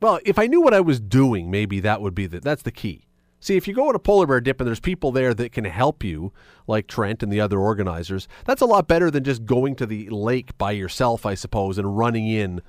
Well, 0.07 0.21
if 0.25 0.39
I 0.39 0.47
knew 0.47 0.61
what 0.61 0.73
I 0.73 0.79
was 0.79 1.01
doing, 1.01 1.51
maybe 1.51 1.81
that 1.81 2.01
would 2.01 2.15
be 2.15 2.29
the 2.29 2.39
that's 2.39 2.63
the 2.63 2.71
key. 2.71 3.09
See, 3.41 3.57
if 3.57 3.67
you 3.67 3.75
go 3.75 3.89
on 3.89 3.97
a 3.97 3.99
polar 3.99 4.25
bear 4.25 4.41
dip 4.41 4.61
and 4.61 4.69
there's 4.69 4.79
people 4.79 5.11
there 5.11 5.35
that 5.35 5.51
can 5.51 5.65
help 5.65 6.05
you, 6.05 6.33
like 6.69 6.87
Trent 6.87 7.25
and 7.25 7.33
the 7.33 7.41
other 7.41 7.59
organizers, 7.59 8.29
that's 8.45 8.63
a 8.63 8.67
lot 8.67 8.87
better 8.87 9.11
than 9.11 9.25
just 9.25 9.45
going 9.47 9.75
to 9.75 9.85
the 9.85 10.09
lake 10.11 10.57
by 10.59 10.71
yourself, 10.71 11.27
I 11.27 11.35
suppose, 11.35 11.77
and 11.77 11.99
running 11.99 12.29
in. 12.29 12.63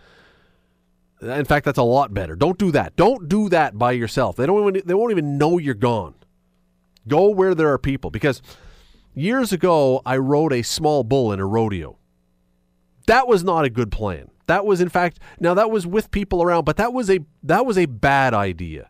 In 1.21 1.45
fact, 1.45 1.65
that's 1.65 1.77
a 1.77 1.83
lot 1.83 2.11
better. 2.11 2.35
Don't 2.35 2.57
do 2.57 2.71
that. 2.71 2.95
Don't 2.95 3.29
do 3.29 3.49
that 3.49 3.77
by 3.77 3.91
yourself. 3.91 4.35
They 4.35 4.47
don't 4.47 4.67
even 4.67 4.87
they 4.87 4.95
won't 4.95 5.11
even 5.11 5.37
know 5.37 5.59
you're 5.59 5.75
gone. 5.75 6.15
Go 7.07 7.29
where 7.29 7.53
there 7.53 7.71
are 7.71 7.77
people 7.77 8.09
because 8.09 8.41
years 9.13 9.53
ago 9.53 10.01
I 10.07 10.17
rode 10.17 10.53
a 10.53 10.63
small 10.63 11.03
bull 11.03 11.31
in 11.31 11.39
a 11.39 11.45
rodeo. 11.45 11.99
That 13.05 13.27
was 13.27 13.43
not 13.43 13.63
a 13.63 13.69
good 13.69 13.91
plan. 13.91 14.31
That 14.47 14.65
was 14.65 14.81
in 14.81 14.89
fact 14.89 15.19
now 15.39 15.53
that 15.53 15.69
was 15.69 15.85
with 15.85 16.11
people 16.11 16.41
around, 16.41 16.65
but 16.65 16.77
that 16.77 16.93
was 16.93 17.09
a 17.09 17.19
that 17.43 17.65
was 17.65 17.77
a 17.77 17.85
bad 17.85 18.33
idea. 18.33 18.89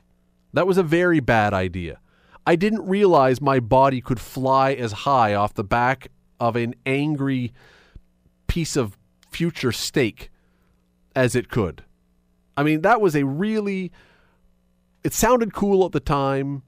That 0.53 0.67
was 0.67 0.77
a 0.77 0.83
very 0.83 1.19
bad 1.19 1.53
idea. 1.53 1.99
I 2.45 2.55
didn't 2.55 2.87
realize 2.87 3.41
my 3.41 3.59
body 3.59 3.99
could 3.99 4.19
fly 4.19 4.73
as 4.73 4.91
high 5.03 5.33
off 5.33 5.53
the 5.53 5.63
back 5.63 6.07
of 6.39 6.55
an 6.55 6.75
angry 6.85 7.53
piece 8.47 8.77
of 8.77 8.97
future 9.29 9.71
steak 9.71 10.29
as 11.15 11.35
it 11.35 11.49
could. 11.49 11.83
I 12.55 12.63
mean, 12.63 12.81
that 12.81 13.01
was 13.01 13.15
a 13.15 13.25
really 13.25 13.91
it 15.03 15.13
sounded 15.13 15.53
cool 15.53 15.85
at 15.85 15.91
the 15.91 15.99
time. 15.99 16.63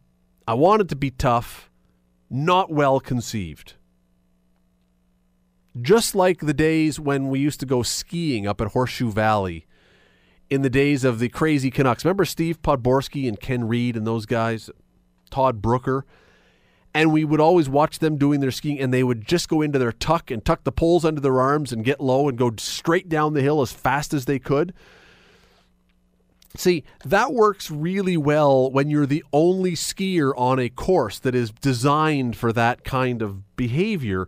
I 0.47 0.55
wanted 0.55 0.89
to 0.89 0.95
be 0.95 1.11
tough, 1.11 1.69
not 2.29 2.71
well 2.71 2.99
conceived. 2.99 3.75
Just 5.79 6.15
like 6.15 6.39
the 6.39 6.53
days 6.53 6.99
when 6.99 7.29
we 7.29 7.39
used 7.39 7.59
to 7.59 7.65
go 7.65 7.83
skiing 7.83 8.47
up 8.47 8.59
at 8.59 8.69
Horseshoe 8.69 9.11
Valley 9.11 9.65
in 10.49 10.61
the 10.61 10.69
days 10.69 11.03
of 11.03 11.19
the 11.19 11.29
crazy 11.29 11.69
Canucks. 11.69 12.03
Remember 12.03 12.25
Steve 12.25 12.61
Podborski 12.61 13.27
and 13.27 13.39
Ken 13.39 13.67
Read 13.67 13.95
and 13.95 14.05
those 14.05 14.25
guys, 14.25 14.69
Todd 15.29 15.61
Brooker? 15.61 16.05
And 16.91 17.13
we 17.13 17.23
would 17.23 17.39
always 17.39 17.69
watch 17.69 17.99
them 17.99 18.17
doing 18.17 18.39
their 18.39 18.49
skiing, 18.49 18.79
and 18.79 18.91
they 18.91 19.03
would 19.03 19.27
just 19.27 19.47
go 19.47 19.61
into 19.61 19.77
their 19.77 19.91
tuck 19.91 20.31
and 20.31 20.43
tuck 20.43 20.63
the 20.63 20.71
poles 20.71 21.05
under 21.05 21.21
their 21.21 21.39
arms 21.39 21.71
and 21.71 21.85
get 21.85 22.01
low 22.01 22.27
and 22.27 22.35
go 22.35 22.51
straight 22.57 23.07
down 23.07 23.35
the 23.35 23.43
hill 23.43 23.61
as 23.61 23.71
fast 23.71 24.11
as 24.11 24.25
they 24.25 24.39
could. 24.39 24.73
See, 26.57 26.83
that 27.05 27.31
works 27.31 27.69
really 27.69 28.17
well 28.17 28.71
when 28.71 28.89
you're 28.89 29.05
the 29.05 29.23
only 29.31 29.73
skier 29.73 30.33
on 30.35 30.57
a 30.57 30.67
course 30.67 31.19
that 31.19 31.35
is 31.35 31.51
designed 31.51 32.35
for 32.35 32.51
that 32.53 32.83
kind 32.83 33.21
of 33.21 33.55
behavior, 33.55 34.27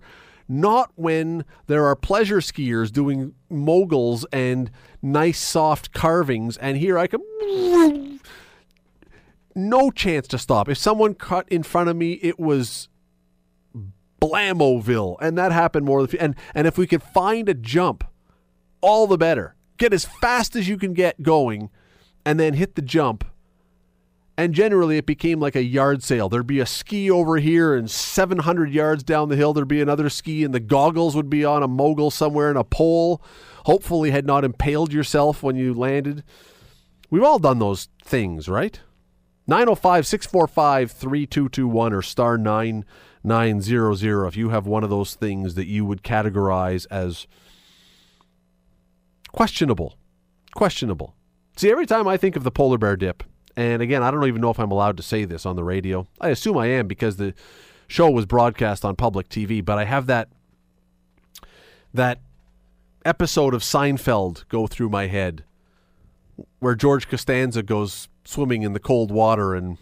not 0.51 0.91
when 0.95 1.45
there 1.67 1.85
are 1.85 1.95
pleasure 1.95 2.39
skiers 2.39 2.91
doing 2.91 3.33
moguls 3.49 4.25
and 4.33 4.69
nice 5.01 5.39
soft 5.39 5.93
carvings. 5.93 6.57
And 6.57 6.77
here 6.77 6.97
I 6.97 7.07
can. 7.07 8.19
No 9.55 9.91
chance 9.91 10.27
to 10.27 10.37
stop. 10.37 10.67
If 10.67 10.77
someone 10.77 11.13
cut 11.13 11.47
in 11.49 11.63
front 11.63 11.89
of 11.89 11.95
me, 11.95 12.13
it 12.21 12.37
was 12.37 12.89
Blamoville, 14.21 15.17
and 15.21 15.37
that 15.37 15.51
happened 15.51 15.85
more 15.85 16.05
than 16.05 16.19
and 16.19 16.35
and 16.53 16.67
if 16.67 16.77
we 16.77 16.85
could 16.85 17.01
find 17.01 17.49
a 17.49 17.53
jump, 17.53 18.03
all 18.81 19.07
the 19.07 19.17
better. 19.17 19.55
Get 19.77 19.93
as 19.93 20.05
fast 20.05 20.55
as 20.55 20.67
you 20.67 20.77
can 20.77 20.93
get 20.93 21.23
going, 21.23 21.69
and 22.25 22.39
then 22.39 22.53
hit 22.53 22.75
the 22.75 22.81
jump. 22.81 23.25
And 24.41 24.55
generally, 24.55 24.97
it 24.97 25.05
became 25.05 25.39
like 25.39 25.55
a 25.55 25.61
yard 25.61 26.01
sale. 26.01 26.27
There'd 26.27 26.47
be 26.47 26.59
a 26.61 26.65
ski 26.65 27.11
over 27.11 27.37
here, 27.37 27.75
and 27.75 27.87
700 27.87 28.71
yards 28.73 29.03
down 29.03 29.29
the 29.29 29.35
hill, 29.35 29.53
there'd 29.53 29.67
be 29.67 29.81
another 29.81 30.09
ski, 30.09 30.43
and 30.43 30.51
the 30.51 30.59
goggles 30.59 31.15
would 31.15 31.29
be 31.29 31.45
on 31.45 31.61
a 31.61 31.67
mogul 31.67 32.09
somewhere 32.09 32.49
in 32.49 32.57
a 32.57 32.63
pole. 32.63 33.21
Hopefully, 33.65 34.09
had 34.09 34.25
not 34.25 34.43
impaled 34.43 34.91
yourself 34.91 35.43
when 35.43 35.57
you 35.57 35.75
landed. 35.75 36.23
We've 37.11 37.21
all 37.21 37.37
done 37.37 37.59
those 37.59 37.89
things, 38.03 38.49
right? 38.49 38.79
905 39.45 40.07
645 40.07 40.91
3221 40.91 41.93
or 41.93 42.01
star 42.01 42.35
9900 42.39 44.27
if 44.27 44.35
you 44.35 44.49
have 44.49 44.65
one 44.65 44.83
of 44.83 44.89
those 44.89 45.13
things 45.13 45.53
that 45.53 45.67
you 45.67 45.85
would 45.85 46.01
categorize 46.01 46.87
as 46.89 47.27
questionable. 49.31 49.99
Questionable. 50.55 51.13
See, 51.57 51.69
every 51.69 51.85
time 51.85 52.07
I 52.07 52.17
think 52.17 52.35
of 52.35 52.43
the 52.43 52.49
polar 52.49 52.79
bear 52.79 52.95
dip, 52.95 53.23
and 53.55 53.81
again, 53.81 54.03
I 54.03 54.11
don't 54.11 54.27
even 54.27 54.41
know 54.41 54.49
if 54.49 54.59
I'm 54.59 54.71
allowed 54.71 54.97
to 54.97 55.03
say 55.03 55.25
this 55.25 55.45
on 55.45 55.55
the 55.55 55.63
radio. 55.63 56.07
I 56.19 56.29
assume 56.29 56.57
I 56.57 56.67
am 56.67 56.87
because 56.87 57.17
the 57.17 57.33
show 57.87 58.09
was 58.09 58.25
broadcast 58.25 58.85
on 58.85 58.95
public 58.95 59.29
TV, 59.29 59.63
but 59.63 59.77
I 59.77 59.85
have 59.85 60.07
that 60.07 60.29
that 61.93 62.19
episode 63.03 63.53
of 63.53 63.61
Seinfeld 63.61 64.47
go 64.47 64.67
through 64.67 64.89
my 64.89 65.07
head 65.07 65.43
where 66.59 66.75
George 66.75 67.09
Costanza 67.09 67.61
goes 67.61 68.07
swimming 68.23 68.61
in 68.61 68.73
the 68.73 68.79
cold 68.79 69.11
water 69.11 69.53
and 69.53 69.77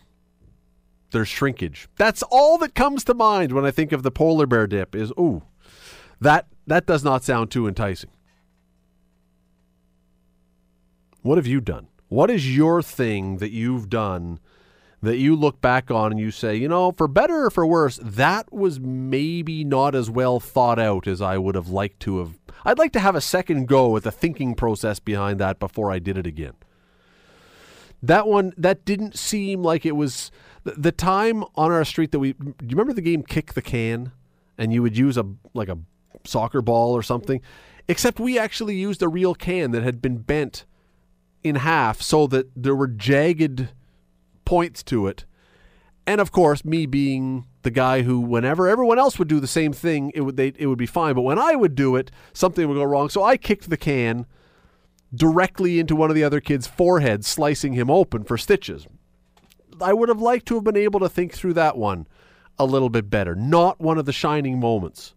there's 1.12 1.28
shrinkage. 1.28 1.88
That's 1.98 2.24
all 2.24 2.58
that 2.60 2.76
comes 2.76 3.04
to 3.06 3.14
mind 3.14 3.52
when 3.52 3.66
I 3.66 3.72
think 3.72 3.92
of 3.92 4.04
the 4.04 4.12
polar 4.12 4.46
bear 4.46 4.68
dip 4.68 4.96
is 4.96 5.12
ooh, 5.12 5.44
that 6.20 6.48
that 6.68 6.86
does 6.86 7.04
not 7.04 7.24
sound 7.24 7.52
too 7.52 7.68
enticing. 7.68 8.12
What 11.22 11.38
have 11.38 11.48
you 11.48 11.62
done? 11.62 11.88
What 12.10 12.30
is 12.30 12.56
your 12.56 12.82
thing 12.82 13.38
that 13.38 13.52
you've 13.52 13.90
done 13.90 14.40
that 15.02 15.18
you 15.18 15.36
look 15.36 15.62
back 15.62 15.90
on 15.90 16.12
and 16.12 16.20
you 16.20 16.32
say, 16.32 16.56
you 16.56 16.68
know, 16.68 16.92
for 16.92 17.08
better 17.08 17.46
or 17.46 17.50
for 17.50 17.66
worse, 17.66 18.00
that 18.04 18.52
was 18.52 18.80
maybe 18.80 19.64
not 19.64 19.96
as 19.96 20.10
well 20.10 20.40
thought 20.40 20.80
out 20.80 21.08
as 21.08 21.22
I 21.22 21.38
would 21.38 21.56
have 21.56 21.70
liked 21.70 22.02
to 22.02 22.20
have. 22.20 22.38
I'd 22.66 22.80
like 22.80 22.92
to 22.94 23.00
have 23.00 23.16
a 23.16 23.22
second 23.22 23.68
go 23.68 23.96
at 23.96 24.04
the 24.04 24.12
thinking 24.12 24.56
process 24.56 25.00
behind 25.00 25.40
that 25.40 25.60
before 25.60 25.92
I 25.92 26.00
did 26.00 26.18
it 26.18 26.28
again. 26.28 26.54
That 28.02 28.28
one, 28.28 28.54
that 28.58 28.86
didn't 28.86 29.18
seem 29.18 29.62
like 29.62 29.86
it 29.86 29.96
was 29.96 30.32
the, 30.64 30.92
time 30.92 31.44
on 31.56 31.72
our 31.72 31.86
street 31.86 32.12
that 32.12 32.20
we. 32.20 32.34
Do 32.34 32.54
you 32.62 32.70
remember 32.70 32.94
the 32.94 33.02
game 33.02 33.24
Kick 33.24 33.54
the 33.54 33.62
Can? 33.62 34.12
And 34.58 34.74
you 34.74 34.82
would 34.82 34.98
use 34.98 35.18
a 35.18 35.26
like 35.54 35.70
a 35.70 35.78
soccer 36.26 36.62
ball 36.62 36.94
or 36.94 37.02
something, 37.02 37.42
except 37.88 38.20
we 38.20 38.38
actually 38.38 38.76
used 38.76 39.02
a 39.02 39.08
real 39.08 39.36
can 39.36 39.72
that 39.72 39.84
had 39.84 40.02
been 40.02 40.18
bent 40.18 40.66
in 41.44 41.56
half 41.56 42.02
so 42.02 42.28
that 42.28 42.50
there 42.56 42.76
were 42.76 42.88
jagged 42.88 43.70
points 44.46 44.84
to 44.84 45.08
it. 45.08 45.26
And 46.06 46.20
of 46.20 46.32
course, 46.32 46.66
me 46.66 46.86
being 46.86 47.46
the 47.62 47.72
guy 47.72 48.02
who, 48.02 48.20
whenever 48.20 48.68
everyone 48.68 48.98
else 48.98 49.20
would 49.20 49.28
do 49.28 49.40
the 49.40 49.48
same 49.48 49.74
thing, 49.74 50.12
it 50.16 50.22
would 50.22 50.38
they, 50.38 50.54
it 50.58 50.68
would 50.68 50.78
be 50.78 50.86
fine. 50.86 51.14
But 51.14 51.22
when 51.22 51.38
I 51.38 51.56
would 51.56 51.76
do 51.76 51.96
it, 51.96 52.10
something 52.34 52.68
would 52.68 52.76
go 52.76 52.84
wrong. 52.84 53.10
So 53.10 53.24
I 53.24 53.38
kicked 53.38 53.70
the 53.70 53.78
can 53.78 54.26
directly 55.14 55.80
into 55.80 55.96
one 55.96 56.10
of 56.10 56.16
the 56.16 56.24
other 56.24 56.42
kids' 56.42 56.68
foreheads, 56.68 57.28
slicing 57.28 57.74
him 57.74 57.90
open 57.90 58.24
for 58.24 58.38
stitches. 58.38 58.88
I 59.82 59.94
would 59.94 60.10
have 60.10 60.22
liked 60.22 60.48
to 60.48 60.56
have 60.56 60.64
been 60.64 60.78
able 60.78 61.00
to 61.00 61.10
think 61.10 61.34
through 61.34 61.54
that 61.54 61.78
one 61.78 62.08
a 62.58 62.66
little 62.66 62.90
bit 62.90 63.10
better. 63.10 63.36
Not 63.36 63.80
one 63.80 63.98
of 63.98 64.06
the 64.06 64.14
shining 64.14 64.60
moments. 64.60 65.16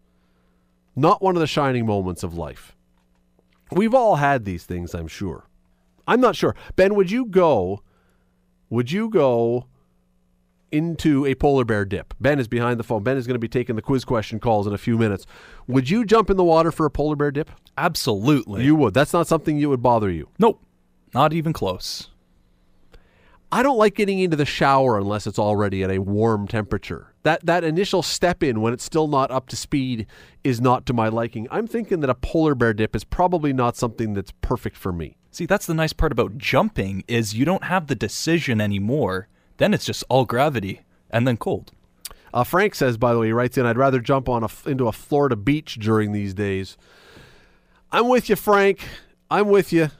Not 0.95 1.23
one 1.23 1.37
of 1.37 1.41
the 1.41 1.47
shining 1.47 1.87
moments 1.87 2.23
of 2.23 2.37
life. 2.37 2.77
We've 3.71 3.95
all 3.95 4.17
had 4.17 4.45
these 4.45 4.65
things, 4.65 4.95
I'm 4.95 5.09
sure. 5.09 5.49
I'm 6.07 6.21
not 6.21 6.37
sure. 6.37 6.55
Ben, 6.77 6.95
would 6.95 7.11
you 7.11 7.27
go? 7.27 7.83
Would 8.71 8.91
you 8.91 9.09
go 9.09 9.67
into 10.71 11.27
a 11.27 11.35
polar 11.35 11.65
bear 11.65 11.85
dip? 11.85 12.15
Ben 12.21 12.39
is 12.39 12.49
behind 12.49 12.81
the 12.81 12.85
phone. 12.85 13.03
Ben 13.03 13.17
is 13.17 13.27
going 13.27 13.35
to 13.35 13.39
be 13.39 13.49
taking 13.49 13.77
the 13.77 13.83
quiz 13.83 14.05
question 14.05 14.41
calls 14.41 14.67
in 14.67 14.73
a 14.73 14.79
few 14.79 14.97
minutes. 14.99 15.27
Would 15.67 15.91
you 15.91 16.05
jump 16.05 16.31
in 16.31 16.37
the 16.37 16.45
water 16.45 16.73
for 16.73 16.87
a 16.87 16.91
polar 16.91 17.17
bear 17.17 17.31
dip? 17.31 17.51
Absolutely. 17.77 18.65
You 18.65 18.75
would. 18.77 18.95
That's 18.95 19.13
not 19.13 19.27
something 19.27 19.61
that 19.61 19.69
would 19.69 19.83
bother 19.83 20.11
you. 20.11 20.29
Nope. 20.39 20.63
Not 21.15 21.33
even 21.33 21.53
close. 21.53 22.09
I 23.53 23.63
don't 23.63 23.77
like 23.77 23.95
getting 23.95 24.19
into 24.19 24.37
the 24.37 24.47
shower 24.47 24.99
unless 24.99 25.27
it's 25.27 25.39
already 25.39 25.83
at 25.83 25.91
a 25.91 25.99
warm 25.99 26.49
temperature. 26.49 27.13
That 27.23 27.45
that 27.45 27.65
initial 27.65 28.03
step 28.03 28.43
in 28.43 28.63
when 28.63 28.73
it's 28.73 28.83
still 28.83 29.09
not 29.09 29.31
up 29.31 29.49
to 29.49 29.57
speed 29.57 30.07
is 30.43 30.59
not 30.59 30.87
to 30.87 30.95
my 30.95 31.09
liking. 31.09 31.47
I'm 31.51 31.67
thinking 31.67 32.01
that 32.01 32.09
a 32.09 32.15
polar 32.15 32.55
bear 32.55 32.73
dip 32.73 32.97
is 32.97 33.05
probably 33.05 33.53
not 33.53 33.77
something 33.77 34.15
that's 34.15 34.33
perfect 34.41 34.79
for 34.79 34.91
me. 34.91 35.19
See, 35.33 35.47
that's 35.47 35.67
the 35.67 35.75
nice 35.75 35.95
part 35.95 36.13
about 36.13 36.37
jumping 36.37 37.05
is 37.09 37.35
you 37.35 37.47
don't 37.47 37.65
have 37.65 37.87
the 37.87 37.95
decision 37.95 38.61
anymore. 38.61 39.29
Then 39.57 39.73
it's 39.73 39.87
just 39.87 40.05
all 40.11 40.27
gravity 40.27 40.83
and 41.11 41.27
then 41.27 41.39
cold. 41.39 41.73
Uh, 42.35 42.45
Frank 42.45 42.75
says, 42.75 42.99
by 42.99 43.13
the 43.13 43.19
way, 43.19 43.27
he 43.29 43.33
writes 43.33 43.57
in, 43.57 43.65
I'd 43.65 43.79
rather 43.79 43.99
jump 43.99 44.29
on 44.29 44.45
a, 44.45 44.49
into 44.67 44.89
a 44.89 44.93
Florida 44.93 45.35
beach 45.35 45.77
during 45.77 46.13
these 46.13 46.35
days. 46.35 46.77
I'm 47.91 48.09
with 48.09 48.29
you, 48.29 48.37
Frank. 48.37 48.81
I'm 49.31 49.49
with 49.49 49.73
you. 49.73 49.91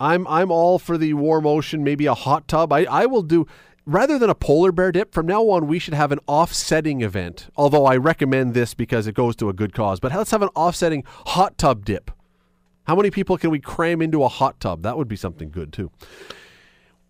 I'm 0.00 0.26
I'm 0.26 0.50
all 0.50 0.78
for 0.78 0.98
the 0.98 1.14
warm 1.14 1.46
ocean, 1.46 1.84
maybe 1.84 2.06
a 2.06 2.14
hot 2.14 2.48
tub. 2.48 2.72
I, 2.72 2.84
I 2.84 3.06
will 3.06 3.22
do 3.22 3.46
rather 3.86 4.18
than 4.18 4.28
a 4.28 4.34
polar 4.34 4.72
bear 4.72 4.92
dip, 4.92 5.12
from 5.12 5.26
now 5.26 5.42
on 5.50 5.66
we 5.66 5.78
should 5.78 5.94
have 5.94 6.12
an 6.12 6.18
offsetting 6.26 7.02
event. 7.02 7.48
Although 7.56 7.86
I 7.86 7.96
recommend 7.96 8.54
this 8.54 8.74
because 8.74 9.06
it 9.06 9.14
goes 9.14 9.36
to 9.36 9.48
a 9.48 9.52
good 9.52 9.72
cause. 9.72 10.00
But 10.00 10.12
let's 10.12 10.32
have 10.32 10.42
an 10.42 10.50
offsetting 10.54 11.04
hot 11.26 11.56
tub 11.58 11.84
dip. 11.84 12.10
How 12.84 12.94
many 12.94 13.10
people 13.10 13.38
can 13.38 13.50
we 13.50 13.60
cram 13.60 14.02
into 14.02 14.22
a 14.22 14.28
hot 14.28 14.60
tub? 14.60 14.82
That 14.82 14.98
would 14.98 15.08
be 15.08 15.16
something 15.16 15.50
good 15.50 15.72
too. 15.72 15.90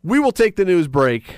We 0.03 0.21
will 0.21 0.33
take 0.33 0.57
the 0.57 0.65
news 0.65 0.87
break. 0.87 1.37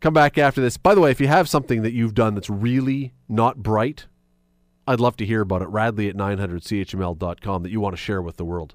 Come 0.00 0.14
back 0.14 0.38
after 0.38 0.60
this. 0.60 0.76
By 0.76 0.94
the 0.94 1.00
way, 1.00 1.10
if 1.10 1.20
you 1.20 1.26
have 1.28 1.48
something 1.48 1.82
that 1.82 1.92
you've 1.92 2.14
done 2.14 2.34
that's 2.34 2.50
really 2.50 3.12
not 3.28 3.58
bright, 3.62 4.06
I'd 4.86 5.00
love 5.00 5.16
to 5.18 5.26
hear 5.26 5.40
about 5.40 5.62
it. 5.62 5.68
Radley 5.68 6.08
at 6.08 6.16
900CHML.com 6.16 7.62
that 7.62 7.70
you 7.70 7.80
want 7.80 7.94
to 7.94 8.00
share 8.00 8.22
with 8.22 8.36
the 8.36 8.44
world. 8.44 8.74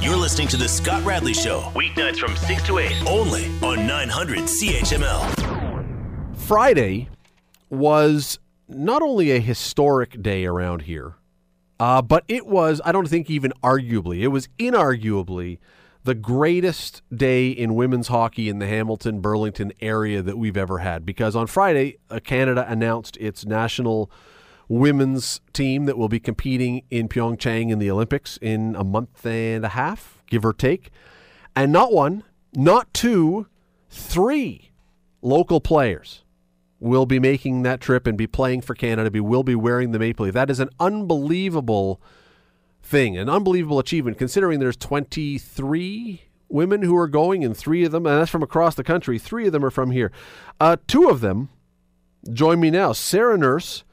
You're 0.00 0.16
listening 0.16 0.48
to 0.48 0.56
The 0.56 0.68
Scott 0.68 1.04
Radley 1.04 1.34
Show, 1.34 1.60
weeknights 1.74 2.18
from 2.18 2.36
6 2.36 2.62
to 2.64 2.78
8, 2.78 2.92
only 3.06 3.46
on 3.62 3.86
900 3.86 4.40
CHML. 4.40 6.36
Friday 6.36 7.08
was 7.70 8.38
not 8.68 9.02
only 9.02 9.30
a 9.32 9.38
historic 9.38 10.20
day 10.22 10.44
around 10.44 10.82
here, 10.82 11.14
uh, 11.82 12.00
but 12.00 12.22
it 12.28 12.46
was, 12.46 12.80
I 12.84 12.92
don't 12.92 13.08
think 13.08 13.28
even 13.28 13.52
arguably, 13.60 14.20
it 14.20 14.28
was 14.28 14.46
inarguably 14.56 15.58
the 16.04 16.14
greatest 16.14 17.02
day 17.12 17.48
in 17.48 17.74
women's 17.74 18.06
hockey 18.06 18.48
in 18.48 18.60
the 18.60 18.68
Hamilton 18.68 19.20
Burlington 19.20 19.72
area 19.80 20.22
that 20.22 20.38
we've 20.38 20.56
ever 20.56 20.78
had. 20.78 21.04
Because 21.04 21.34
on 21.34 21.48
Friday, 21.48 21.98
uh, 22.08 22.20
Canada 22.20 22.64
announced 22.68 23.16
its 23.16 23.44
national 23.44 24.12
women's 24.68 25.40
team 25.52 25.86
that 25.86 25.98
will 25.98 26.08
be 26.08 26.20
competing 26.20 26.84
in 26.88 27.08
Pyeongchang 27.08 27.72
in 27.72 27.80
the 27.80 27.90
Olympics 27.90 28.38
in 28.40 28.76
a 28.76 28.84
month 28.84 29.26
and 29.26 29.64
a 29.64 29.70
half, 29.70 30.22
give 30.28 30.44
or 30.44 30.52
take. 30.52 30.92
And 31.56 31.72
not 31.72 31.92
one, 31.92 32.22
not 32.54 32.94
two, 32.94 33.48
three 33.90 34.70
local 35.20 35.60
players 35.60 36.21
will 36.82 37.06
be 37.06 37.20
making 37.20 37.62
that 37.62 37.80
trip 37.80 38.06
and 38.06 38.18
be 38.18 38.26
playing 38.26 38.60
for 38.60 38.74
Canada, 38.74 39.10
be 39.10 39.20
will 39.20 39.44
be 39.44 39.54
wearing 39.54 39.92
the 39.92 39.98
maple 39.98 40.26
leaf. 40.26 40.34
That 40.34 40.50
is 40.50 40.60
an 40.60 40.70
unbelievable 40.80 42.00
thing, 42.82 43.16
an 43.16 43.28
unbelievable 43.28 43.78
achievement 43.78 44.18
considering 44.18 44.58
there's 44.58 44.76
23 44.76 46.22
women 46.48 46.82
who 46.82 46.96
are 46.96 47.08
going 47.08 47.44
and 47.44 47.56
three 47.56 47.84
of 47.84 47.92
them 47.92 48.04
and 48.04 48.20
that's 48.20 48.30
from 48.30 48.42
across 48.42 48.74
the 48.74 48.84
country. 48.84 49.18
Three 49.18 49.46
of 49.46 49.52
them 49.52 49.64
are 49.64 49.70
from 49.70 49.92
here. 49.92 50.10
Uh, 50.60 50.76
two 50.86 51.08
of 51.08 51.20
them 51.20 51.48
join 52.32 52.60
me 52.60 52.70
now. 52.70 52.92
Sarah 52.92 53.38
Nurse 53.38 53.84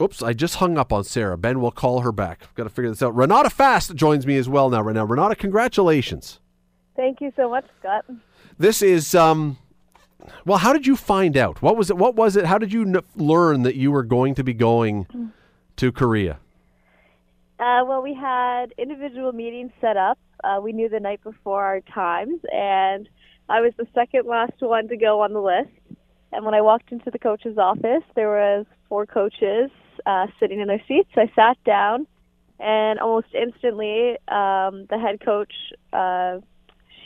Oops, 0.00 0.22
I 0.22 0.34
just 0.34 0.56
hung 0.56 0.76
up 0.76 0.92
on 0.92 1.04
Sarah. 1.04 1.38
Ben 1.38 1.60
will 1.60 1.70
call 1.70 2.00
her 2.00 2.12
back. 2.12 2.40
I've 2.42 2.54
got 2.54 2.64
to 2.64 2.70
figure 2.70 2.90
this 2.90 3.02
out. 3.02 3.16
Renata 3.16 3.48
Fast 3.48 3.94
joins 3.94 4.26
me 4.26 4.36
as 4.36 4.46
well 4.46 4.68
now. 4.68 4.82
Right 4.82 4.94
now, 4.94 5.06
Renata, 5.06 5.34
congratulations. 5.34 6.38
Thank 6.96 7.20
you 7.22 7.32
so 7.34 7.48
much, 7.48 7.64
Scott. 7.80 8.04
This 8.58 8.82
is 8.82 9.14
um, 9.14 9.56
well. 10.44 10.58
How 10.58 10.72
did 10.72 10.86
you 10.86 10.96
find 10.96 11.36
out? 11.36 11.62
What 11.62 11.76
was 11.76 11.90
it? 11.90 11.96
What 11.96 12.14
was 12.14 12.36
it? 12.36 12.46
How 12.46 12.58
did 12.58 12.72
you 12.72 12.82
n- 12.82 13.00
learn 13.14 13.62
that 13.62 13.76
you 13.76 13.90
were 13.92 14.02
going 14.02 14.34
to 14.36 14.44
be 14.44 14.54
going 14.54 15.32
to 15.76 15.92
Korea? 15.92 16.38
Uh, 17.58 17.82
well, 17.86 18.02
we 18.02 18.14
had 18.14 18.74
individual 18.76 19.32
meetings 19.32 19.72
set 19.80 19.96
up. 19.96 20.18
Uh, 20.44 20.60
we 20.62 20.72
knew 20.72 20.88
the 20.88 21.00
night 21.00 21.22
before 21.24 21.64
our 21.64 21.80
times, 21.80 22.40
and 22.52 23.08
I 23.48 23.60
was 23.60 23.72
the 23.78 23.86
second 23.94 24.26
last 24.26 24.52
one 24.58 24.88
to 24.88 24.96
go 24.96 25.22
on 25.22 25.32
the 25.32 25.40
list. 25.40 25.70
And 26.32 26.44
when 26.44 26.54
I 26.54 26.60
walked 26.60 26.92
into 26.92 27.10
the 27.10 27.18
coach's 27.18 27.56
office, 27.56 28.02
there 28.14 28.28
was 28.28 28.66
four 28.88 29.06
coaches 29.06 29.70
uh, 30.04 30.26
sitting 30.38 30.60
in 30.60 30.68
their 30.68 30.82
seats. 30.86 31.08
I 31.16 31.30
sat 31.34 31.56
down, 31.64 32.06
and 32.60 32.98
almost 32.98 33.28
instantly, 33.34 34.18
um, 34.28 34.86
the 34.90 34.98
head 35.00 35.20
coach 35.24 35.52
uh, 35.92 36.38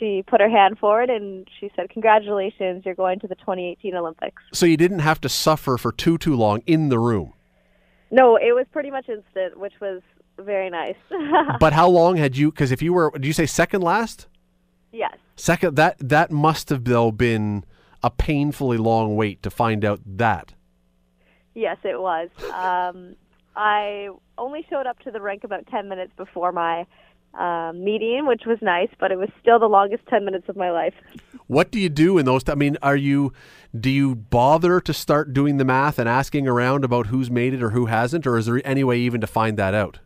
she 0.01 0.23
put 0.25 0.41
her 0.41 0.49
hand 0.49 0.79
forward 0.79 1.09
and 1.09 1.47
she 1.59 1.71
said, 1.75 1.89
"Congratulations, 1.89 2.83
you're 2.85 2.95
going 2.95 3.19
to 3.19 3.27
the 3.27 3.35
2018 3.35 3.95
Olympics." 3.95 4.41
So 4.51 4.65
you 4.65 4.75
didn't 4.75 4.99
have 4.99 5.21
to 5.21 5.29
suffer 5.29 5.77
for 5.77 5.91
too 5.91 6.17
too 6.17 6.35
long 6.35 6.63
in 6.65 6.89
the 6.89 6.97
room. 6.97 7.33
No, 8.09 8.35
it 8.35 8.53
was 8.53 8.65
pretty 8.71 8.89
much 8.89 9.07
instant, 9.07 9.59
which 9.59 9.73
was 9.79 10.01
very 10.39 10.69
nice. 10.69 10.95
but 11.59 11.73
how 11.73 11.87
long 11.87 12.17
had 12.17 12.35
you? 12.35 12.51
Because 12.51 12.71
if 12.71 12.81
you 12.81 12.93
were, 12.93 13.11
did 13.11 13.25
you 13.25 13.33
say 13.33 13.45
second 13.45 13.81
last? 13.81 14.27
Yes. 14.91 15.15
Second. 15.35 15.75
That 15.75 15.97
that 15.99 16.31
must 16.31 16.69
have 16.69 16.83
though 16.83 17.11
been 17.11 17.63
a 18.03 18.09
painfully 18.09 18.77
long 18.77 19.15
wait 19.15 19.43
to 19.43 19.51
find 19.51 19.85
out 19.85 20.01
that. 20.05 20.53
Yes, 21.53 21.77
it 21.83 22.01
was. 22.01 22.29
Um, 22.53 23.15
I 23.55 24.09
only 24.37 24.65
showed 24.69 24.87
up 24.87 24.99
to 24.99 25.11
the 25.11 25.21
rink 25.21 25.43
about 25.43 25.67
10 25.67 25.89
minutes 25.89 26.13
before 26.15 26.53
my 26.53 26.85
um, 27.33 27.83
meeting, 27.83 28.25
which 28.27 28.43
was 28.45 28.57
nice, 28.61 28.89
but 28.99 29.11
it 29.11 29.17
was 29.17 29.29
still 29.41 29.59
the 29.59 29.67
longest 29.67 30.03
10 30.09 30.25
minutes 30.25 30.49
of 30.49 30.55
my 30.55 30.71
life. 30.71 30.93
What 31.47 31.71
do 31.71 31.79
you 31.79 31.89
do 31.89 32.17
in 32.17 32.25
those? 32.25 32.43
T- 32.43 32.51
I 32.51 32.55
mean, 32.55 32.77
are 32.81 32.95
you 32.95 33.33
do 33.77 33.89
you 33.89 34.15
bother 34.15 34.81
to 34.81 34.93
start 34.93 35.33
doing 35.33 35.57
the 35.57 35.65
math 35.65 35.97
and 35.97 36.07
asking 36.07 36.47
around 36.47 36.83
about 36.83 37.07
who's 37.07 37.31
made 37.31 37.53
it 37.53 37.63
or 37.63 37.71
who 37.71 37.85
hasn't, 37.85 38.27
or 38.27 38.37
is 38.37 38.45
there 38.45 38.61
any 38.65 38.83
way 38.83 38.97
even 38.99 39.21
to 39.21 39.27
find 39.27 39.57
that 39.57 39.73
out? 39.73 39.99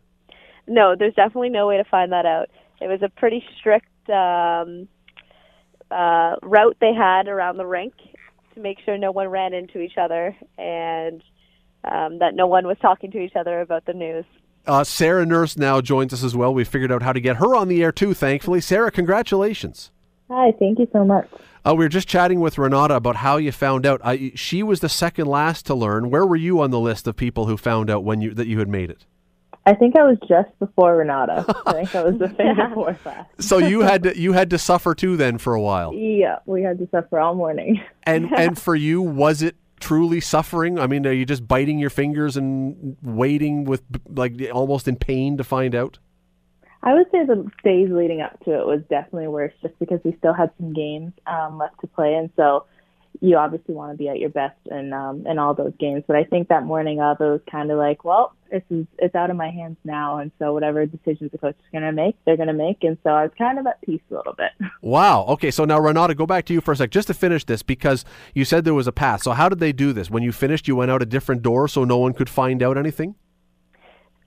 No, 0.68 0.94
there's 0.98 1.14
definitely 1.14 1.50
no 1.50 1.66
way 1.66 1.76
to 1.76 1.84
find 1.84 2.12
that 2.12 2.26
out. 2.26 2.48
It 2.80 2.88
was 2.88 3.02
a 3.02 3.08
pretty 3.08 3.44
strict 3.58 3.86
um, 4.10 4.88
uh, 5.90 6.36
route 6.42 6.76
they 6.80 6.92
had 6.92 7.28
around 7.28 7.56
the 7.56 7.66
rink 7.66 7.94
to 8.54 8.60
make 8.60 8.78
sure 8.84 8.98
no 8.98 9.12
one 9.12 9.28
ran 9.28 9.54
into 9.54 9.80
each 9.80 9.96
other 9.96 10.36
and 10.58 11.22
um, 11.84 12.18
that 12.18 12.34
no 12.34 12.46
one 12.46 12.66
was 12.66 12.76
talking 12.80 13.10
to 13.12 13.18
each 13.18 13.36
other 13.36 13.60
about 13.60 13.84
the 13.86 13.92
news. 13.92 14.24
Uh, 14.66 14.84
Sarah 14.84 15.24
Nurse 15.24 15.56
now 15.56 15.80
joins 15.80 16.12
us 16.12 16.24
as 16.24 16.34
well. 16.34 16.52
We 16.52 16.64
figured 16.64 16.92
out 16.92 17.02
how 17.02 17.12
to 17.12 17.20
get 17.20 17.36
her 17.36 17.54
on 17.54 17.68
the 17.68 17.82
air 17.82 17.92
too, 17.92 18.14
thankfully. 18.14 18.60
Sarah, 18.60 18.90
congratulations. 18.90 19.90
Hi, 20.28 20.52
thank 20.58 20.78
you 20.78 20.88
so 20.92 21.04
much. 21.04 21.28
Uh, 21.64 21.74
we 21.74 21.84
were 21.84 21.88
just 21.88 22.08
chatting 22.08 22.40
with 22.40 22.58
Renata 22.58 22.94
about 22.94 23.16
how 23.16 23.36
you 23.36 23.50
found 23.52 23.86
out. 23.86 24.00
I, 24.04 24.32
she 24.34 24.62
was 24.62 24.80
the 24.80 24.88
second 24.88 25.26
last 25.26 25.66
to 25.66 25.74
learn. 25.74 26.10
Where 26.10 26.24
were 26.24 26.36
you 26.36 26.60
on 26.60 26.70
the 26.70 26.78
list 26.78 27.06
of 27.06 27.16
people 27.16 27.46
who 27.46 27.56
found 27.56 27.90
out 27.90 28.04
when 28.04 28.20
you 28.20 28.34
that 28.34 28.46
you 28.46 28.58
had 28.58 28.68
made 28.68 28.90
it? 28.90 29.04
I 29.66 29.74
think 29.74 29.96
I 29.96 30.04
was 30.04 30.16
just 30.28 30.56
before 30.60 30.96
Renata. 30.96 31.44
I 31.66 31.72
think 31.72 31.94
I 31.94 32.04
was 32.04 32.18
the 32.18 32.28
thing 32.28 32.54
before 32.54 32.96
that. 33.02 33.30
So 33.40 33.58
you 33.58 33.80
had 33.80 34.04
to 34.04 34.18
you 34.18 34.32
had 34.32 34.50
to 34.50 34.58
suffer 34.58 34.94
too 34.94 35.16
then 35.16 35.38
for 35.38 35.54
a 35.54 35.60
while. 35.60 35.92
Yeah, 35.92 36.38
we 36.46 36.62
had 36.62 36.78
to 36.78 36.88
suffer 36.90 37.18
all 37.18 37.34
morning. 37.34 37.80
And 38.04 38.32
and 38.32 38.56
for 38.60 38.76
you, 38.76 39.02
was 39.02 39.42
it 39.42 39.56
truly 39.80 40.20
suffering? 40.20 40.78
I 40.78 40.86
mean, 40.86 41.06
are 41.06 41.12
you 41.12 41.26
just 41.26 41.46
biting 41.46 41.78
your 41.78 41.90
fingers 41.90 42.36
and 42.36 42.96
waiting 43.02 43.64
with 43.64 43.82
like 44.08 44.34
almost 44.52 44.88
in 44.88 44.96
pain 44.96 45.36
to 45.36 45.44
find 45.44 45.74
out? 45.74 45.98
I 46.82 46.94
would 46.94 47.10
say 47.10 47.24
the 47.24 47.50
days 47.64 47.90
leading 47.90 48.20
up 48.20 48.38
to 48.44 48.52
it 48.52 48.66
was 48.66 48.80
definitely 48.88 49.28
worse, 49.28 49.52
just 49.60 49.78
because 49.78 50.00
we 50.04 50.14
still 50.18 50.32
had 50.32 50.50
some 50.58 50.72
games 50.72 51.12
um, 51.26 51.58
left 51.58 51.80
to 51.80 51.86
play, 51.88 52.14
and 52.14 52.30
so 52.36 52.64
you 53.20 53.36
obviously 53.36 53.74
want 53.74 53.92
to 53.92 53.96
be 53.96 54.08
at 54.08 54.18
your 54.18 54.30
best 54.30 54.56
in 54.70 54.92
um, 54.92 55.26
in 55.26 55.38
all 55.38 55.54
those 55.54 55.72
games. 55.78 56.04
But 56.06 56.16
I 56.16 56.24
think 56.24 56.48
that 56.48 56.64
morning 56.64 57.00
of 57.00 57.20
it 57.20 57.24
was 57.24 57.40
kind 57.50 57.70
of 57.70 57.78
like, 57.78 58.04
well, 58.04 58.34
this 58.50 58.62
is 58.70 58.86
it's 58.98 59.14
out 59.14 59.30
of 59.30 59.36
my 59.36 59.50
hands 59.50 59.76
now, 59.84 60.18
and 60.18 60.30
so 60.38 60.52
whatever 60.52 60.84
decisions 60.86 61.32
the 61.32 61.38
coach 61.38 61.56
is 61.58 61.70
going 61.72 61.84
to 61.84 61.92
make, 61.92 62.16
they're 62.24 62.36
going 62.36 62.48
to 62.48 62.54
make, 62.54 62.82
and 62.82 62.96
so 63.02 63.10
I 63.10 63.22
was 63.22 63.32
kind 63.36 63.58
of 63.58 63.66
at 63.66 63.80
peace 63.82 64.00
a 64.10 64.14
little 64.14 64.34
bit. 64.34 64.50
Wow. 64.82 65.24
Okay. 65.24 65.50
So 65.50 65.64
now 65.64 65.80
Renata, 65.80 66.14
go 66.14 66.26
back 66.26 66.44
to 66.44 66.52
you 66.52 66.60
for 66.60 66.70
a 66.70 66.76
sec, 66.76 66.90
just 66.90 67.08
to 67.08 67.14
finish 67.14 67.44
this, 67.44 67.62
because 67.62 68.04
you 68.34 68.44
said 68.44 68.64
there 68.64 68.74
was 68.74 68.86
a 68.86 68.92
path. 68.92 69.22
So 69.22 69.32
how 69.32 69.48
did 69.48 69.58
they 69.58 69.72
do 69.72 69.92
this? 69.92 70.10
When 70.10 70.22
you 70.22 70.30
finished, 70.30 70.68
you 70.68 70.76
went 70.76 70.92
out 70.92 71.02
a 71.02 71.06
different 71.06 71.42
door, 71.42 71.66
so 71.66 71.82
no 71.84 71.98
one 71.98 72.12
could 72.12 72.28
find 72.28 72.62
out 72.62 72.78
anything. 72.78 73.16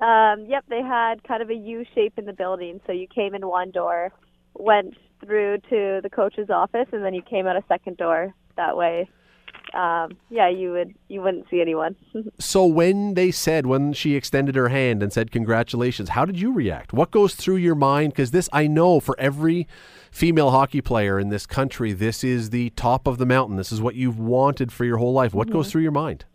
Um, 0.01 0.45
yep, 0.47 0.65
they 0.67 0.81
had 0.81 1.23
kind 1.23 1.41
of 1.41 1.49
a 1.49 1.55
U 1.55 1.85
shape 1.95 2.13
in 2.17 2.25
the 2.25 2.33
building, 2.33 2.81
so 2.85 2.91
you 2.91 3.07
came 3.07 3.35
in 3.35 3.47
one 3.47 3.71
door, 3.71 4.11
went 4.53 4.95
through 5.25 5.59
to 5.69 5.99
the 6.01 6.09
coach's 6.09 6.49
office, 6.49 6.87
and 6.91 7.03
then 7.03 7.13
you 7.13 7.21
came 7.21 7.47
out 7.47 7.55
a 7.55 7.63
second 7.67 7.97
door 7.97 8.33
that 8.55 8.75
way. 8.75 9.09
um, 9.73 10.17
yeah, 10.29 10.49
you 10.49 10.71
would 10.71 10.95
you 11.07 11.21
wouldn't 11.21 11.45
see 11.49 11.61
anyone. 11.61 11.95
so 12.39 12.65
when 12.65 13.13
they 13.13 13.31
said 13.31 13.65
when 13.65 13.93
she 13.93 14.15
extended 14.15 14.55
her 14.55 14.69
hand 14.69 15.03
and 15.03 15.13
said 15.13 15.31
congratulations, 15.31 16.09
how 16.09 16.25
did 16.25 16.39
you 16.39 16.51
react? 16.51 16.93
What 16.93 17.11
goes 17.11 17.35
through 17.35 17.57
your 17.57 17.75
mind? 17.75 18.13
Because 18.13 18.31
this, 18.31 18.49
I 18.51 18.67
know, 18.67 18.99
for 18.99 19.15
every 19.19 19.67
female 20.11 20.51
hockey 20.51 20.81
player 20.81 21.19
in 21.19 21.29
this 21.29 21.45
country, 21.45 21.93
this 21.93 22.23
is 22.23 22.49
the 22.49 22.71
top 22.71 23.07
of 23.07 23.17
the 23.17 23.25
mountain. 23.25 23.57
This 23.57 23.71
is 23.71 23.81
what 23.81 23.95
you've 23.95 24.19
wanted 24.19 24.71
for 24.71 24.85
your 24.85 24.97
whole 24.97 25.13
life. 25.13 25.33
What 25.33 25.47
mm-hmm. 25.47 25.57
goes 25.57 25.71
through 25.71 25.83
your 25.83 25.91
mind? 25.91 26.25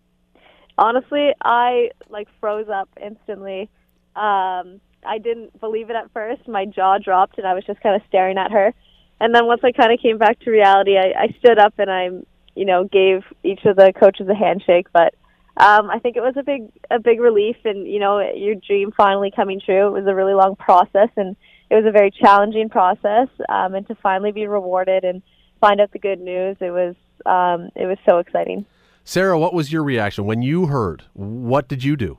Honestly, 0.78 1.32
I 1.42 1.90
like 2.08 2.28
froze 2.40 2.68
up 2.68 2.88
instantly. 3.00 3.70
Um, 4.16 4.80
I 5.06 5.18
didn't 5.18 5.58
believe 5.60 5.90
it 5.90 5.96
at 5.96 6.10
first. 6.12 6.46
My 6.48 6.64
jaw 6.64 6.98
dropped, 6.98 7.38
and 7.38 7.46
I 7.46 7.54
was 7.54 7.64
just 7.64 7.80
kind 7.80 7.94
of 7.94 8.02
staring 8.08 8.38
at 8.38 8.52
her. 8.52 8.72
And 9.20 9.34
then 9.34 9.46
once 9.46 9.60
I 9.64 9.72
kind 9.72 9.92
of 9.92 10.00
came 10.00 10.18
back 10.18 10.40
to 10.40 10.50
reality, 10.50 10.96
I, 10.98 11.24
I 11.24 11.36
stood 11.38 11.58
up 11.58 11.74
and 11.78 11.90
I, 11.90 12.08
you 12.54 12.64
know, 12.64 12.84
gave 12.84 13.22
each 13.42 13.64
of 13.64 13.76
the 13.76 13.92
coaches 13.98 14.28
a 14.28 14.34
handshake. 14.34 14.86
But 14.92 15.14
um, 15.56 15.88
I 15.88 15.98
think 16.00 16.16
it 16.16 16.20
was 16.20 16.36
a 16.36 16.42
big, 16.42 16.68
a 16.90 16.98
big 16.98 17.20
relief, 17.20 17.56
and 17.64 17.86
you 17.86 18.00
know, 18.00 18.20
your 18.34 18.56
dream 18.56 18.92
finally 18.96 19.30
coming 19.34 19.60
true. 19.64 19.86
It 19.86 19.92
was 19.92 20.06
a 20.06 20.14
really 20.14 20.34
long 20.34 20.56
process, 20.56 21.10
and 21.16 21.36
it 21.70 21.74
was 21.74 21.84
a 21.86 21.92
very 21.92 22.10
challenging 22.10 22.68
process. 22.68 23.28
Um, 23.48 23.74
and 23.74 23.86
to 23.88 23.94
finally 23.96 24.32
be 24.32 24.46
rewarded 24.46 25.04
and 25.04 25.22
find 25.60 25.80
out 25.80 25.92
the 25.92 25.98
good 25.98 26.20
news, 26.20 26.56
it 26.60 26.70
was, 26.70 26.94
um, 27.24 27.70
it 27.76 27.86
was 27.86 27.98
so 28.04 28.18
exciting. 28.18 28.66
Sarah, 29.04 29.38
what 29.38 29.54
was 29.54 29.70
your 29.70 29.84
reaction 29.84 30.24
when 30.24 30.42
you 30.42 30.66
heard? 30.66 31.04
What 31.12 31.68
did 31.68 31.84
you 31.84 31.96
do? 31.96 32.18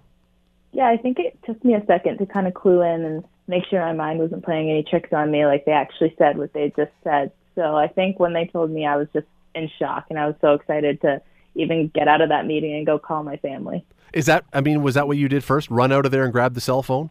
Yeah, 0.76 0.89
I 0.89 0.97
think 0.97 1.19
it 1.19 1.39
took 1.45 1.63
me 1.63 1.73
a 1.73 1.86
second 1.86 2.17
to 2.17 2.26
kind 2.26 2.47
of 2.47 2.53
clue 2.53 2.82
in 2.82 3.05
and 3.05 3.23
make 3.47 3.63
sure 3.69 3.80
my 3.80 3.93
mind 3.93 4.19
wasn't 4.19 4.43
playing 4.43 4.69
any 4.69 4.84
tricks 4.84 5.13
on 5.13 5.32
me, 5.32 5.45
like 5.45 5.63
they 5.63 5.71
actually 5.71 6.13
said 6.17 6.38
what 6.38 6.51
they 6.51 6.73
just 6.76 6.91
said. 7.01 7.32
So 7.55 7.78
I 7.78 7.88
think 7.88 8.19
when 8.19 8.34
they 8.34 8.47
told 8.47 8.71
me, 8.71 8.86
I 8.86 8.97
was 8.97 9.07
just 9.13 9.26
in 9.53 9.71
shock, 9.80 10.07
and 10.09 10.19
I 10.19 10.26
was 10.28 10.36
so 10.41 10.53
excited 10.53 10.99
to 10.99 11.21
even 11.55 11.88
get 11.95 12.09
out 12.09 12.19
of 12.19 12.28
that 12.28 12.45
meeting 12.45 12.76
and 12.76 12.86
go 12.86 12.99
call 12.99 13.23
my 13.23 13.38
family. 13.38 13.86
Is 14.11 14.26
that? 14.26 14.43
I 14.51 14.59
mean, 14.59 14.84
was 14.84 14.95
that 14.95 15.07
what 15.07 15.15
you 15.15 15.30
did 15.30 15.45
first? 15.45 15.71
Run 15.71 15.93
out 15.93 16.05
of 16.05 16.11
there 16.11 16.26
and 16.26 16.34
grab 16.34 16.55
the 16.55 16.61
cell 16.61 16.84
phone? 16.84 17.09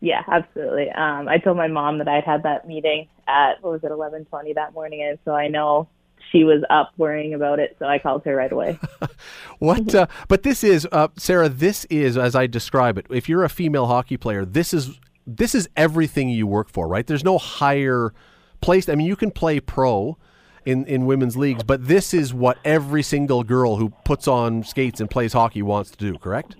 Yeah, 0.00 0.22
absolutely. 0.26 0.88
Um, 0.88 1.28
I 1.28 1.36
told 1.36 1.58
my 1.58 1.68
mom 1.68 1.98
that 1.98 2.08
I'd 2.08 2.24
had 2.24 2.44
that 2.44 2.66
meeting 2.66 3.08
at 3.28 3.62
what 3.62 3.72
was 3.72 3.84
it, 3.84 3.90
eleven 3.90 4.24
twenty 4.24 4.54
that 4.54 4.72
morning, 4.72 5.02
and 5.02 5.18
so 5.26 5.32
I 5.32 5.48
know 5.48 5.86
she 6.32 6.44
was 6.44 6.62
up 6.70 6.92
worrying 6.96 7.34
about 7.34 7.58
it, 7.58 7.76
so 7.78 7.86
I 7.86 7.98
called 7.98 8.24
her 8.24 8.34
right 8.34 8.50
away. 8.50 8.78
what? 9.58 9.94
Uh, 9.94 10.06
but 10.28 10.42
this 10.42 10.64
is 10.64 10.86
uh, 10.92 11.08
Sarah. 11.16 11.48
This 11.48 11.84
is 11.86 12.16
as 12.16 12.34
I 12.34 12.46
describe 12.46 12.98
it. 12.98 13.06
If 13.10 13.28
you're 13.28 13.44
a 13.44 13.48
female 13.48 13.86
hockey 13.86 14.16
player, 14.16 14.44
this 14.44 14.74
is 14.74 14.98
this 15.26 15.54
is 15.54 15.68
everything 15.76 16.28
you 16.28 16.46
work 16.46 16.70
for, 16.70 16.86
right? 16.88 17.06
There's 17.06 17.24
no 17.24 17.38
higher 17.38 18.12
place. 18.60 18.88
I 18.88 18.94
mean, 18.94 19.06
you 19.06 19.16
can 19.16 19.30
play 19.30 19.60
pro 19.60 20.16
in 20.64 20.84
in 20.86 21.06
women's 21.06 21.36
leagues, 21.36 21.62
but 21.62 21.86
this 21.86 22.12
is 22.12 22.34
what 22.34 22.58
every 22.64 23.02
single 23.02 23.42
girl 23.42 23.76
who 23.76 23.90
puts 24.04 24.28
on 24.28 24.62
skates 24.64 25.00
and 25.00 25.10
plays 25.10 25.32
hockey 25.32 25.62
wants 25.62 25.90
to 25.92 25.96
do. 25.96 26.18
Correct? 26.18 26.56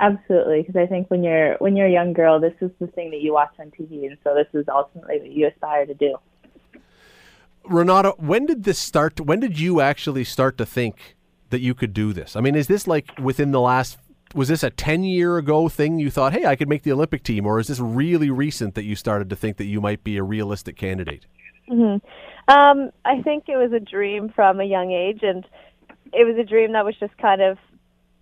Absolutely, 0.00 0.62
because 0.62 0.76
I 0.76 0.86
think 0.86 1.10
when 1.10 1.22
you're 1.22 1.56
when 1.56 1.76
you're 1.76 1.86
a 1.86 1.92
young 1.92 2.12
girl, 2.12 2.40
this 2.40 2.54
is 2.60 2.70
the 2.80 2.88
thing 2.88 3.10
that 3.10 3.20
you 3.20 3.32
watch 3.32 3.54
on 3.58 3.70
TV, 3.70 4.06
and 4.06 4.16
so 4.24 4.34
this 4.34 4.48
is 4.52 4.66
ultimately 4.68 5.18
what 5.18 5.30
you 5.30 5.46
aspire 5.46 5.86
to 5.86 5.94
do. 5.94 6.16
Renata, 7.66 8.14
when 8.18 8.46
did 8.46 8.64
this 8.64 8.78
start? 8.78 9.20
When 9.20 9.40
did 9.40 9.58
you 9.58 9.80
actually 9.80 10.24
start 10.24 10.58
to 10.58 10.66
think 10.66 11.16
that 11.50 11.60
you 11.60 11.74
could 11.74 11.92
do 11.92 12.12
this? 12.12 12.36
I 12.36 12.40
mean, 12.40 12.54
is 12.54 12.66
this 12.66 12.86
like 12.86 13.10
within 13.18 13.52
the 13.52 13.60
last? 13.60 13.98
Was 14.34 14.48
this 14.48 14.62
a 14.62 14.70
ten 14.70 15.04
year 15.04 15.38
ago 15.38 15.68
thing? 15.68 15.98
You 15.98 16.10
thought, 16.10 16.32
hey, 16.32 16.44
I 16.44 16.56
could 16.56 16.68
make 16.68 16.82
the 16.82 16.92
Olympic 16.92 17.22
team, 17.22 17.46
or 17.46 17.58
is 17.58 17.68
this 17.68 17.80
really 17.80 18.30
recent 18.30 18.74
that 18.74 18.84
you 18.84 18.96
started 18.96 19.30
to 19.30 19.36
think 19.36 19.56
that 19.58 19.66
you 19.66 19.80
might 19.80 20.02
be 20.02 20.16
a 20.16 20.22
realistic 20.22 20.76
candidate? 20.76 21.26
Mm-hmm. 21.70 22.04
Um, 22.52 22.90
I 23.04 23.22
think 23.22 23.44
it 23.48 23.56
was 23.56 23.72
a 23.72 23.80
dream 23.80 24.30
from 24.34 24.60
a 24.60 24.64
young 24.64 24.92
age, 24.92 25.20
and 25.22 25.46
it 26.12 26.24
was 26.26 26.36
a 26.38 26.44
dream 26.44 26.72
that 26.72 26.84
was 26.84 26.94
just 26.98 27.16
kind 27.18 27.40
of, 27.40 27.58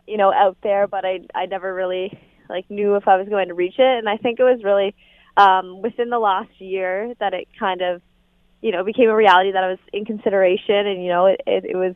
you 0.07 0.17
know, 0.17 0.33
out 0.33 0.57
there, 0.63 0.87
but 0.87 1.05
I 1.05 1.21
I 1.35 1.47
never 1.47 1.75
really 1.75 2.19
like 2.49 2.71
knew 2.71 2.97
if 2.97 3.09
I 3.09 3.17
was 3.17 3.29
going 3.29 3.49
to 3.49 3.55
reach 3.55 3.79
it, 3.79 3.99
and 3.99 4.09
I 4.09 4.17
think 4.17 4.39
it 4.39 4.45
was 4.45 4.63
really 4.63 4.95
um, 5.37 5.83
within 5.83 6.11
the 6.11 6.19
last 6.19 6.61
year 6.61 7.15
that 7.19 7.35
it 7.35 7.49
kind 7.59 7.81
of 7.81 8.03
you 8.63 8.71
know, 8.71 8.81
it 8.81 8.87
became 8.87 9.11
a 9.11 9.17
reality 9.17 9.53
that 9.53 9.65
I 9.65 9.69
was 9.69 9.79
in 9.93 10.05
consideration, 10.05 10.87
and 10.87 11.03
you 11.03 11.09
know, 11.09 11.27
it, 11.27 11.41
it, 11.47 11.65
it 11.65 11.77
was 11.77 11.95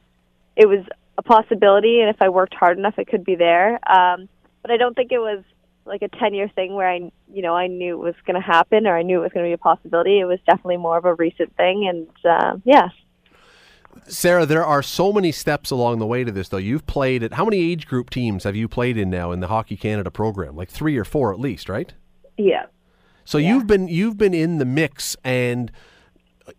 it 0.56 0.66
was 0.66 0.84
a 1.16 1.22
possibility, 1.22 2.00
and 2.00 2.10
if 2.10 2.20
I 2.20 2.28
worked 2.28 2.54
hard 2.54 2.76
enough, 2.76 2.98
it 2.98 3.06
could 3.06 3.24
be 3.24 3.36
there. 3.36 3.74
Um, 3.90 4.28
but 4.62 4.70
I 4.70 4.76
don't 4.76 4.94
think 4.94 5.12
it 5.12 5.18
was 5.18 5.44
like 5.86 6.02
a 6.02 6.08
ten 6.08 6.34
year 6.34 6.48
thing 6.48 6.74
where 6.74 6.88
I, 6.88 7.12
you 7.32 7.42
know, 7.42 7.54
I 7.54 7.68
knew 7.68 7.94
it 7.94 8.04
was 8.04 8.14
going 8.26 8.34
to 8.34 8.46
happen 8.46 8.86
or 8.86 8.98
I 8.98 9.02
knew 9.02 9.20
it 9.20 9.22
was 9.22 9.32
going 9.32 9.46
to 9.46 9.48
be 9.48 9.54
a 9.54 9.58
possibility. 9.58 10.18
It 10.18 10.24
was 10.24 10.40
definitely 10.44 10.78
more 10.78 10.98
of 10.98 11.04
a 11.04 11.14
recent 11.14 11.56
thing, 11.56 11.88
and 11.88 12.08
uh, 12.24 12.58
yeah. 12.64 12.88
Sarah, 14.08 14.44
there 14.44 14.64
are 14.64 14.82
so 14.82 15.12
many 15.12 15.32
steps 15.32 15.70
along 15.70 16.00
the 16.00 16.06
way 16.06 16.22
to 16.22 16.30
this, 16.30 16.48
though. 16.48 16.58
You've 16.58 16.86
played 16.86 17.22
at 17.22 17.32
how 17.34 17.44
many 17.44 17.58
age 17.72 17.86
group 17.86 18.10
teams 18.10 18.44
have 18.44 18.54
you 18.54 18.68
played 18.68 18.98
in 18.98 19.08
now 19.08 19.32
in 19.32 19.40
the 19.40 19.48
Hockey 19.48 19.76
Canada 19.76 20.10
program? 20.10 20.54
Like 20.54 20.68
three 20.68 20.98
or 20.98 21.04
four 21.04 21.32
at 21.32 21.40
least, 21.40 21.68
right? 21.68 21.94
Yeah. 22.36 22.66
So 23.24 23.38
yeah. 23.38 23.54
you've 23.54 23.66
been 23.66 23.88
you've 23.88 24.18
been 24.18 24.34
in 24.34 24.58
the 24.58 24.64
mix 24.64 25.16
and 25.24 25.72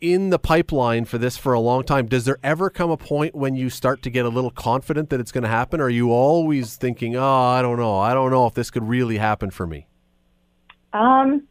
in 0.01 0.29
the 0.29 0.39
pipeline 0.39 1.05
for 1.05 1.17
this 1.17 1.38
for 1.38 1.53
a 1.53 1.59
long 1.59 1.83
time. 1.83 2.07
Does 2.07 2.25
there 2.25 2.39
ever 2.43 2.69
come 2.69 2.89
a 2.89 2.97
point 2.97 3.35
when 3.35 3.55
you 3.55 3.69
start 3.69 4.01
to 4.03 4.09
get 4.09 4.25
a 4.25 4.29
little 4.29 4.51
confident 4.51 5.09
that 5.09 5.19
it's 5.19 5.31
going 5.31 5.43
to 5.43 5.49
happen? 5.49 5.79
Or 5.79 5.85
are 5.85 5.89
you 5.89 6.11
always 6.11 6.75
thinking, 6.75 7.15
oh, 7.15 7.23
I 7.23 7.61
don't 7.61 7.77
know. 7.77 7.97
I 7.97 8.13
don't 8.13 8.31
know 8.31 8.45
if 8.47 8.53
this 8.53 8.69
could 8.69 8.88
really 8.88 9.17
happen 9.17 9.49
for 9.49 9.65
me? 9.65 9.88
Um, 10.93 11.47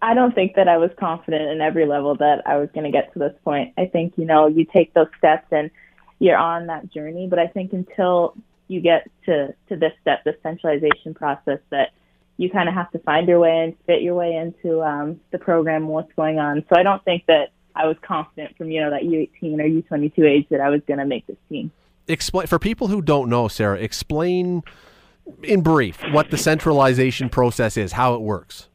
I 0.00 0.14
don't 0.14 0.34
think 0.34 0.56
that 0.56 0.68
I 0.68 0.78
was 0.78 0.90
confident 0.98 1.50
in 1.50 1.60
every 1.60 1.86
level 1.86 2.16
that 2.16 2.42
I 2.46 2.56
was 2.56 2.68
going 2.74 2.84
to 2.84 2.90
get 2.90 3.12
to 3.12 3.18
this 3.18 3.34
point. 3.44 3.72
I 3.78 3.86
think, 3.86 4.14
you 4.16 4.24
know, 4.24 4.46
you 4.46 4.64
take 4.64 4.92
those 4.94 5.08
steps 5.18 5.46
and 5.50 5.70
you're 6.18 6.36
on 6.36 6.66
that 6.66 6.92
journey. 6.92 7.26
But 7.28 7.38
I 7.38 7.46
think 7.46 7.72
until 7.72 8.34
you 8.68 8.80
get 8.80 9.08
to, 9.26 9.54
to 9.68 9.76
this 9.76 9.92
step, 10.00 10.24
the 10.24 10.36
centralization 10.42 11.14
process, 11.14 11.58
that 11.70 11.90
you 12.36 12.50
kind 12.50 12.68
of 12.68 12.74
have 12.74 12.90
to 12.92 12.98
find 13.00 13.28
your 13.28 13.38
way 13.38 13.58
and 13.58 13.74
fit 13.86 14.02
your 14.02 14.14
way 14.14 14.34
into 14.34 14.82
um, 14.82 15.20
the 15.30 15.38
program, 15.38 15.86
what's 15.86 16.12
going 16.14 16.38
on. 16.38 16.64
So 16.68 16.78
I 16.78 16.82
don't 16.82 17.04
think 17.04 17.24
that 17.26 17.50
I 17.74 17.86
was 17.86 17.96
confident 18.02 18.56
from 18.56 18.70
you 18.70 18.80
know 18.80 18.90
that 18.90 19.02
U18 19.02 19.60
or 19.60 19.96
U22 19.96 20.28
age 20.28 20.46
that 20.50 20.60
I 20.60 20.68
was 20.68 20.80
going 20.86 20.98
to 20.98 21.06
make 21.06 21.26
this 21.26 21.36
team. 21.48 21.70
Explain 22.08 22.46
for 22.46 22.58
people 22.58 22.88
who 22.88 23.00
don't 23.00 23.28
know, 23.28 23.48
Sarah. 23.48 23.78
Explain 23.78 24.62
in 25.42 25.62
brief 25.62 26.00
what 26.12 26.30
the 26.30 26.36
centralization 26.36 27.28
process 27.28 27.76
is, 27.76 27.92
how 27.92 28.14
it 28.14 28.20
works. 28.20 28.68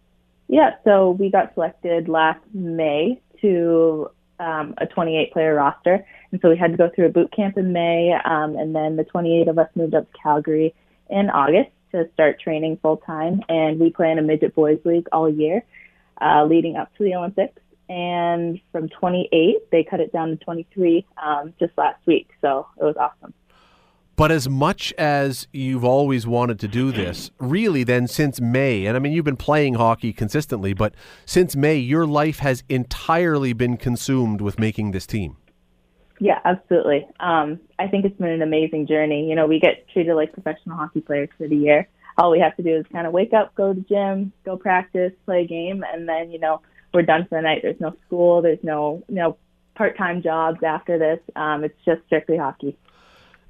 Yeah, 0.47 0.75
so 0.85 1.11
we 1.11 1.29
got 1.29 1.53
selected 1.53 2.07
last 2.07 2.39
May 2.53 3.21
to 3.41 4.09
um, 4.39 4.75
a 4.77 4.85
28 4.85 5.33
player 5.33 5.53
roster, 5.53 6.05
and 6.31 6.39
so 6.41 6.49
we 6.49 6.57
had 6.57 6.71
to 6.71 6.77
go 6.77 6.89
through 6.93 7.07
a 7.07 7.09
boot 7.09 7.31
camp 7.35 7.57
in 7.57 7.73
May, 7.73 8.13
um, 8.23 8.55
and 8.55 8.73
then 8.73 8.95
the 8.95 9.03
28 9.03 9.49
of 9.49 9.59
us 9.59 9.69
moved 9.75 9.93
up 9.93 10.09
to 10.11 10.17
Calgary 10.17 10.73
in 11.09 11.29
August 11.29 11.69
to 11.91 12.09
start 12.13 12.39
training 12.39 12.77
full 12.81 12.97
time, 12.97 13.41
and 13.49 13.79
we 13.79 13.89
play 13.89 14.11
in 14.11 14.19
a 14.19 14.21
midget 14.21 14.55
boys 14.55 14.79
league 14.85 15.07
all 15.11 15.29
year, 15.29 15.63
uh, 16.21 16.45
leading 16.45 16.77
up 16.77 16.95
to 16.97 17.03
the 17.03 17.15
Olympics 17.15 17.59
and 17.89 18.59
from 18.71 18.89
28 18.89 19.71
they 19.71 19.83
cut 19.83 19.99
it 19.99 20.11
down 20.11 20.29
to 20.29 20.35
23 20.37 21.05
um, 21.23 21.53
just 21.59 21.77
last 21.77 21.99
week. 22.05 22.29
So 22.41 22.67
it 22.79 22.83
was 22.83 22.95
awesome. 22.97 23.33
But 24.17 24.31
as 24.31 24.49
much 24.49 24.93
as 24.97 25.47
you've 25.53 25.85
always 25.85 26.25
wanted 26.25 26.59
to 26.61 26.67
do 26.67 26.91
this 26.91 27.29
really 27.37 27.83
then 27.83 28.07
since 28.07 28.41
may 28.41 28.87
and 28.87 28.97
i 28.97 28.99
mean 28.99 29.13
you've 29.13 29.25
been 29.25 29.37
playing 29.37 29.75
hockey 29.75 30.11
consistently 30.11 30.73
but 30.73 30.95
since 31.27 31.55
may 31.55 31.75
your 31.75 32.07
life 32.07 32.39
has 32.39 32.63
entirely 32.67 33.53
been 33.53 33.77
consumed 33.77 34.41
with 34.41 34.59
making 34.59 34.89
this 34.89 35.05
team. 35.05 35.37
Yeah 36.19 36.39
absolutely. 36.43 37.07
Um, 37.19 37.59
i 37.77 37.87
think 37.87 38.05
it's 38.05 38.17
been 38.17 38.29
an 38.29 38.41
amazing 38.41 38.87
journey. 38.87 39.29
You 39.29 39.35
know 39.35 39.45
we 39.45 39.59
get 39.59 39.87
treated 39.89 40.15
like 40.15 40.33
professional 40.33 40.77
hockey 40.77 41.01
players 41.01 41.29
for 41.37 41.47
the 41.47 41.55
year. 41.55 41.87
All 42.17 42.31
we 42.31 42.39
have 42.39 42.55
to 42.57 42.63
do 42.63 42.75
is 42.75 42.85
kind 42.91 43.05
of 43.05 43.13
wake 43.13 43.33
up 43.33 43.53
go 43.53 43.71
to 43.71 43.79
the 43.79 43.85
gym 43.87 44.33
go 44.43 44.57
practice 44.57 45.13
play 45.25 45.43
a 45.43 45.47
game 45.47 45.85
and 45.93 46.09
then 46.09 46.31
you 46.31 46.39
know 46.39 46.59
we're 46.97 47.03
done 47.03 47.27
for 47.29 47.37
the 47.37 47.43
night. 47.43 47.59
There's 47.61 47.79
no 47.79 47.95
school. 48.07 48.41
There's 48.41 48.63
no 48.63 49.03
you 49.07 49.15
know 49.15 49.37
part-time 49.75 50.23
jobs 50.23 50.63
after 50.63 50.97
this. 50.97 51.19
Um, 51.35 51.63
it's 51.63 51.77
just 51.85 52.01
strictly 52.07 52.37
hockey. 52.37 52.75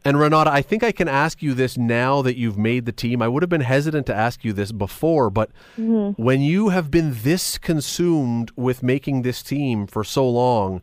And 0.04 0.20
Renata, 0.20 0.52
I 0.52 0.62
think 0.62 0.84
I 0.84 0.92
can 0.92 1.08
ask 1.08 1.42
you 1.42 1.54
this 1.54 1.78
now 1.78 2.22
that 2.22 2.38
you've 2.38 2.58
made 2.58 2.86
the 2.86 2.92
team. 2.92 3.22
I 3.22 3.30
would 3.30 3.42
have 3.44 3.50
been 3.50 3.62
hesitant 3.62 4.06
to 4.08 4.16
ask 4.16 4.44
you 4.44 4.52
this 4.52 4.74
before, 4.74 5.30
but 5.30 5.50
mm-hmm. 5.78 6.22
when 6.22 6.42
you 6.42 6.70
have 6.70 6.92
been 6.92 7.14
this 7.24 7.58
consumed 7.58 8.52
with 8.58 8.84
making 8.84 9.22
this 9.22 9.42
team 9.42 9.88
for 9.88 10.04
so 10.04 10.30
long, 10.30 10.82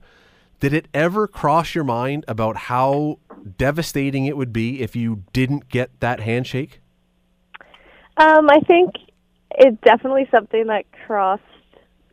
did 0.61 0.73
it 0.73 0.89
ever 0.95 1.29
cross 1.29 1.75
your 1.75 1.85
mind 1.85 2.25
about 2.27 2.57
how 2.57 3.19
devastating 3.59 4.25
it 4.25 4.37
would 4.37 4.53
be 4.53 4.81
if 4.81 4.97
you 4.97 5.23
didn't 5.35 5.69
get 5.69 5.91
that 6.01 6.21
handshake? 6.21 6.81
Um, 8.17 8.49
I 8.49 8.61
think 8.67 8.95
it's 9.51 9.81
definitely 9.83 10.27
something 10.31 10.67
that 10.69 10.85
crossed 11.07 11.43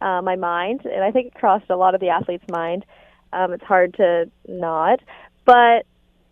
uh, 0.02 0.22
my 0.22 0.36
mind, 0.36 0.82
and 0.86 1.04
I 1.04 1.12
think 1.12 1.28
it 1.28 1.34
crossed 1.34 1.70
a 1.70 1.76
lot 1.76 1.95
of 1.95 2.02
the 2.02 2.10
athletes' 2.10 2.45
mind. 2.49 2.86
Um, 3.34 3.54
it's 3.54 3.64
hard 3.64 3.93
to 3.95 4.30
not, 4.47 4.99
but 5.45 5.86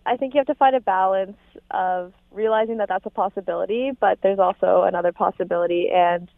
I 0.05 0.17
think 0.17 0.34
you 0.34 0.39
have 0.39 0.47
to 0.47 0.55
find 0.55 0.76
a 0.76 0.82
balance 0.82 1.38
of 1.72 2.13
realizing 2.32 2.78
that 2.78 2.89
that's 2.89 3.05
a 3.05 3.09
possibility, 3.09 3.91
but 3.99 4.20
there's 4.22 4.39
also 4.39 4.84
another 4.84 5.11
possibility, 5.11 5.89
and 5.93 6.30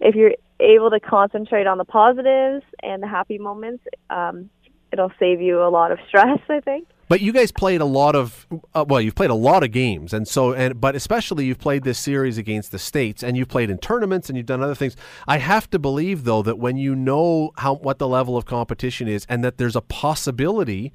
if 0.00 0.14
you're 0.14 0.34
able 0.58 0.90
to 0.90 1.00
concentrate 1.00 1.66
on 1.66 1.78
the 1.78 1.84
positives 1.84 2.64
and 2.82 3.02
the 3.02 3.08
happy 3.08 3.38
moments, 3.38 3.84
um, 4.08 4.50
it'll 4.92 5.12
save 5.18 5.40
you 5.40 5.62
a 5.62 5.68
lot 5.68 5.92
of 5.92 5.98
stress. 6.08 6.40
I 6.48 6.60
think. 6.60 6.88
But 7.10 7.20
you 7.20 7.32
guys 7.32 7.50
played 7.50 7.80
a 7.80 7.86
lot 7.86 8.14
of 8.14 8.46
uh, 8.72 8.84
well, 8.86 9.00
you've 9.00 9.16
played 9.16 9.30
a 9.30 9.34
lot 9.34 9.64
of 9.64 9.72
games, 9.72 10.12
and 10.12 10.28
so 10.28 10.52
and 10.52 10.80
but 10.80 10.94
especially 10.94 11.44
you've 11.44 11.58
played 11.58 11.82
this 11.82 11.98
series 11.98 12.38
against 12.38 12.70
the 12.70 12.78
states, 12.78 13.24
and 13.24 13.36
you've 13.36 13.48
played 13.48 13.68
in 13.68 13.78
tournaments, 13.78 14.28
and 14.28 14.36
you've 14.36 14.46
done 14.46 14.62
other 14.62 14.76
things. 14.76 14.94
I 15.26 15.38
have 15.38 15.68
to 15.70 15.80
believe 15.80 16.22
though 16.22 16.40
that 16.42 16.60
when 16.60 16.76
you 16.76 16.94
know 16.94 17.50
how 17.56 17.74
what 17.74 17.98
the 17.98 18.06
level 18.06 18.36
of 18.36 18.44
competition 18.44 19.08
is, 19.08 19.26
and 19.28 19.42
that 19.42 19.58
there's 19.58 19.74
a 19.74 19.80
possibility 19.80 20.92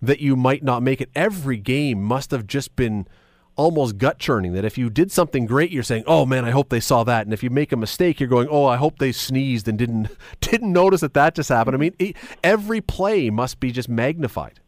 that 0.00 0.20
you 0.20 0.36
might 0.36 0.62
not 0.62 0.84
make 0.84 1.00
it, 1.00 1.10
every 1.16 1.56
game 1.56 2.00
must 2.00 2.30
have 2.30 2.46
just 2.46 2.76
been 2.76 3.08
almost 3.56 3.98
gut 3.98 4.20
churning 4.20 4.52
that 4.52 4.64
if 4.64 4.78
you 4.78 4.88
did 4.88 5.10
something 5.10 5.46
great 5.46 5.70
you're 5.70 5.82
saying 5.82 6.04
oh 6.06 6.26
man 6.26 6.44
i 6.44 6.50
hope 6.50 6.68
they 6.68 6.78
saw 6.78 7.02
that. 7.02 7.26
And 7.26 7.32
if 7.32 7.42
you 7.42 7.50
make 7.50 7.72
a 7.72 7.76
mistake 7.76 8.20
you're 8.20 8.28
going 8.28 8.46
oh 8.48 8.66
i 8.66 8.76
hope 8.76 9.00
they 9.00 9.10
sneezed 9.10 9.66
and 9.66 9.76
didn't 9.76 10.10
didn't 10.40 10.72
notice 10.72 11.00
that 11.00 11.14
that 11.14 11.34
just 11.34 11.48
happened. 11.48 11.74
I 11.74 11.78
mean 11.78 12.14
every 12.44 12.80
play 12.80 13.30
must 13.30 13.58
be 13.58 13.72
just 13.72 13.88
magnified 13.88 14.60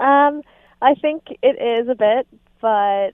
um 0.00 0.42
i 0.82 0.94
think 0.94 1.22
it 1.42 1.60
is 1.60 1.88
a 1.88 1.94
bit 1.94 2.26
but 2.60 3.10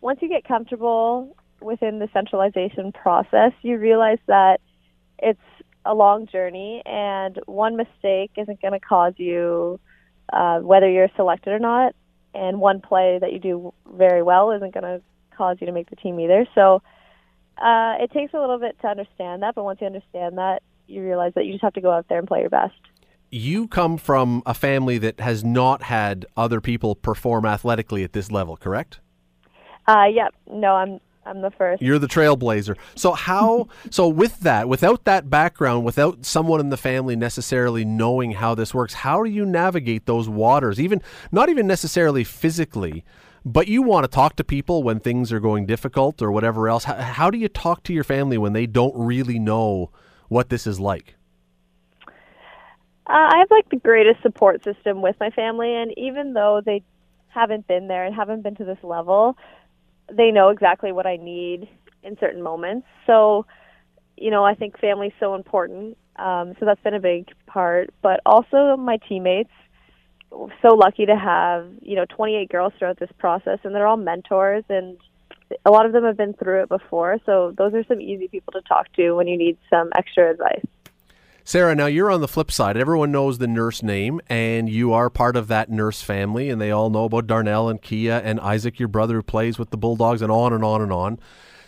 once 0.00 0.20
you 0.22 0.28
get 0.28 0.44
comfortable 0.44 1.36
within 1.60 1.98
the 1.98 2.08
centralization 2.12 2.92
process 2.92 3.52
you 3.62 3.78
realize 3.78 4.18
that 4.26 4.60
it's 5.18 5.40
a 5.86 5.94
long 5.94 6.26
journey 6.26 6.82
and 6.86 7.38
one 7.46 7.76
mistake 7.76 8.30
isn't 8.36 8.60
going 8.60 8.72
to 8.72 8.80
cause 8.80 9.12
you 9.16 9.78
uh, 10.32 10.58
whether 10.60 10.88
you're 10.88 11.10
selected 11.16 11.52
or 11.52 11.58
not 11.58 11.94
and 12.34 12.60
one 12.60 12.80
play 12.80 13.18
that 13.20 13.32
you 13.32 13.38
do 13.38 13.72
very 13.96 14.22
well 14.22 14.50
isn't 14.50 14.74
going 14.74 14.84
to 14.84 15.00
cause 15.36 15.56
you 15.60 15.66
to 15.66 15.72
make 15.72 15.90
the 15.90 15.96
team 15.96 16.18
either. 16.20 16.46
So 16.54 16.82
uh, 17.58 17.94
it 18.00 18.10
takes 18.12 18.34
a 18.34 18.40
little 18.40 18.58
bit 18.58 18.76
to 18.80 18.88
understand 18.88 19.42
that, 19.42 19.54
but 19.54 19.64
once 19.64 19.80
you 19.80 19.86
understand 19.86 20.38
that, 20.38 20.62
you 20.86 21.02
realize 21.02 21.32
that 21.34 21.46
you 21.46 21.52
just 21.52 21.62
have 21.62 21.74
to 21.74 21.80
go 21.80 21.90
out 21.90 22.06
there 22.08 22.18
and 22.18 22.28
play 22.28 22.40
your 22.40 22.50
best. 22.50 22.74
You 23.34 23.66
come 23.66 23.96
from 23.96 24.44
a 24.46 24.54
family 24.54 24.96
that 24.98 25.18
has 25.18 25.42
not 25.42 25.82
had 25.82 26.24
other 26.36 26.60
people 26.60 26.94
perform 26.94 27.44
athletically 27.44 28.04
at 28.04 28.12
this 28.12 28.30
level, 28.30 28.56
correct? 28.56 29.00
Uh, 29.88 30.04
yep. 30.04 30.32
No, 30.48 30.76
I'm 30.76 31.00
I'm 31.26 31.40
the 31.40 31.50
first. 31.50 31.82
You're 31.82 31.98
the 31.98 32.06
trailblazer. 32.06 32.76
So 32.94 33.10
how? 33.10 33.66
so 33.90 34.06
with 34.06 34.38
that, 34.40 34.68
without 34.68 35.04
that 35.06 35.30
background, 35.30 35.84
without 35.84 36.24
someone 36.24 36.60
in 36.60 36.70
the 36.70 36.76
family 36.76 37.16
necessarily 37.16 37.84
knowing 37.84 38.30
how 38.30 38.54
this 38.54 38.72
works, 38.72 38.94
how 38.94 39.24
do 39.24 39.30
you 39.30 39.44
navigate 39.44 40.06
those 40.06 40.28
waters? 40.28 40.78
Even 40.78 41.02
not 41.32 41.48
even 41.48 41.66
necessarily 41.66 42.22
physically, 42.22 43.04
but 43.44 43.66
you 43.66 43.82
want 43.82 44.04
to 44.04 44.08
talk 44.08 44.36
to 44.36 44.44
people 44.44 44.84
when 44.84 45.00
things 45.00 45.32
are 45.32 45.40
going 45.40 45.66
difficult 45.66 46.22
or 46.22 46.30
whatever 46.30 46.68
else. 46.68 46.84
How, 46.84 46.94
how 46.94 47.30
do 47.30 47.38
you 47.38 47.48
talk 47.48 47.82
to 47.82 47.92
your 47.92 48.04
family 48.04 48.38
when 48.38 48.52
they 48.52 48.66
don't 48.66 48.94
really 48.96 49.40
know 49.40 49.90
what 50.28 50.50
this 50.50 50.68
is 50.68 50.78
like? 50.78 51.16
Uh, 53.06 53.12
I 53.12 53.38
have 53.38 53.50
like 53.50 53.68
the 53.68 53.76
greatest 53.76 54.22
support 54.22 54.64
system 54.64 55.02
with 55.02 55.16
my 55.20 55.30
family, 55.30 55.74
and 55.74 55.92
even 55.98 56.32
though 56.32 56.62
they 56.64 56.82
haven't 57.28 57.66
been 57.66 57.88
there 57.88 58.04
and 58.04 58.14
haven't 58.14 58.42
been 58.42 58.54
to 58.56 58.64
this 58.64 58.78
level, 58.82 59.36
they 60.10 60.30
know 60.30 60.48
exactly 60.48 60.92
what 60.92 61.06
I 61.06 61.16
need 61.16 61.68
in 62.02 62.16
certain 62.18 62.42
moments. 62.42 62.86
So, 63.06 63.46
you 64.16 64.30
know, 64.30 64.44
I 64.44 64.54
think 64.54 64.78
family's 64.78 65.12
so 65.20 65.34
important. 65.34 65.98
Um, 66.16 66.54
so 66.58 66.66
that's 66.66 66.80
been 66.82 66.94
a 66.94 67.00
big 67.00 67.28
part. 67.46 67.90
But 68.02 68.20
also 68.24 68.76
my 68.76 68.98
teammates, 69.08 69.50
so 70.62 70.74
lucky 70.74 71.06
to 71.06 71.16
have, 71.16 71.68
you 71.82 71.96
know, 71.96 72.06
28 72.08 72.48
girls 72.48 72.72
throughout 72.78 72.98
this 72.98 73.10
process, 73.18 73.58
and 73.64 73.74
they're 73.74 73.86
all 73.86 73.96
mentors, 73.96 74.64
and 74.68 74.96
a 75.66 75.70
lot 75.70 75.84
of 75.84 75.92
them 75.92 76.04
have 76.04 76.16
been 76.16 76.32
through 76.32 76.62
it 76.62 76.68
before. 76.68 77.18
So 77.26 77.54
those 77.56 77.74
are 77.74 77.84
some 77.84 78.00
easy 78.00 78.28
people 78.28 78.52
to 78.52 78.62
talk 78.62 78.92
to 78.94 79.12
when 79.12 79.28
you 79.28 79.36
need 79.36 79.58
some 79.68 79.90
extra 79.96 80.30
advice. 80.30 80.64
Sarah, 81.46 81.74
now 81.74 81.84
you're 81.84 82.10
on 82.10 82.22
the 82.22 82.28
flip 82.28 82.50
side. 82.50 82.74
Everyone 82.74 83.12
knows 83.12 83.36
the 83.36 83.46
nurse 83.46 83.82
name, 83.82 84.18
and 84.30 84.66
you 84.66 84.94
are 84.94 85.10
part 85.10 85.36
of 85.36 85.46
that 85.48 85.68
nurse 85.68 86.00
family, 86.00 86.48
and 86.48 86.58
they 86.58 86.70
all 86.70 86.88
know 86.88 87.04
about 87.04 87.26
Darnell 87.26 87.68
and 87.68 87.82
Kia 87.82 88.22
and 88.24 88.40
Isaac, 88.40 88.78
your 88.78 88.88
brother 88.88 89.16
who 89.16 89.22
plays 89.22 89.58
with 89.58 89.68
the 89.68 89.76
Bulldogs, 89.76 90.22
and 90.22 90.32
on 90.32 90.54
and 90.54 90.64
on 90.64 90.80
and 90.80 90.90
on. 90.90 91.18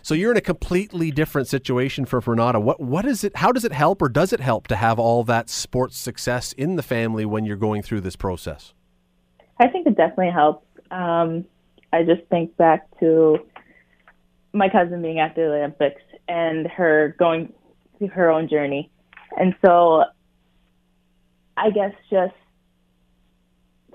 So 0.01 0.15
you're 0.15 0.31
in 0.31 0.39
a 0.39 0.41
completely 0.41 1.11
different 1.11 1.47
situation 1.47 2.07
for 2.07 2.21
Renata. 2.21 2.59
What 2.59 2.81
what 2.81 3.05
is 3.05 3.23
it? 3.23 3.37
How 3.37 3.53
does 3.53 3.67
it 3.67 3.73
help, 3.73 4.01
or 4.01 4.09
does 4.09 4.33
it 4.33 4.41
help 4.41 4.67
to 4.69 4.77
have 4.77 4.99
all 4.99 5.25
that 5.25 5.51
sports 5.51 5.99
success 5.99 6.53
in 6.55 6.77
the 6.77 6.83
family 6.83 7.27
when 7.27 7.45
you're 7.45 7.57
going 7.57 7.83
through 7.83 8.01
this 8.01 8.17
process? 8.17 8.73
I 9.61 9.69
think 9.69 9.87
it 9.87 9.95
definitely 9.95 10.31
helps. 10.31 10.67
Um, 10.91 11.45
I 11.93 12.03
just 12.03 12.23
think 12.31 12.57
back 12.57 12.89
to 13.01 13.41
my 14.55 14.71
cousin 14.71 15.03
being 15.03 15.19
at 15.19 15.35
the 15.35 15.43
Olympics 15.43 16.01
and 16.29 16.67
her 16.67 17.15
going 17.19 17.53
through 17.99 18.09
her 18.09 18.31
own 18.31 18.49
journey 18.49 18.91
and 19.37 19.55
so 19.65 20.05
I 21.57 21.71
guess 21.71 21.93
just 22.11 22.35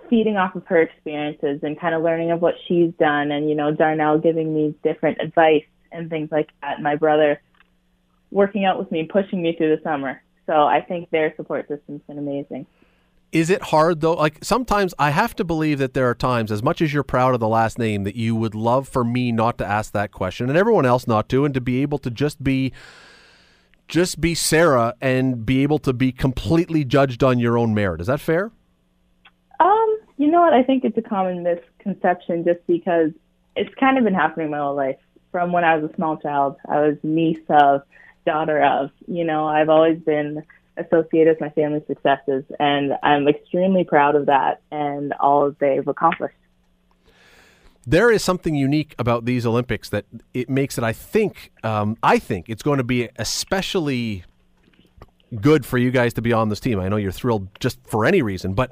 feeding 0.09 0.37
off 0.37 0.55
of 0.55 0.65
her 0.67 0.81
experiences 0.81 1.59
and 1.63 1.79
kind 1.79 1.95
of 1.95 2.03
learning 2.03 2.31
of 2.31 2.41
what 2.41 2.55
she's 2.67 2.91
done 2.99 3.31
and, 3.31 3.49
you 3.49 3.55
know, 3.55 3.71
Darnell 3.73 4.17
giving 4.17 4.53
me 4.53 4.75
different 4.83 5.19
advice 5.21 5.63
and 5.91 6.09
things 6.09 6.29
like 6.31 6.49
that. 6.61 6.81
My 6.81 6.95
brother 6.95 7.41
working 8.29 8.65
out 8.65 8.77
with 8.77 8.91
me, 8.91 9.03
pushing 9.03 9.41
me 9.41 9.55
through 9.55 9.75
the 9.75 9.81
summer. 9.83 10.21
So 10.47 10.53
I 10.53 10.81
think 10.81 11.09
their 11.11 11.33
support 11.37 11.67
system's 11.67 12.01
been 12.07 12.17
amazing. 12.17 12.65
Is 13.31 13.49
it 13.49 13.61
hard 13.61 14.01
though? 14.01 14.13
Like 14.13 14.39
sometimes 14.43 14.93
I 14.99 15.11
have 15.11 15.33
to 15.37 15.45
believe 15.45 15.79
that 15.79 15.93
there 15.93 16.09
are 16.09 16.15
times, 16.15 16.51
as 16.51 16.61
much 16.61 16.81
as 16.81 16.93
you're 16.93 17.03
proud 17.03 17.33
of 17.33 17.39
the 17.39 17.47
last 17.47 17.79
name, 17.79 18.03
that 18.03 18.15
you 18.15 18.35
would 18.35 18.53
love 18.53 18.89
for 18.89 19.05
me 19.05 19.31
not 19.31 19.57
to 19.59 19.65
ask 19.65 19.93
that 19.93 20.11
question 20.11 20.49
and 20.49 20.57
everyone 20.57 20.85
else 20.85 21.07
not 21.07 21.29
to, 21.29 21.45
and 21.45 21.53
to 21.53 21.61
be 21.61 21.81
able 21.81 21.97
to 21.99 22.11
just 22.11 22.43
be 22.43 22.73
just 23.91 24.21
be 24.21 24.33
Sarah 24.33 24.95
and 25.01 25.45
be 25.45 25.61
able 25.63 25.77
to 25.79 25.93
be 25.93 26.11
completely 26.13 26.83
judged 26.85 27.23
on 27.23 27.37
your 27.37 27.57
own 27.57 27.75
merit. 27.75 27.99
Is 28.01 28.07
that 28.07 28.21
fair? 28.21 28.49
Um, 29.59 29.97
you 30.17 30.31
know 30.31 30.39
what? 30.39 30.53
I 30.53 30.63
think 30.63 30.85
it's 30.85 30.97
a 30.97 31.01
common 31.01 31.43
misconception 31.43 32.45
just 32.45 32.65
because 32.65 33.11
it's 33.55 33.73
kind 33.75 33.97
of 33.97 34.05
been 34.05 34.15
happening 34.15 34.49
my 34.49 34.57
whole 34.57 34.75
life. 34.75 34.97
From 35.31 35.51
when 35.51 35.63
I 35.63 35.75
was 35.75 35.91
a 35.91 35.95
small 35.95 36.17
child, 36.17 36.55
I 36.67 36.79
was 36.79 36.97
niece 37.03 37.43
of, 37.49 37.81
daughter 38.25 38.63
of. 38.63 38.91
You 39.07 39.25
know, 39.25 39.45
I've 39.45 39.69
always 39.69 39.99
been 39.99 40.43
associated 40.77 41.33
with 41.33 41.41
my 41.41 41.49
family's 41.49 41.85
successes, 41.85 42.45
and 42.59 42.93
I'm 43.03 43.27
extremely 43.27 43.83
proud 43.83 44.15
of 44.15 44.27
that 44.27 44.61
and 44.71 45.13
all 45.19 45.53
they've 45.59 45.87
accomplished 45.87 46.35
there 47.85 48.11
is 48.11 48.23
something 48.23 48.55
unique 48.55 48.95
about 48.99 49.25
these 49.25 49.45
Olympics 49.45 49.89
that 49.89 50.05
it 50.33 50.49
makes 50.49 50.77
it. 50.77 50.83
I 50.83 50.93
think. 50.93 51.51
Um, 51.63 51.97
I 52.03 52.19
think 52.19 52.49
it's 52.49 52.63
going 52.63 52.77
to 52.77 52.83
be 52.83 53.09
especially 53.17 54.23
good 55.39 55.65
for 55.65 55.77
you 55.77 55.91
guys 55.91 56.13
to 56.15 56.21
be 56.21 56.33
on 56.33 56.49
this 56.49 56.59
team. 56.59 56.79
I 56.79 56.89
know 56.89 56.97
you're 56.97 57.11
thrilled 57.11 57.47
just 57.59 57.79
for 57.87 58.05
any 58.05 58.21
reason, 58.21 58.53
but 58.53 58.71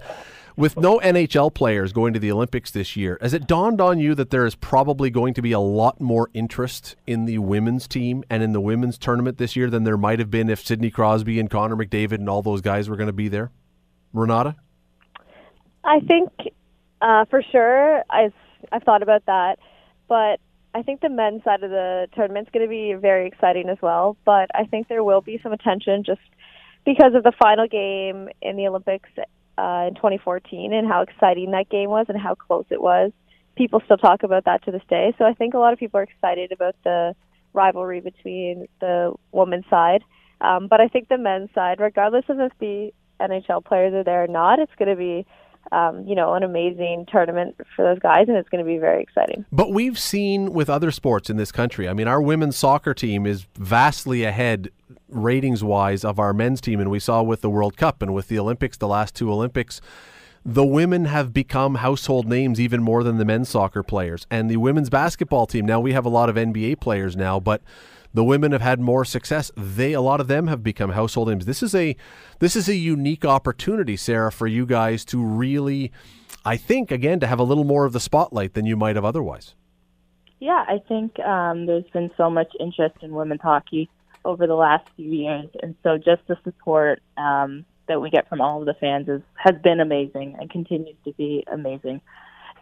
with 0.57 0.75
no 0.75 0.99
NHL 0.99 1.53
players 1.53 1.93
going 1.93 2.13
to 2.13 2.19
the 2.19 2.31
Olympics 2.31 2.69
this 2.71 2.97
year, 2.97 3.17
has 3.21 3.33
it 3.33 3.47
dawned 3.47 3.79
on 3.79 3.97
you 3.97 4.13
that 4.15 4.29
there 4.29 4.45
is 4.45 4.55
probably 4.55 5.09
going 5.09 5.33
to 5.35 5.41
be 5.41 5.53
a 5.53 5.59
lot 5.59 6.01
more 6.01 6.29
interest 6.33 6.97
in 7.07 7.23
the 7.25 7.37
women's 7.37 7.87
team 7.87 8.25
and 8.29 8.43
in 8.43 8.51
the 8.51 8.59
women's 8.59 8.97
tournament 8.97 9.37
this 9.37 9.55
year 9.55 9.69
than 9.69 9.85
there 9.85 9.95
might 9.95 10.19
have 10.19 10.29
been 10.29 10.49
if 10.49 10.65
Sidney 10.65 10.91
Crosby 10.91 11.39
and 11.39 11.49
Connor 11.49 11.77
McDavid 11.77 12.15
and 12.15 12.29
all 12.29 12.41
those 12.41 12.59
guys 12.59 12.89
were 12.89 12.97
going 12.97 13.07
to 13.07 13.13
be 13.13 13.29
there? 13.29 13.51
Renata? 14.11 14.57
I 15.85 16.01
think 16.01 16.29
uh, 17.01 17.23
for 17.25 17.41
sure. 17.41 18.03
I 18.09 18.33
I've 18.71 18.83
thought 18.83 19.03
about 19.03 19.25
that, 19.25 19.59
but 20.07 20.39
I 20.73 20.83
think 20.83 21.01
the 21.01 21.09
men's 21.09 21.43
side 21.43 21.63
of 21.63 21.71
the 21.71 22.07
tournament's 22.15 22.51
going 22.51 22.65
to 22.65 22.69
be 22.69 22.93
very 22.93 23.27
exciting 23.27 23.69
as 23.69 23.77
well. 23.81 24.17
But 24.25 24.49
I 24.53 24.65
think 24.65 24.87
there 24.87 25.03
will 25.03 25.21
be 25.21 25.39
some 25.41 25.51
attention 25.51 26.03
just 26.03 26.21
because 26.85 27.13
of 27.15 27.23
the 27.23 27.33
final 27.41 27.67
game 27.67 28.29
in 28.41 28.55
the 28.55 28.67
Olympics 28.67 29.09
uh, 29.17 29.87
in 29.87 29.95
2014 29.95 30.73
and 30.73 30.87
how 30.87 31.01
exciting 31.01 31.51
that 31.51 31.69
game 31.69 31.89
was 31.89 32.05
and 32.09 32.19
how 32.19 32.35
close 32.35 32.65
it 32.69 32.81
was. 32.81 33.11
People 33.55 33.81
still 33.83 33.97
talk 33.97 34.23
about 34.23 34.45
that 34.45 34.63
to 34.65 34.71
this 34.71 34.83
day. 34.89 35.13
So 35.17 35.25
I 35.25 35.33
think 35.33 35.53
a 35.53 35.57
lot 35.57 35.73
of 35.73 35.79
people 35.79 35.99
are 35.99 36.03
excited 36.03 36.51
about 36.51 36.75
the 36.83 37.15
rivalry 37.53 37.99
between 37.99 38.67
the 38.79 39.13
women's 39.31 39.65
side. 39.69 40.03
Um, 40.39 40.67
but 40.67 40.79
I 40.79 40.87
think 40.87 41.09
the 41.09 41.17
men's 41.17 41.49
side, 41.53 41.79
regardless 41.79 42.25
of 42.29 42.39
if 42.39 42.51
the 42.59 42.91
NHL 43.19 43.65
players 43.65 43.93
are 43.93 44.03
there 44.03 44.23
or 44.23 44.27
not, 44.27 44.59
it's 44.59 44.71
going 44.77 44.89
to 44.89 44.95
be 44.95 45.25
um, 45.71 46.05
you 46.07 46.15
know, 46.15 46.33
an 46.33 46.43
amazing 46.43 47.05
tournament 47.11 47.55
for 47.75 47.83
those 47.83 47.99
guys, 47.99 48.27
and 48.27 48.37
it's 48.37 48.49
going 48.49 48.63
to 48.63 48.67
be 48.67 48.77
very 48.77 49.01
exciting. 49.01 49.45
But 49.51 49.71
we've 49.71 49.99
seen 49.99 50.51
with 50.51 50.69
other 50.69 50.91
sports 50.91 51.29
in 51.29 51.37
this 51.37 51.51
country. 51.51 51.87
I 51.87 51.93
mean, 51.93 52.07
our 52.07 52.21
women's 52.21 52.57
soccer 52.57 52.93
team 52.93 53.25
is 53.25 53.45
vastly 53.55 54.23
ahead 54.23 54.69
ratings 55.07 55.63
wise 55.63 56.03
of 56.03 56.19
our 56.19 56.33
men's 56.33 56.61
team, 56.61 56.79
and 56.79 56.89
we 56.89 56.99
saw 56.99 57.21
with 57.21 57.41
the 57.41 57.49
World 57.49 57.77
Cup 57.77 58.01
and 58.01 58.13
with 58.13 58.27
the 58.27 58.39
Olympics, 58.39 58.77
the 58.77 58.87
last 58.87 59.15
two 59.15 59.31
Olympics. 59.31 59.81
The 60.45 60.65
women 60.65 61.05
have 61.05 61.33
become 61.33 61.75
household 61.75 62.27
names 62.27 62.59
even 62.59 62.81
more 62.81 63.03
than 63.03 63.17
the 63.17 63.25
men's 63.25 63.49
soccer 63.49 63.83
players. 63.83 64.25
And 64.31 64.49
the 64.49 64.57
women's 64.57 64.89
basketball 64.89 65.45
team, 65.45 65.65
now 65.65 65.79
we 65.79 65.91
have 65.93 66.05
a 66.05 66.09
lot 66.09 66.29
of 66.29 66.35
NBA 66.35 66.79
players 66.79 67.15
now, 67.15 67.39
but 67.39 67.61
the 68.13 68.23
women 68.23 68.51
have 68.51 68.61
had 68.61 68.79
more 68.79 69.05
success. 69.05 69.51
They 69.55 69.93
a 69.93 70.01
lot 70.01 70.19
of 70.19 70.27
them 70.27 70.47
have 70.47 70.63
become 70.63 70.91
household 70.91 71.29
names. 71.29 71.45
This 71.45 71.61
is 71.61 71.75
a 71.75 71.95
this 72.39 72.55
is 72.55 72.67
a 72.67 72.75
unique 72.75 73.25
opportunity, 73.25 73.95
Sarah, 73.97 74.31
for 74.31 74.47
you 74.47 74.65
guys 74.65 75.05
to 75.05 75.23
really, 75.23 75.91
I 76.45 76.57
think, 76.57 76.91
again, 76.91 77.19
to 77.19 77.27
have 77.27 77.39
a 77.39 77.43
little 77.43 77.63
more 77.63 77.85
of 77.85 77.93
the 77.93 77.99
spotlight 77.99 78.53
than 78.53 78.65
you 78.65 78.75
might 78.75 78.95
have 78.95 79.05
otherwise. 79.05 79.55
Yeah, 80.39 80.65
I 80.67 80.81
think 80.87 81.19
um, 81.19 81.65
there's 81.65 81.89
been 81.91 82.11
so 82.15 82.29
much 82.29 82.51
interest 82.59 82.95
in 83.01 83.11
women's 83.11 83.41
hockey 83.41 83.89
over 84.23 84.47
the 84.47 84.55
last 84.55 84.87
few 84.95 85.11
years, 85.11 85.49
and 85.61 85.75
so 85.83 85.97
just 85.97 86.21
the 86.27 86.37
support 86.43 87.01
um, 87.17 87.65
that 87.87 88.01
we 88.01 88.09
get 88.09 88.29
from 88.29 88.39
all 88.39 88.61
of 88.61 88.65
the 88.65 88.73
fans 88.75 89.09
is 89.09 89.21
has 89.35 89.55
been 89.61 89.79
amazing 89.79 90.35
and 90.39 90.49
continues 90.49 90.95
to 91.03 91.13
be 91.13 91.43
amazing. 91.51 92.01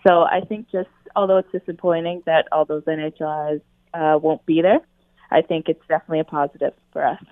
So 0.05 0.23
I 0.23 0.41
think 0.41 0.71
just 0.71 0.89
although 1.15 1.37
it's 1.37 1.51
disappointing 1.51 2.23
that 2.25 2.47
all 2.51 2.65
those 2.65 2.83
NHLs 2.83 3.61
uh, 3.93 4.17
won't 4.21 4.45
be 4.45 4.61
there, 4.61 4.79
I 5.31 5.41
think 5.41 5.69
it's 5.69 5.85
definitely 5.87 6.19
a 6.19 6.23
positive 6.23 6.73
for 6.91 7.05
us. 7.05 7.23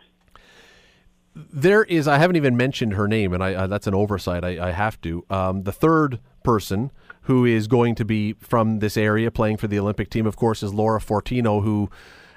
There 1.35 1.83
is, 1.83 2.07
I 2.07 2.17
haven't 2.17 2.37
even 2.37 2.55
mentioned 2.55 2.93
her 2.93 3.07
name, 3.07 3.33
and 3.33 3.43
I, 3.43 3.53
uh, 3.53 3.67
that's 3.67 3.87
an 3.87 3.93
oversight. 3.93 4.43
I, 4.43 4.69
I 4.69 4.71
have 4.71 5.01
to. 5.01 5.25
Um, 5.29 5.63
the 5.63 5.73
third 5.73 6.19
person 6.43 6.91
who 7.23 7.43
is 7.43 7.67
going 7.67 7.95
to 7.95 8.05
be 8.05 8.33
from 8.33 8.79
this 8.79 8.95
area 8.95 9.29
playing 9.31 9.57
for 9.57 9.67
the 9.67 9.77
Olympic 9.77 10.09
team, 10.09 10.25
of 10.25 10.37
course, 10.37 10.63
is 10.63 10.73
Laura 10.73 11.01
Fortino, 11.01 11.61
who 11.63 11.89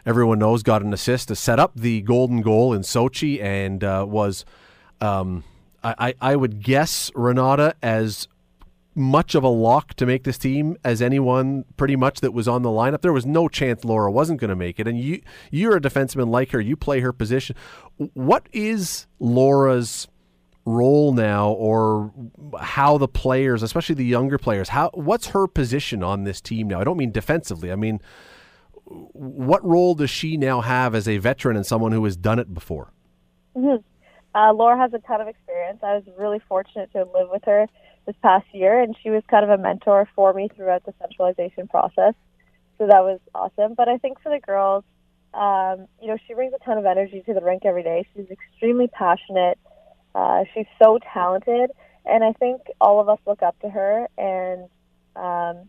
everyone 0.05 0.39
knows 0.39 0.63
got 0.63 0.83
an 0.83 0.93
assist 0.93 1.29
to 1.29 1.37
set 1.37 1.61
up 1.61 1.73
the 1.77 2.01
golden 2.03 2.41
goal 2.41 2.73
in 2.73 2.83
Sochi 2.83 3.41
and 3.41 3.85
uh, 3.85 4.05
was, 4.09 4.45
um, 5.01 5.45
I, 5.85 6.15
I 6.21 6.35
would 6.35 6.63
guess, 6.63 7.13
Renata, 7.15 7.77
as 7.83 8.27
much 8.99 9.35
of 9.35 9.45
a 9.45 9.49
lock 9.49 9.95
to 9.95 10.07
make 10.07 10.25
this 10.25 10.39
team 10.39 10.77
as 10.85 11.01
anyone 11.01 11.65
pretty 11.77 11.97
much 11.97 12.21
that 12.21 12.33
was 12.33 12.49
on 12.49 12.63
the 12.63 12.69
lineup. 12.69 13.01
There 13.01 13.13
was 13.13 13.27
no 13.27 13.49
chance 13.49 13.85
Laura 13.85 14.11
wasn't 14.11 14.41
going 14.41 14.51
to 14.51 14.57
make 14.57 14.79
it. 14.79 14.89
And 14.89 14.99
you 14.99 15.23
you're 15.51 15.77
a 15.77 15.81
defenseman 15.81 16.29
like 16.29 16.51
her. 16.51 16.61
You 16.61 16.77
play 16.77 17.01
her 17.01 17.13
position. 17.13 17.57
What 17.97 18.49
is 18.53 19.07
Laura's 19.19 20.09
role 20.65 21.13
now 21.13 21.51
or 21.51 22.13
how 22.61 22.99
the 22.99 23.09
players, 23.09 23.63
especially 23.63 23.95
the 23.95 24.05
younger 24.05 24.39
players, 24.39 24.69
how 24.69 24.91
what's 24.95 25.29
her 25.29 25.47
position 25.47 26.03
on 26.03 26.25
this 26.25 26.41
team 26.41 26.69
now? 26.69 26.81
I 26.81 26.85
don't 26.85 26.99
mean 26.99 27.13
defensively. 27.13 27.73
I 27.73 27.77
mean 27.77 28.01
what 28.91 29.65
role 29.65 29.95
does 29.95 30.11
she 30.11 30.37
now 30.37 30.61
have 30.63 30.95
as 30.95 31.07
a 31.07 31.19
veteran 31.19 31.57
and 31.57 31.67
someone 31.67 31.93
who 31.93 32.05
has 32.05 32.17
done 32.17 32.39
it 32.39 32.53
before? 32.53 32.93
Mm-hmm. 33.57 33.83
Uh, 34.35 34.53
Laura 34.53 34.77
has 34.77 34.93
a 34.93 34.99
ton 34.99 35.23
of 35.23 35.27
experience. 35.27 35.81
I 35.83 35.95
was 35.95 36.05
really 36.19 36.39
fortunate 36.49 36.93
to 36.93 36.99
live 36.99 37.29
with 37.31 37.43
her 37.47 37.67
this 38.09 38.17
past 38.23 38.47
year, 38.53 38.81
and 38.81 38.97
she 39.03 39.11
was 39.11 39.23
kind 39.31 39.45
of 39.45 39.51
a 39.51 39.63
mentor 39.63 40.09
for 40.17 40.33
me 40.33 40.49
throughout 40.57 40.83
the 40.87 40.95
centralization 40.99 41.69
process. 41.69 42.15
So 42.79 42.87
that 42.87 43.05
was 43.05 43.21
awesome. 43.35 43.75
But 43.75 43.91
I 43.91 43.99
think 43.99 44.23
for 44.23 44.31
the 44.31 44.41
girls, 44.41 44.83
um, 45.35 45.87
you 46.01 46.09
know, 46.09 46.17
she 46.27 46.33
brings 46.33 46.55
a 46.55 46.65
ton 46.65 46.79
of 46.79 46.87
energy 46.87 47.23
to 47.27 47.35
the 47.35 47.43
rink 47.43 47.67
every 47.67 47.83
day. 47.83 48.09
She's 48.17 48.31
extremely 48.31 48.89
passionate. 48.89 49.59
Uh, 50.15 50.45
she's 50.55 50.65
so 50.83 50.99
talented, 51.13 51.71
and 52.07 52.25
I 52.25 52.33
think 52.33 52.63
all 52.81 52.99
of 52.99 53.11
us 53.11 53.19
look 53.27 53.43
up 53.43 53.61
to 53.61 53.69
her. 53.69 54.09
And 54.17 54.71
um, 55.15 55.69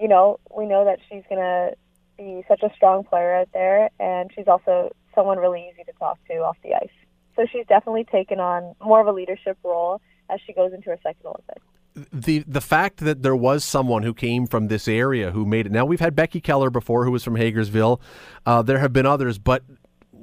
you 0.00 0.08
know, 0.08 0.40
we 0.56 0.64
know 0.64 0.86
that 0.86 1.00
she's 1.10 1.22
gonna 1.28 1.72
be 2.16 2.44
such 2.48 2.62
a 2.62 2.72
strong 2.74 3.04
player 3.04 3.34
out 3.34 3.48
there, 3.52 3.90
and 4.00 4.30
she's 4.34 4.48
also 4.48 4.90
someone 5.14 5.36
really 5.36 5.68
easy 5.70 5.84
to 5.84 5.92
talk 5.98 6.18
to 6.28 6.34
off 6.36 6.56
the 6.64 6.74
ice. 6.74 6.88
So 7.36 7.44
she's 7.52 7.66
definitely 7.66 8.04
taken 8.04 8.40
on 8.40 8.74
more 8.82 9.02
of 9.02 9.06
a 9.06 9.12
leadership 9.12 9.58
role 9.62 10.00
as 10.30 10.40
she 10.46 10.52
goes 10.52 10.72
into 10.72 10.90
her 10.90 10.98
second 11.02 11.24
Olympics. 11.24 11.64
The 12.12 12.44
the 12.46 12.60
fact 12.60 12.98
that 12.98 13.22
there 13.22 13.34
was 13.34 13.64
someone 13.64 14.04
who 14.04 14.14
came 14.14 14.46
from 14.46 14.68
this 14.68 14.86
area 14.86 15.32
who 15.32 15.44
made 15.44 15.66
it. 15.66 15.72
Now 15.72 15.84
we've 15.84 16.00
had 16.00 16.14
Becky 16.14 16.40
Kellar 16.40 16.70
before, 16.70 17.04
who 17.04 17.10
was 17.10 17.24
from 17.24 17.34
Hagersville. 17.34 18.00
Uh, 18.46 18.62
there 18.62 18.78
have 18.78 18.92
been 18.92 19.06
others, 19.06 19.38
but 19.38 19.64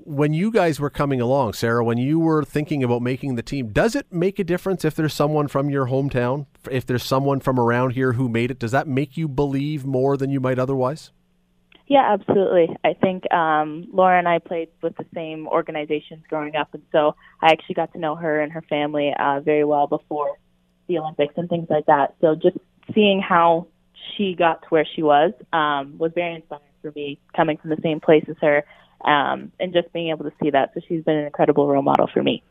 when 0.06 0.34
you 0.34 0.51
guys 0.51 0.80
were 0.80 0.91
coming 0.91 1.20
along, 1.20 1.53
Sarah, 1.53 1.84
when 1.84 1.97
you 1.97 2.20
were 2.20 2.43
thinking 2.43 2.84
about 2.84 3.01
making 3.01 3.36
the 3.36 3.41
team, 3.41 3.70
does 3.70 3.95
it 3.95 4.06
make 4.12 4.38
a 4.38 4.43
difference 4.43 4.86
if 4.86 4.95
there's 4.95 5.16
someone 5.16 5.47
from 5.47 5.70
your 5.70 5.88
hometown? 5.88 6.45
If 6.70 6.86
there's 6.86 7.03
someone 7.03 7.39
from 7.39 7.60
around 7.60 7.91
here 7.91 8.14
who 8.14 8.30
made 8.30 8.51
it, 8.51 8.60
does 8.60 8.72
that 8.72 8.88
make 8.88 9.18
you 9.18 9.28
believe 9.28 9.84
more 9.84 10.16
than 10.16 10.30
you 10.30 10.39
might 10.39 10.60
otherwise? 10.60 11.12
Yeah, 11.88 12.13
absolutely. 12.13 12.75
I 12.83 12.93
think 12.93 13.31
um, 13.31 13.88
Laura 13.93 14.17
and 14.17 14.27
I 14.27 14.39
played 14.39 14.69
with 14.81 14.95
the 14.97 15.05
same 15.13 15.47
organizations 15.47 16.23
growing 16.27 16.55
up, 16.55 16.73
and 16.73 16.81
so 16.91 17.15
I 17.41 17.51
actually 17.51 17.75
got 17.75 17.93
to 17.93 17.99
know 17.99 18.15
her 18.15 18.41
and 18.41 18.51
her 18.51 18.63
family 18.63 19.13
uh, 19.17 19.39
very 19.41 19.63
well 19.63 19.86
before 19.86 20.38
the 20.88 20.97
Olympics 20.97 21.36
and 21.38 21.47
things 21.47 21.67
like 21.69 21.86
that. 21.86 22.15
So 22.21 22.36
just 22.36 22.57
seeing 22.93 23.21
how 23.21 23.67
she 24.17 24.33
got 24.33 24.63
to 24.63 24.67
where 24.69 24.88
she 24.95 25.03
was 25.03 25.33
um, 25.53 25.97
was 25.99 26.11
very 26.15 26.36
inspiring 26.36 26.63
for 26.81 26.91
me, 26.95 27.19
coming 27.36 27.57
from 27.57 27.69
the 27.69 27.79
same 27.83 27.99
place 27.99 28.25
as 28.27 28.36
her, 28.41 28.63
um, 29.03 29.51
and 29.59 29.71
just 29.71 29.93
being 29.93 30.09
able 30.09 30.25
to 30.25 30.33
see 30.41 30.49
that. 30.49 30.71
So 30.73 30.81
she's 30.88 31.03
been 31.03 31.17
an 31.17 31.25
incredible 31.25 31.67
role 31.67 31.83
model 31.83 32.09
for 32.11 32.23
me. 32.23 32.41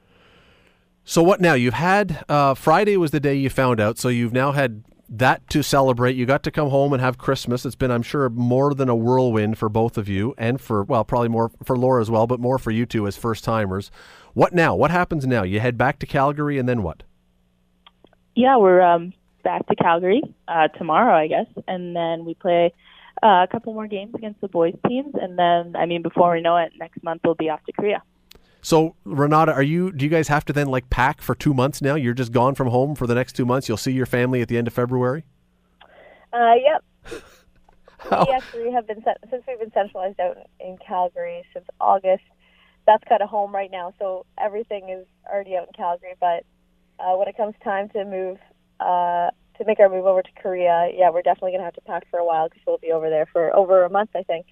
So 1.04 1.22
what 1.22 1.40
now? 1.40 1.54
You've 1.54 1.74
had 1.74 2.24
uh, 2.28 2.54
Friday 2.54 2.96
was 2.96 3.10
the 3.10 3.20
day 3.20 3.34
you 3.34 3.50
found 3.50 3.80
out. 3.80 3.98
So 3.98 4.08
you've 4.08 4.32
now 4.32 4.52
had 4.52 4.84
that 5.08 5.48
to 5.50 5.62
celebrate. 5.62 6.16
You 6.16 6.26
got 6.26 6.42
to 6.44 6.50
come 6.50 6.70
home 6.70 6.92
and 6.92 7.00
have 7.00 7.18
Christmas. 7.18 7.64
It's 7.64 7.74
been, 7.74 7.90
I'm 7.90 8.02
sure, 8.02 8.28
more 8.28 8.74
than 8.74 8.88
a 8.88 8.94
whirlwind 8.94 9.58
for 9.58 9.68
both 9.68 9.98
of 9.98 10.08
you, 10.08 10.34
and 10.38 10.60
for 10.60 10.82
well, 10.84 11.04
probably 11.04 11.28
more 11.28 11.50
for 11.62 11.76
Laura 11.76 12.00
as 12.00 12.10
well, 12.10 12.26
but 12.26 12.40
more 12.40 12.58
for 12.58 12.70
you 12.70 12.86
two 12.86 13.06
as 13.06 13.16
first 13.16 13.44
timers. 13.44 13.90
What 14.32 14.52
now? 14.52 14.74
What 14.74 14.90
happens 14.90 15.26
now? 15.26 15.42
You 15.42 15.60
head 15.60 15.78
back 15.78 15.98
to 16.00 16.06
Calgary, 16.06 16.58
and 16.58 16.68
then 16.68 16.82
what? 16.82 17.02
Yeah, 18.34 18.56
we're 18.56 18.80
um, 18.80 19.12
back 19.44 19.66
to 19.68 19.76
Calgary 19.76 20.22
uh, 20.48 20.68
tomorrow, 20.68 21.14
I 21.14 21.28
guess, 21.28 21.46
and 21.68 21.94
then 21.94 22.24
we 22.24 22.34
play 22.34 22.72
uh, 23.22 23.44
a 23.44 23.48
couple 23.50 23.72
more 23.72 23.86
games 23.86 24.14
against 24.14 24.40
the 24.40 24.48
boys 24.48 24.74
teams, 24.88 25.14
and 25.20 25.38
then 25.38 25.76
I 25.76 25.86
mean, 25.86 26.02
before 26.02 26.32
we 26.32 26.40
know 26.40 26.56
it, 26.56 26.72
next 26.78 27.02
month 27.02 27.20
we'll 27.24 27.34
be 27.34 27.48
off 27.48 27.64
to 27.66 27.72
Korea. 27.72 28.02
So 28.64 28.96
Renata, 29.04 29.52
are 29.52 29.62
you? 29.62 29.92
Do 29.92 30.06
you 30.06 30.10
guys 30.10 30.28
have 30.28 30.46
to 30.46 30.52
then 30.54 30.68
like 30.68 30.88
pack 30.88 31.20
for 31.20 31.34
two 31.34 31.52
months 31.52 31.82
now? 31.82 31.96
You're 31.96 32.14
just 32.14 32.32
gone 32.32 32.54
from 32.54 32.68
home 32.68 32.94
for 32.94 33.06
the 33.06 33.14
next 33.14 33.34
two 33.34 33.44
months. 33.44 33.68
You'll 33.68 33.76
see 33.76 33.92
your 33.92 34.06
family 34.06 34.40
at 34.40 34.48
the 34.48 34.56
end 34.56 34.66
of 34.66 34.72
February. 34.72 35.24
Uh, 36.32 36.54
yep. 36.54 36.82
we 38.10 38.32
actually 38.32 38.72
have 38.72 38.86
been 38.86 39.04
since 39.28 39.44
we've 39.46 39.60
been 39.60 39.70
centralized 39.72 40.18
out 40.18 40.38
in 40.60 40.78
Calgary 40.78 41.44
since 41.52 41.66
August. 41.78 42.24
That's 42.86 43.04
kind 43.06 43.20
of 43.20 43.28
home 43.28 43.54
right 43.54 43.70
now, 43.70 43.92
so 43.98 44.24
everything 44.38 44.88
is 44.88 45.04
already 45.30 45.56
out 45.56 45.66
in 45.66 45.74
Calgary. 45.74 46.14
But 46.18 46.46
uh, 46.98 47.16
when 47.18 47.28
it 47.28 47.36
comes 47.36 47.54
time 47.62 47.90
to 47.90 48.06
move, 48.06 48.38
uh, 48.80 49.28
to 49.58 49.64
make 49.66 49.78
our 49.78 49.90
move 49.90 50.06
over 50.06 50.22
to 50.22 50.30
Korea, 50.40 50.90
yeah, 50.96 51.10
we're 51.10 51.20
definitely 51.20 51.52
gonna 51.52 51.64
have 51.64 51.74
to 51.74 51.82
pack 51.82 52.08
for 52.10 52.18
a 52.18 52.24
while 52.24 52.48
because 52.48 52.62
we'll 52.66 52.78
be 52.78 52.92
over 52.92 53.10
there 53.10 53.26
for 53.26 53.54
over 53.54 53.84
a 53.84 53.90
month, 53.90 54.10
I 54.16 54.22
think. 54.22 54.46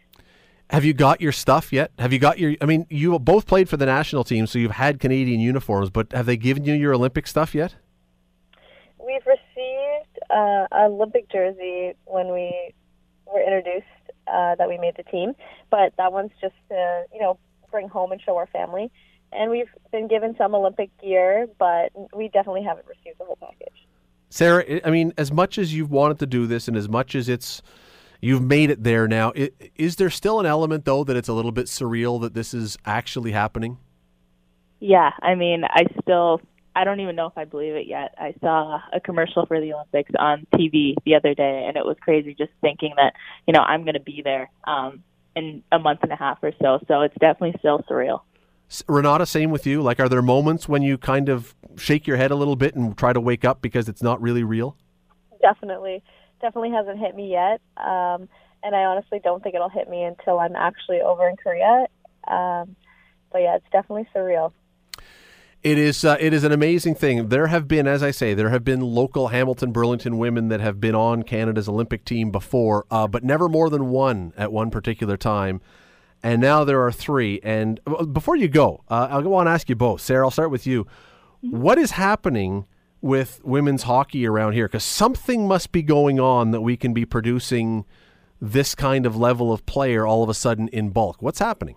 Have 0.70 0.84
you 0.84 0.94
got 0.94 1.20
your 1.20 1.32
stuff 1.32 1.72
yet? 1.72 1.92
Have 1.98 2.12
you 2.12 2.18
got 2.18 2.38
your? 2.38 2.54
I 2.60 2.64
mean, 2.64 2.86
you 2.88 3.18
both 3.18 3.46
played 3.46 3.68
for 3.68 3.76
the 3.76 3.86
national 3.86 4.24
team, 4.24 4.46
so 4.46 4.58
you've 4.58 4.72
had 4.72 5.00
Canadian 5.00 5.40
uniforms. 5.40 5.90
But 5.90 6.12
have 6.12 6.26
they 6.26 6.36
given 6.36 6.64
you 6.64 6.72
your 6.74 6.94
Olympic 6.94 7.26
stuff 7.26 7.54
yet? 7.54 7.74
We've 8.98 9.26
received 9.26 10.18
uh, 10.30 10.66
an 10.70 10.92
Olympic 10.92 11.30
jersey 11.30 11.92
when 12.06 12.32
we 12.32 12.72
were 13.26 13.42
introduced 13.42 13.86
uh, 14.26 14.54
that 14.54 14.68
we 14.68 14.78
made 14.78 14.94
the 14.96 15.02
team, 15.02 15.34
but 15.70 15.92
that 15.98 16.12
one's 16.12 16.32
just 16.40 16.54
to 16.70 17.04
you 17.12 17.20
know 17.20 17.38
bring 17.70 17.88
home 17.88 18.12
and 18.12 18.20
show 18.20 18.36
our 18.36 18.46
family. 18.46 18.90
And 19.32 19.50
we've 19.50 19.70
been 19.90 20.08
given 20.08 20.34
some 20.36 20.54
Olympic 20.54 20.90
gear, 21.00 21.48
but 21.58 21.90
we 22.14 22.28
definitely 22.28 22.62
haven't 22.62 22.86
received 22.86 23.18
the 23.18 23.24
whole 23.24 23.38
package. 23.40 23.86
Sarah, 24.28 24.80
I 24.84 24.90
mean, 24.90 25.12
as 25.18 25.32
much 25.32 25.58
as 25.58 25.74
you've 25.74 25.90
wanted 25.90 26.18
to 26.20 26.26
do 26.26 26.46
this, 26.46 26.68
and 26.68 26.76
as 26.76 26.88
much 26.88 27.14
as 27.14 27.28
it's 27.28 27.62
You've 28.24 28.42
made 28.42 28.70
it 28.70 28.84
there 28.84 29.08
now. 29.08 29.32
Is 29.74 29.96
there 29.96 30.08
still 30.08 30.38
an 30.38 30.46
element, 30.46 30.84
though, 30.84 31.02
that 31.02 31.16
it's 31.16 31.28
a 31.28 31.32
little 31.32 31.50
bit 31.50 31.66
surreal 31.66 32.20
that 32.20 32.34
this 32.34 32.54
is 32.54 32.78
actually 32.86 33.32
happening? 33.32 33.78
Yeah, 34.78 35.10
I 35.20 35.34
mean, 35.34 35.64
I 35.64 35.86
still, 36.00 36.40
I 36.76 36.84
don't 36.84 37.00
even 37.00 37.16
know 37.16 37.26
if 37.26 37.36
I 37.36 37.44
believe 37.46 37.74
it 37.74 37.88
yet. 37.88 38.14
I 38.16 38.32
saw 38.40 38.80
a 38.92 39.00
commercial 39.00 39.44
for 39.46 39.60
the 39.60 39.72
Olympics 39.72 40.12
on 40.16 40.46
TV 40.54 40.94
the 41.04 41.16
other 41.16 41.34
day, 41.34 41.64
and 41.66 41.76
it 41.76 41.84
was 41.84 41.96
crazy 42.00 42.32
just 42.32 42.52
thinking 42.60 42.92
that, 42.96 43.14
you 43.48 43.52
know, 43.52 43.60
I'm 43.60 43.82
going 43.82 43.94
to 43.94 44.00
be 44.00 44.22
there 44.22 44.48
um, 44.68 45.02
in 45.34 45.64
a 45.72 45.80
month 45.80 46.04
and 46.04 46.12
a 46.12 46.16
half 46.16 46.38
or 46.44 46.52
so. 46.62 46.78
So 46.86 47.00
it's 47.00 47.16
definitely 47.18 47.58
still 47.58 47.80
surreal. 47.90 48.20
Renata, 48.86 49.26
same 49.26 49.50
with 49.50 49.66
you. 49.66 49.82
Like, 49.82 49.98
are 49.98 50.08
there 50.08 50.22
moments 50.22 50.68
when 50.68 50.82
you 50.82 50.96
kind 50.96 51.28
of 51.28 51.56
shake 51.76 52.06
your 52.06 52.18
head 52.18 52.30
a 52.30 52.36
little 52.36 52.56
bit 52.56 52.76
and 52.76 52.96
try 52.96 53.12
to 53.12 53.20
wake 53.20 53.44
up 53.44 53.60
because 53.62 53.88
it's 53.88 54.02
not 54.02 54.22
really 54.22 54.44
real? 54.44 54.76
Definitely 55.40 56.04
definitely 56.42 56.72
hasn't 56.72 56.98
hit 56.98 57.16
me 57.16 57.30
yet. 57.30 57.60
Um, 57.78 58.28
and 58.62 58.76
I 58.76 58.84
honestly 58.84 59.20
don't 59.22 59.42
think 59.42 59.54
it'll 59.54 59.68
hit 59.68 59.88
me 59.88 60.04
until 60.04 60.38
I'm 60.38 60.54
actually 60.54 61.00
over 61.00 61.28
in 61.28 61.36
Korea. 61.36 61.86
Um, 62.28 62.76
but 63.32 63.38
yeah, 63.38 63.56
it's 63.56 63.66
definitely 63.72 64.06
surreal. 64.14 64.52
It 65.62 65.78
is. 65.78 66.04
Uh, 66.04 66.16
it 66.18 66.32
is 66.32 66.42
an 66.42 66.50
amazing 66.50 66.96
thing. 66.96 67.28
There 67.28 67.46
have 67.46 67.68
been, 67.68 67.86
as 67.86 68.02
I 68.02 68.10
say, 68.10 68.34
there 68.34 68.50
have 68.50 68.64
been 68.64 68.80
local 68.80 69.28
Hamilton 69.28 69.70
Burlington 69.70 70.18
women 70.18 70.48
that 70.48 70.60
have 70.60 70.80
been 70.80 70.96
on 70.96 71.22
Canada's 71.22 71.68
Olympic 71.68 72.04
team 72.04 72.32
before, 72.32 72.84
uh, 72.90 73.06
but 73.06 73.22
never 73.22 73.48
more 73.48 73.70
than 73.70 73.88
one 73.88 74.32
at 74.36 74.52
one 74.52 74.70
particular 74.70 75.16
time. 75.16 75.60
And 76.20 76.40
now 76.40 76.64
there 76.64 76.82
are 76.84 76.90
three. 76.90 77.40
And 77.44 77.80
uh, 77.86 78.04
before 78.04 78.34
you 78.34 78.48
go, 78.48 78.82
uh, 78.88 79.08
I'll 79.10 79.22
go 79.22 79.34
on 79.34 79.46
and 79.46 79.54
ask 79.54 79.68
you 79.68 79.76
both. 79.76 80.00
Sarah, 80.00 80.26
I'll 80.26 80.32
start 80.32 80.50
with 80.50 80.66
you. 80.66 80.86
What 81.40 81.78
is 81.78 81.92
happening 81.92 82.66
with 83.02 83.40
women's 83.44 83.82
hockey 83.82 84.26
around 84.26 84.54
here? 84.54 84.66
Because 84.66 84.84
something 84.84 85.46
must 85.46 85.72
be 85.72 85.82
going 85.82 86.18
on 86.18 86.52
that 86.52 86.62
we 86.62 86.76
can 86.76 86.94
be 86.94 87.04
producing 87.04 87.84
this 88.40 88.74
kind 88.74 89.04
of 89.04 89.16
level 89.16 89.52
of 89.52 89.66
player 89.66 90.06
all 90.06 90.22
of 90.22 90.28
a 90.28 90.34
sudden 90.34 90.68
in 90.68 90.90
bulk. 90.90 91.20
What's 91.20 91.38
happening? 91.38 91.76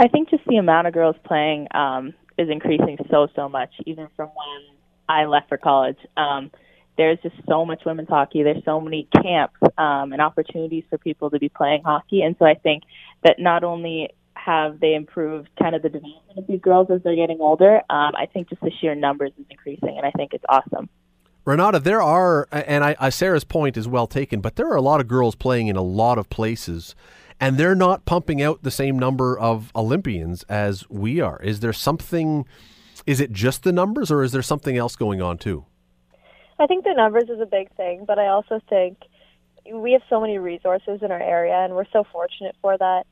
I 0.00 0.08
think 0.08 0.30
just 0.30 0.44
the 0.46 0.56
amount 0.56 0.86
of 0.86 0.94
girls 0.94 1.16
playing 1.24 1.68
um, 1.74 2.14
is 2.38 2.48
increasing 2.48 2.96
so 3.10 3.28
so 3.36 3.48
much, 3.48 3.70
even 3.84 4.08
from 4.16 4.28
when 4.28 4.76
I 5.08 5.26
left 5.26 5.48
for 5.50 5.58
college. 5.58 5.98
Um, 6.16 6.50
there's 6.96 7.18
just 7.22 7.36
so 7.48 7.64
much 7.64 7.82
women's 7.84 8.08
hockey. 8.08 8.42
There's 8.42 8.64
so 8.64 8.80
many 8.80 9.08
camps 9.22 9.56
um, 9.78 10.12
and 10.12 10.20
opportunities 10.20 10.84
for 10.90 10.98
people 10.98 11.30
to 11.30 11.38
be 11.38 11.48
playing 11.48 11.82
hockey, 11.84 12.22
and 12.22 12.34
so 12.38 12.46
I 12.46 12.54
think 12.54 12.82
that 13.24 13.38
not 13.38 13.62
only 13.62 14.10
have 14.44 14.80
they 14.80 14.94
improved 14.94 15.48
kind 15.60 15.74
of 15.74 15.82
the 15.82 15.88
development 15.88 16.38
of 16.38 16.46
these 16.46 16.60
girls 16.60 16.88
as 16.90 17.02
they're 17.02 17.16
getting 17.16 17.40
older. 17.40 17.76
Um, 17.90 18.12
I 18.16 18.26
think 18.32 18.48
just 18.48 18.60
the 18.62 18.70
sheer 18.80 18.94
numbers 18.94 19.32
is 19.38 19.46
increasing, 19.50 19.96
and 19.96 20.06
I 20.06 20.10
think 20.12 20.32
it's 20.32 20.44
awesome. 20.48 20.88
Renata, 21.44 21.78
there 21.78 22.02
are, 22.02 22.46
and 22.52 22.84
I, 22.84 22.96
I, 23.00 23.08
Sarah's 23.10 23.44
point 23.44 23.76
is 23.76 23.88
well 23.88 24.06
taken, 24.06 24.40
but 24.40 24.56
there 24.56 24.68
are 24.70 24.76
a 24.76 24.82
lot 24.82 25.00
of 25.00 25.08
girls 25.08 25.34
playing 25.34 25.68
in 25.68 25.76
a 25.76 25.82
lot 25.82 26.18
of 26.18 26.28
places, 26.28 26.94
and 27.40 27.56
they're 27.56 27.74
not 27.74 28.04
pumping 28.04 28.42
out 28.42 28.62
the 28.62 28.70
same 28.70 28.98
number 28.98 29.38
of 29.38 29.72
Olympians 29.74 30.42
as 30.44 30.88
we 30.90 31.20
are. 31.20 31.40
Is 31.42 31.60
there 31.60 31.72
something? 31.72 32.46
Is 33.06 33.20
it 33.20 33.32
just 33.32 33.62
the 33.62 33.72
numbers, 33.72 34.10
or 34.10 34.22
is 34.22 34.32
there 34.32 34.42
something 34.42 34.76
else 34.76 34.96
going 34.96 35.22
on 35.22 35.38
too? 35.38 35.64
I 36.58 36.66
think 36.66 36.84
the 36.84 36.92
numbers 36.94 37.24
is 37.30 37.40
a 37.40 37.46
big 37.46 37.74
thing, 37.74 38.04
but 38.06 38.18
I 38.18 38.28
also 38.28 38.60
think 38.68 38.98
we 39.72 39.92
have 39.92 40.02
so 40.10 40.20
many 40.20 40.38
resources 40.38 41.00
in 41.02 41.10
our 41.10 41.22
area, 41.22 41.54
and 41.54 41.74
we're 41.74 41.88
so 41.92 42.04
fortunate 42.12 42.54
for 42.60 42.76
that. 42.76 43.06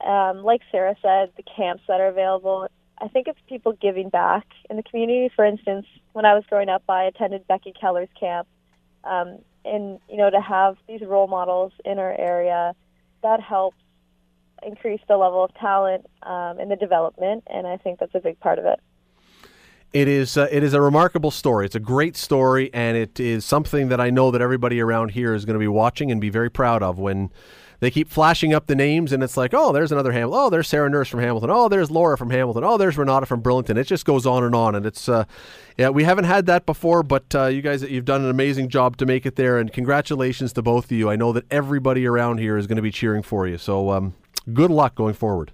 Um, 0.00 0.42
like 0.42 0.60
Sarah 0.70 0.96
said, 1.00 1.32
the 1.36 1.42
camps 1.42 1.82
that 1.88 2.00
are 2.00 2.08
available, 2.08 2.68
I 2.98 3.08
think 3.08 3.28
it's 3.28 3.38
people 3.48 3.72
giving 3.72 4.08
back 4.08 4.46
in 4.68 4.76
the 4.76 4.82
community. 4.82 5.30
For 5.34 5.44
instance, 5.44 5.86
when 6.12 6.24
I 6.24 6.34
was 6.34 6.44
growing 6.48 6.68
up, 6.68 6.82
I 6.88 7.04
attended 7.04 7.46
Becky 7.46 7.72
Kellar's 7.78 8.08
camp, 8.18 8.46
um, 9.04 9.38
and 9.64 9.98
you 10.08 10.16
know 10.16 10.30
to 10.30 10.40
have 10.40 10.76
these 10.86 11.00
role 11.02 11.26
models 11.26 11.72
in 11.84 11.98
our 11.98 12.12
area, 12.18 12.74
that 13.22 13.40
helps 13.40 13.76
increase 14.62 15.00
the 15.08 15.16
level 15.16 15.44
of 15.44 15.54
talent 15.54 16.06
um, 16.22 16.58
and 16.58 16.70
the 16.70 16.76
development, 16.76 17.44
and 17.46 17.66
I 17.66 17.76
think 17.76 17.98
that's 17.98 18.14
a 18.14 18.20
big 18.20 18.38
part 18.40 18.58
of 18.58 18.64
it. 18.64 18.80
It 19.92 20.08
is 20.08 20.36
uh, 20.36 20.48
it 20.50 20.62
is 20.62 20.74
a 20.74 20.80
remarkable 20.80 21.30
story. 21.30 21.66
It's 21.66 21.74
a 21.74 21.80
great 21.80 22.16
story, 22.16 22.70
and 22.74 22.96
it 22.96 23.20
is 23.20 23.44
something 23.44 23.88
that 23.88 24.00
I 24.00 24.10
know 24.10 24.30
that 24.30 24.42
everybody 24.42 24.80
around 24.80 25.10
here 25.10 25.32
is 25.34 25.44
going 25.44 25.54
to 25.54 25.60
be 25.60 25.68
watching 25.68 26.10
and 26.10 26.20
be 26.20 26.28
very 26.28 26.50
proud 26.50 26.82
of 26.82 26.98
when 26.98 27.30
they 27.80 27.90
keep 27.90 28.08
flashing 28.08 28.54
up 28.54 28.66
the 28.66 28.74
names, 28.74 29.12
and 29.12 29.22
it's 29.22 29.36
like, 29.36 29.52
oh, 29.54 29.72
there's 29.72 29.92
another 29.92 30.12
Hamilton. 30.12 30.40
Oh, 30.40 30.50
there's 30.50 30.68
Sarah 30.68 30.88
Nurse 30.88 31.08
from 31.08 31.20
Hamilton. 31.20 31.50
Oh, 31.50 31.68
there's 31.68 31.90
Laura 31.90 32.16
from 32.16 32.30
Hamilton. 32.30 32.64
Oh, 32.64 32.76
there's 32.76 32.96
Renata 32.96 33.26
from 33.26 33.40
Burlington. 33.40 33.76
It 33.76 33.84
just 33.84 34.04
goes 34.04 34.26
on 34.26 34.44
and 34.44 34.54
on, 34.54 34.74
and 34.74 34.86
it's 34.86 35.08
uh, 35.08 35.24
yeah, 35.76 35.90
we 35.90 36.04
haven't 36.04 36.24
had 36.24 36.46
that 36.46 36.66
before, 36.66 37.02
but 37.02 37.34
uh, 37.34 37.46
you 37.46 37.62
guys, 37.62 37.82
you've 37.82 38.04
done 38.04 38.22
an 38.22 38.30
amazing 38.30 38.68
job 38.68 38.96
to 38.98 39.06
make 39.06 39.26
it 39.26 39.36
there, 39.36 39.58
and 39.58 39.72
congratulations 39.72 40.52
to 40.54 40.62
both 40.62 40.86
of 40.86 40.92
you. 40.92 41.10
I 41.10 41.16
know 41.16 41.32
that 41.32 41.44
everybody 41.50 42.06
around 42.06 42.38
here 42.38 42.56
is 42.56 42.66
going 42.66 42.76
to 42.76 42.82
be 42.82 42.90
cheering 42.90 43.22
for 43.22 43.46
you, 43.46 43.58
so 43.58 43.90
um, 43.90 44.14
good 44.52 44.70
luck 44.70 44.94
going 44.94 45.14
forward. 45.14 45.52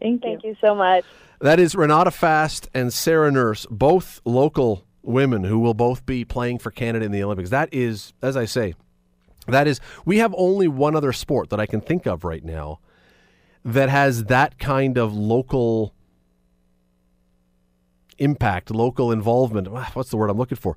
Thank 0.00 0.24
you. 0.24 0.30
Thank 0.30 0.44
you 0.44 0.56
so 0.60 0.74
much. 0.74 1.04
That 1.40 1.60
is 1.60 1.74
Renata 1.74 2.10
Fast 2.10 2.68
and 2.74 2.92
Sarah 2.92 3.30
Nurse, 3.30 3.66
both 3.70 4.20
local 4.24 4.84
women 5.02 5.44
who 5.44 5.58
will 5.58 5.74
both 5.74 6.04
be 6.04 6.24
playing 6.24 6.58
for 6.58 6.70
Canada 6.70 7.04
in 7.04 7.12
the 7.12 7.22
Olympics. 7.22 7.50
That 7.50 7.70
is, 7.72 8.12
as 8.20 8.36
I 8.36 8.44
say, 8.44 8.74
that 9.50 9.66
is, 9.66 9.80
we 10.04 10.18
have 10.18 10.34
only 10.36 10.68
one 10.68 10.96
other 10.96 11.12
sport 11.12 11.50
that 11.50 11.60
I 11.60 11.66
can 11.66 11.80
think 11.80 12.06
of 12.06 12.24
right 12.24 12.44
now 12.44 12.80
that 13.64 13.88
has 13.88 14.24
that 14.24 14.58
kind 14.58 14.96
of 14.96 15.14
local 15.14 15.94
impact, 18.18 18.70
local 18.70 19.10
involvement. 19.12 19.68
Ah, 19.70 19.90
what's 19.94 20.10
the 20.10 20.16
word 20.16 20.30
I'm 20.30 20.38
looking 20.38 20.56
for? 20.56 20.76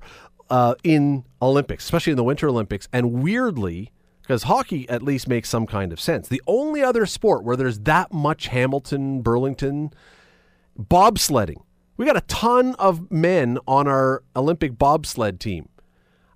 Uh, 0.50 0.74
in 0.82 1.24
Olympics, 1.40 1.84
especially 1.84 2.10
in 2.12 2.16
the 2.16 2.24
Winter 2.24 2.48
Olympics. 2.48 2.88
And 2.92 3.22
weirdly, 3.22 3.92
because 4.22 4.44
hockey 4.44 4.88
at 4.88 5.02
least 5.02 5.28
makes 5.28 5.48
some 5.48 5.66
kind 5.66 5.92
of 5.92 6.00
sense. 6.00 6.28
The 6.28 6.42
only 6.46 6.82
other 6.82 7.04
sport 7.06 7.44
where 7.44 7.56
there's 7.56 7.80
that 7.80 8.12
much 8.12 8.48
Hamilton, 8.48 9.20
Burlington, 9.20 9.92
bobsledding. 10.78 11.62
We 11.96 12.06
got 12.06 12.16
a 12.16 12.22
ton 12.22 12.74
of 12.76 13.10
men 13.10 13.58
on 13.68 13.86
our 13.86 14.22
Olympic 14.34 14.78
bobsled 14.78 15.40
team. 15.40 15.68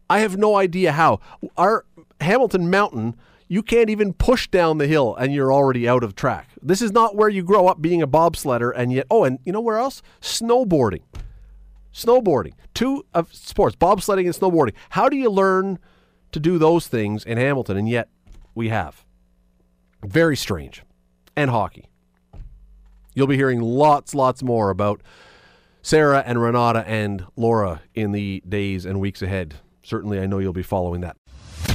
I 0.08 0.20
have 0.20 0.36
no 0.36 0.56
idea 0.56 0.92
how. 0.92 1.20
Our 1.56 1.84
Hamilton 2.20 2.70
Mountain, 2.70 3.16
you 3.48 3.62
can't 3.62 3.90
even 3.90 4.12
push 4.12 4.48
down 4.48 4.78
the 4.78 4.86
hill 4.86 5.16
and 5.16 5.32
you're 5.32 5.52
already 5.52 5.88
out 5.88 6.04
of 6.04 6.14
track. 6.14 6.50
This 6.62 6.82
is 6.82 6.92
not 6.92 7.16
where 7.16 7.28
you 7.28 7.42
grow 7.42 7.66
up 7.66 7.80
being 7.80 8.02
a 8.02 8.06
bobsledder 8.06 8.72
and 8.74 8.92
yet, 8.92 9.06
oh, 9.10 9.24
and 9.24 9.38
you 9.44 9.52
know 9.52 9.60
where 9.60 9.78
else? 9.78 10.02
Snowboarding. 10.20 11.02
Snowboarding. 11.92 12.52
Two 12.74 13.04
of 13.14 13.34
sports, 13.34 13.74
bobsledding 13.74 14.26
and 14.26 14.34
snowboarding. 14.34 14.74
How 14.90 15.08
do 15.08 15.16
you 15.16 15.30
learn 15.30 15.78
to 16.32 16.40
do 16.40 16.58
those 16.58 16.86
things 16.86 17.24
in 17.24 17.38
Hamilton? 17.38 17.76
And 17.76 17.88
yet 17.88 18.08
we 18.54 18.68
have. 18.68 19.04
Very 20.04 20.36
strange. 20.36 20.82
And 21.34 21.50
hockey. 21.50 21.86
You'll 23.14 23.26
be 23.26 23.36
hearing 23.36 23.60
lots, 23.60 24.14
lots 24.14 24.42
more 24.42 24.70
about 24.70 25.02
Sarah 25.82 26.22
and 26.26 26.40
Renata 26.40 26.84
and 26.86 27.24
Laura 27.36 27.80
in 27.94 28.12
the 28.12 28.42
days 28.48 28.84
and 28.84 29.00
weeks 29.00 29.22
ahead. 29.22 29.54
Certainly, 29.82 30.20
I 30.20 30.26
know 30.26 30.38
you'll 30.38 30.52
be 30.52 30.62
following 30.62 31.00
that. 31.00 31.16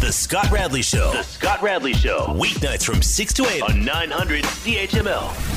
The 0.03 0.11
Scott 0.11 0.51
Radley 0.51 0.81
Show. 0.81 1.13
The 1.13 1.23
Scott 1.23 1.61
Radley 1.61 1.93
Show. 1.93 2.25
Weeknights 2.37 2.83
from 2.83 3.01
6 3.01 3.33
to 3.35 3.47
8 3.47 3.61
on 3.61 3.85
900 3.85 4.43
CHML. 4.43 5.53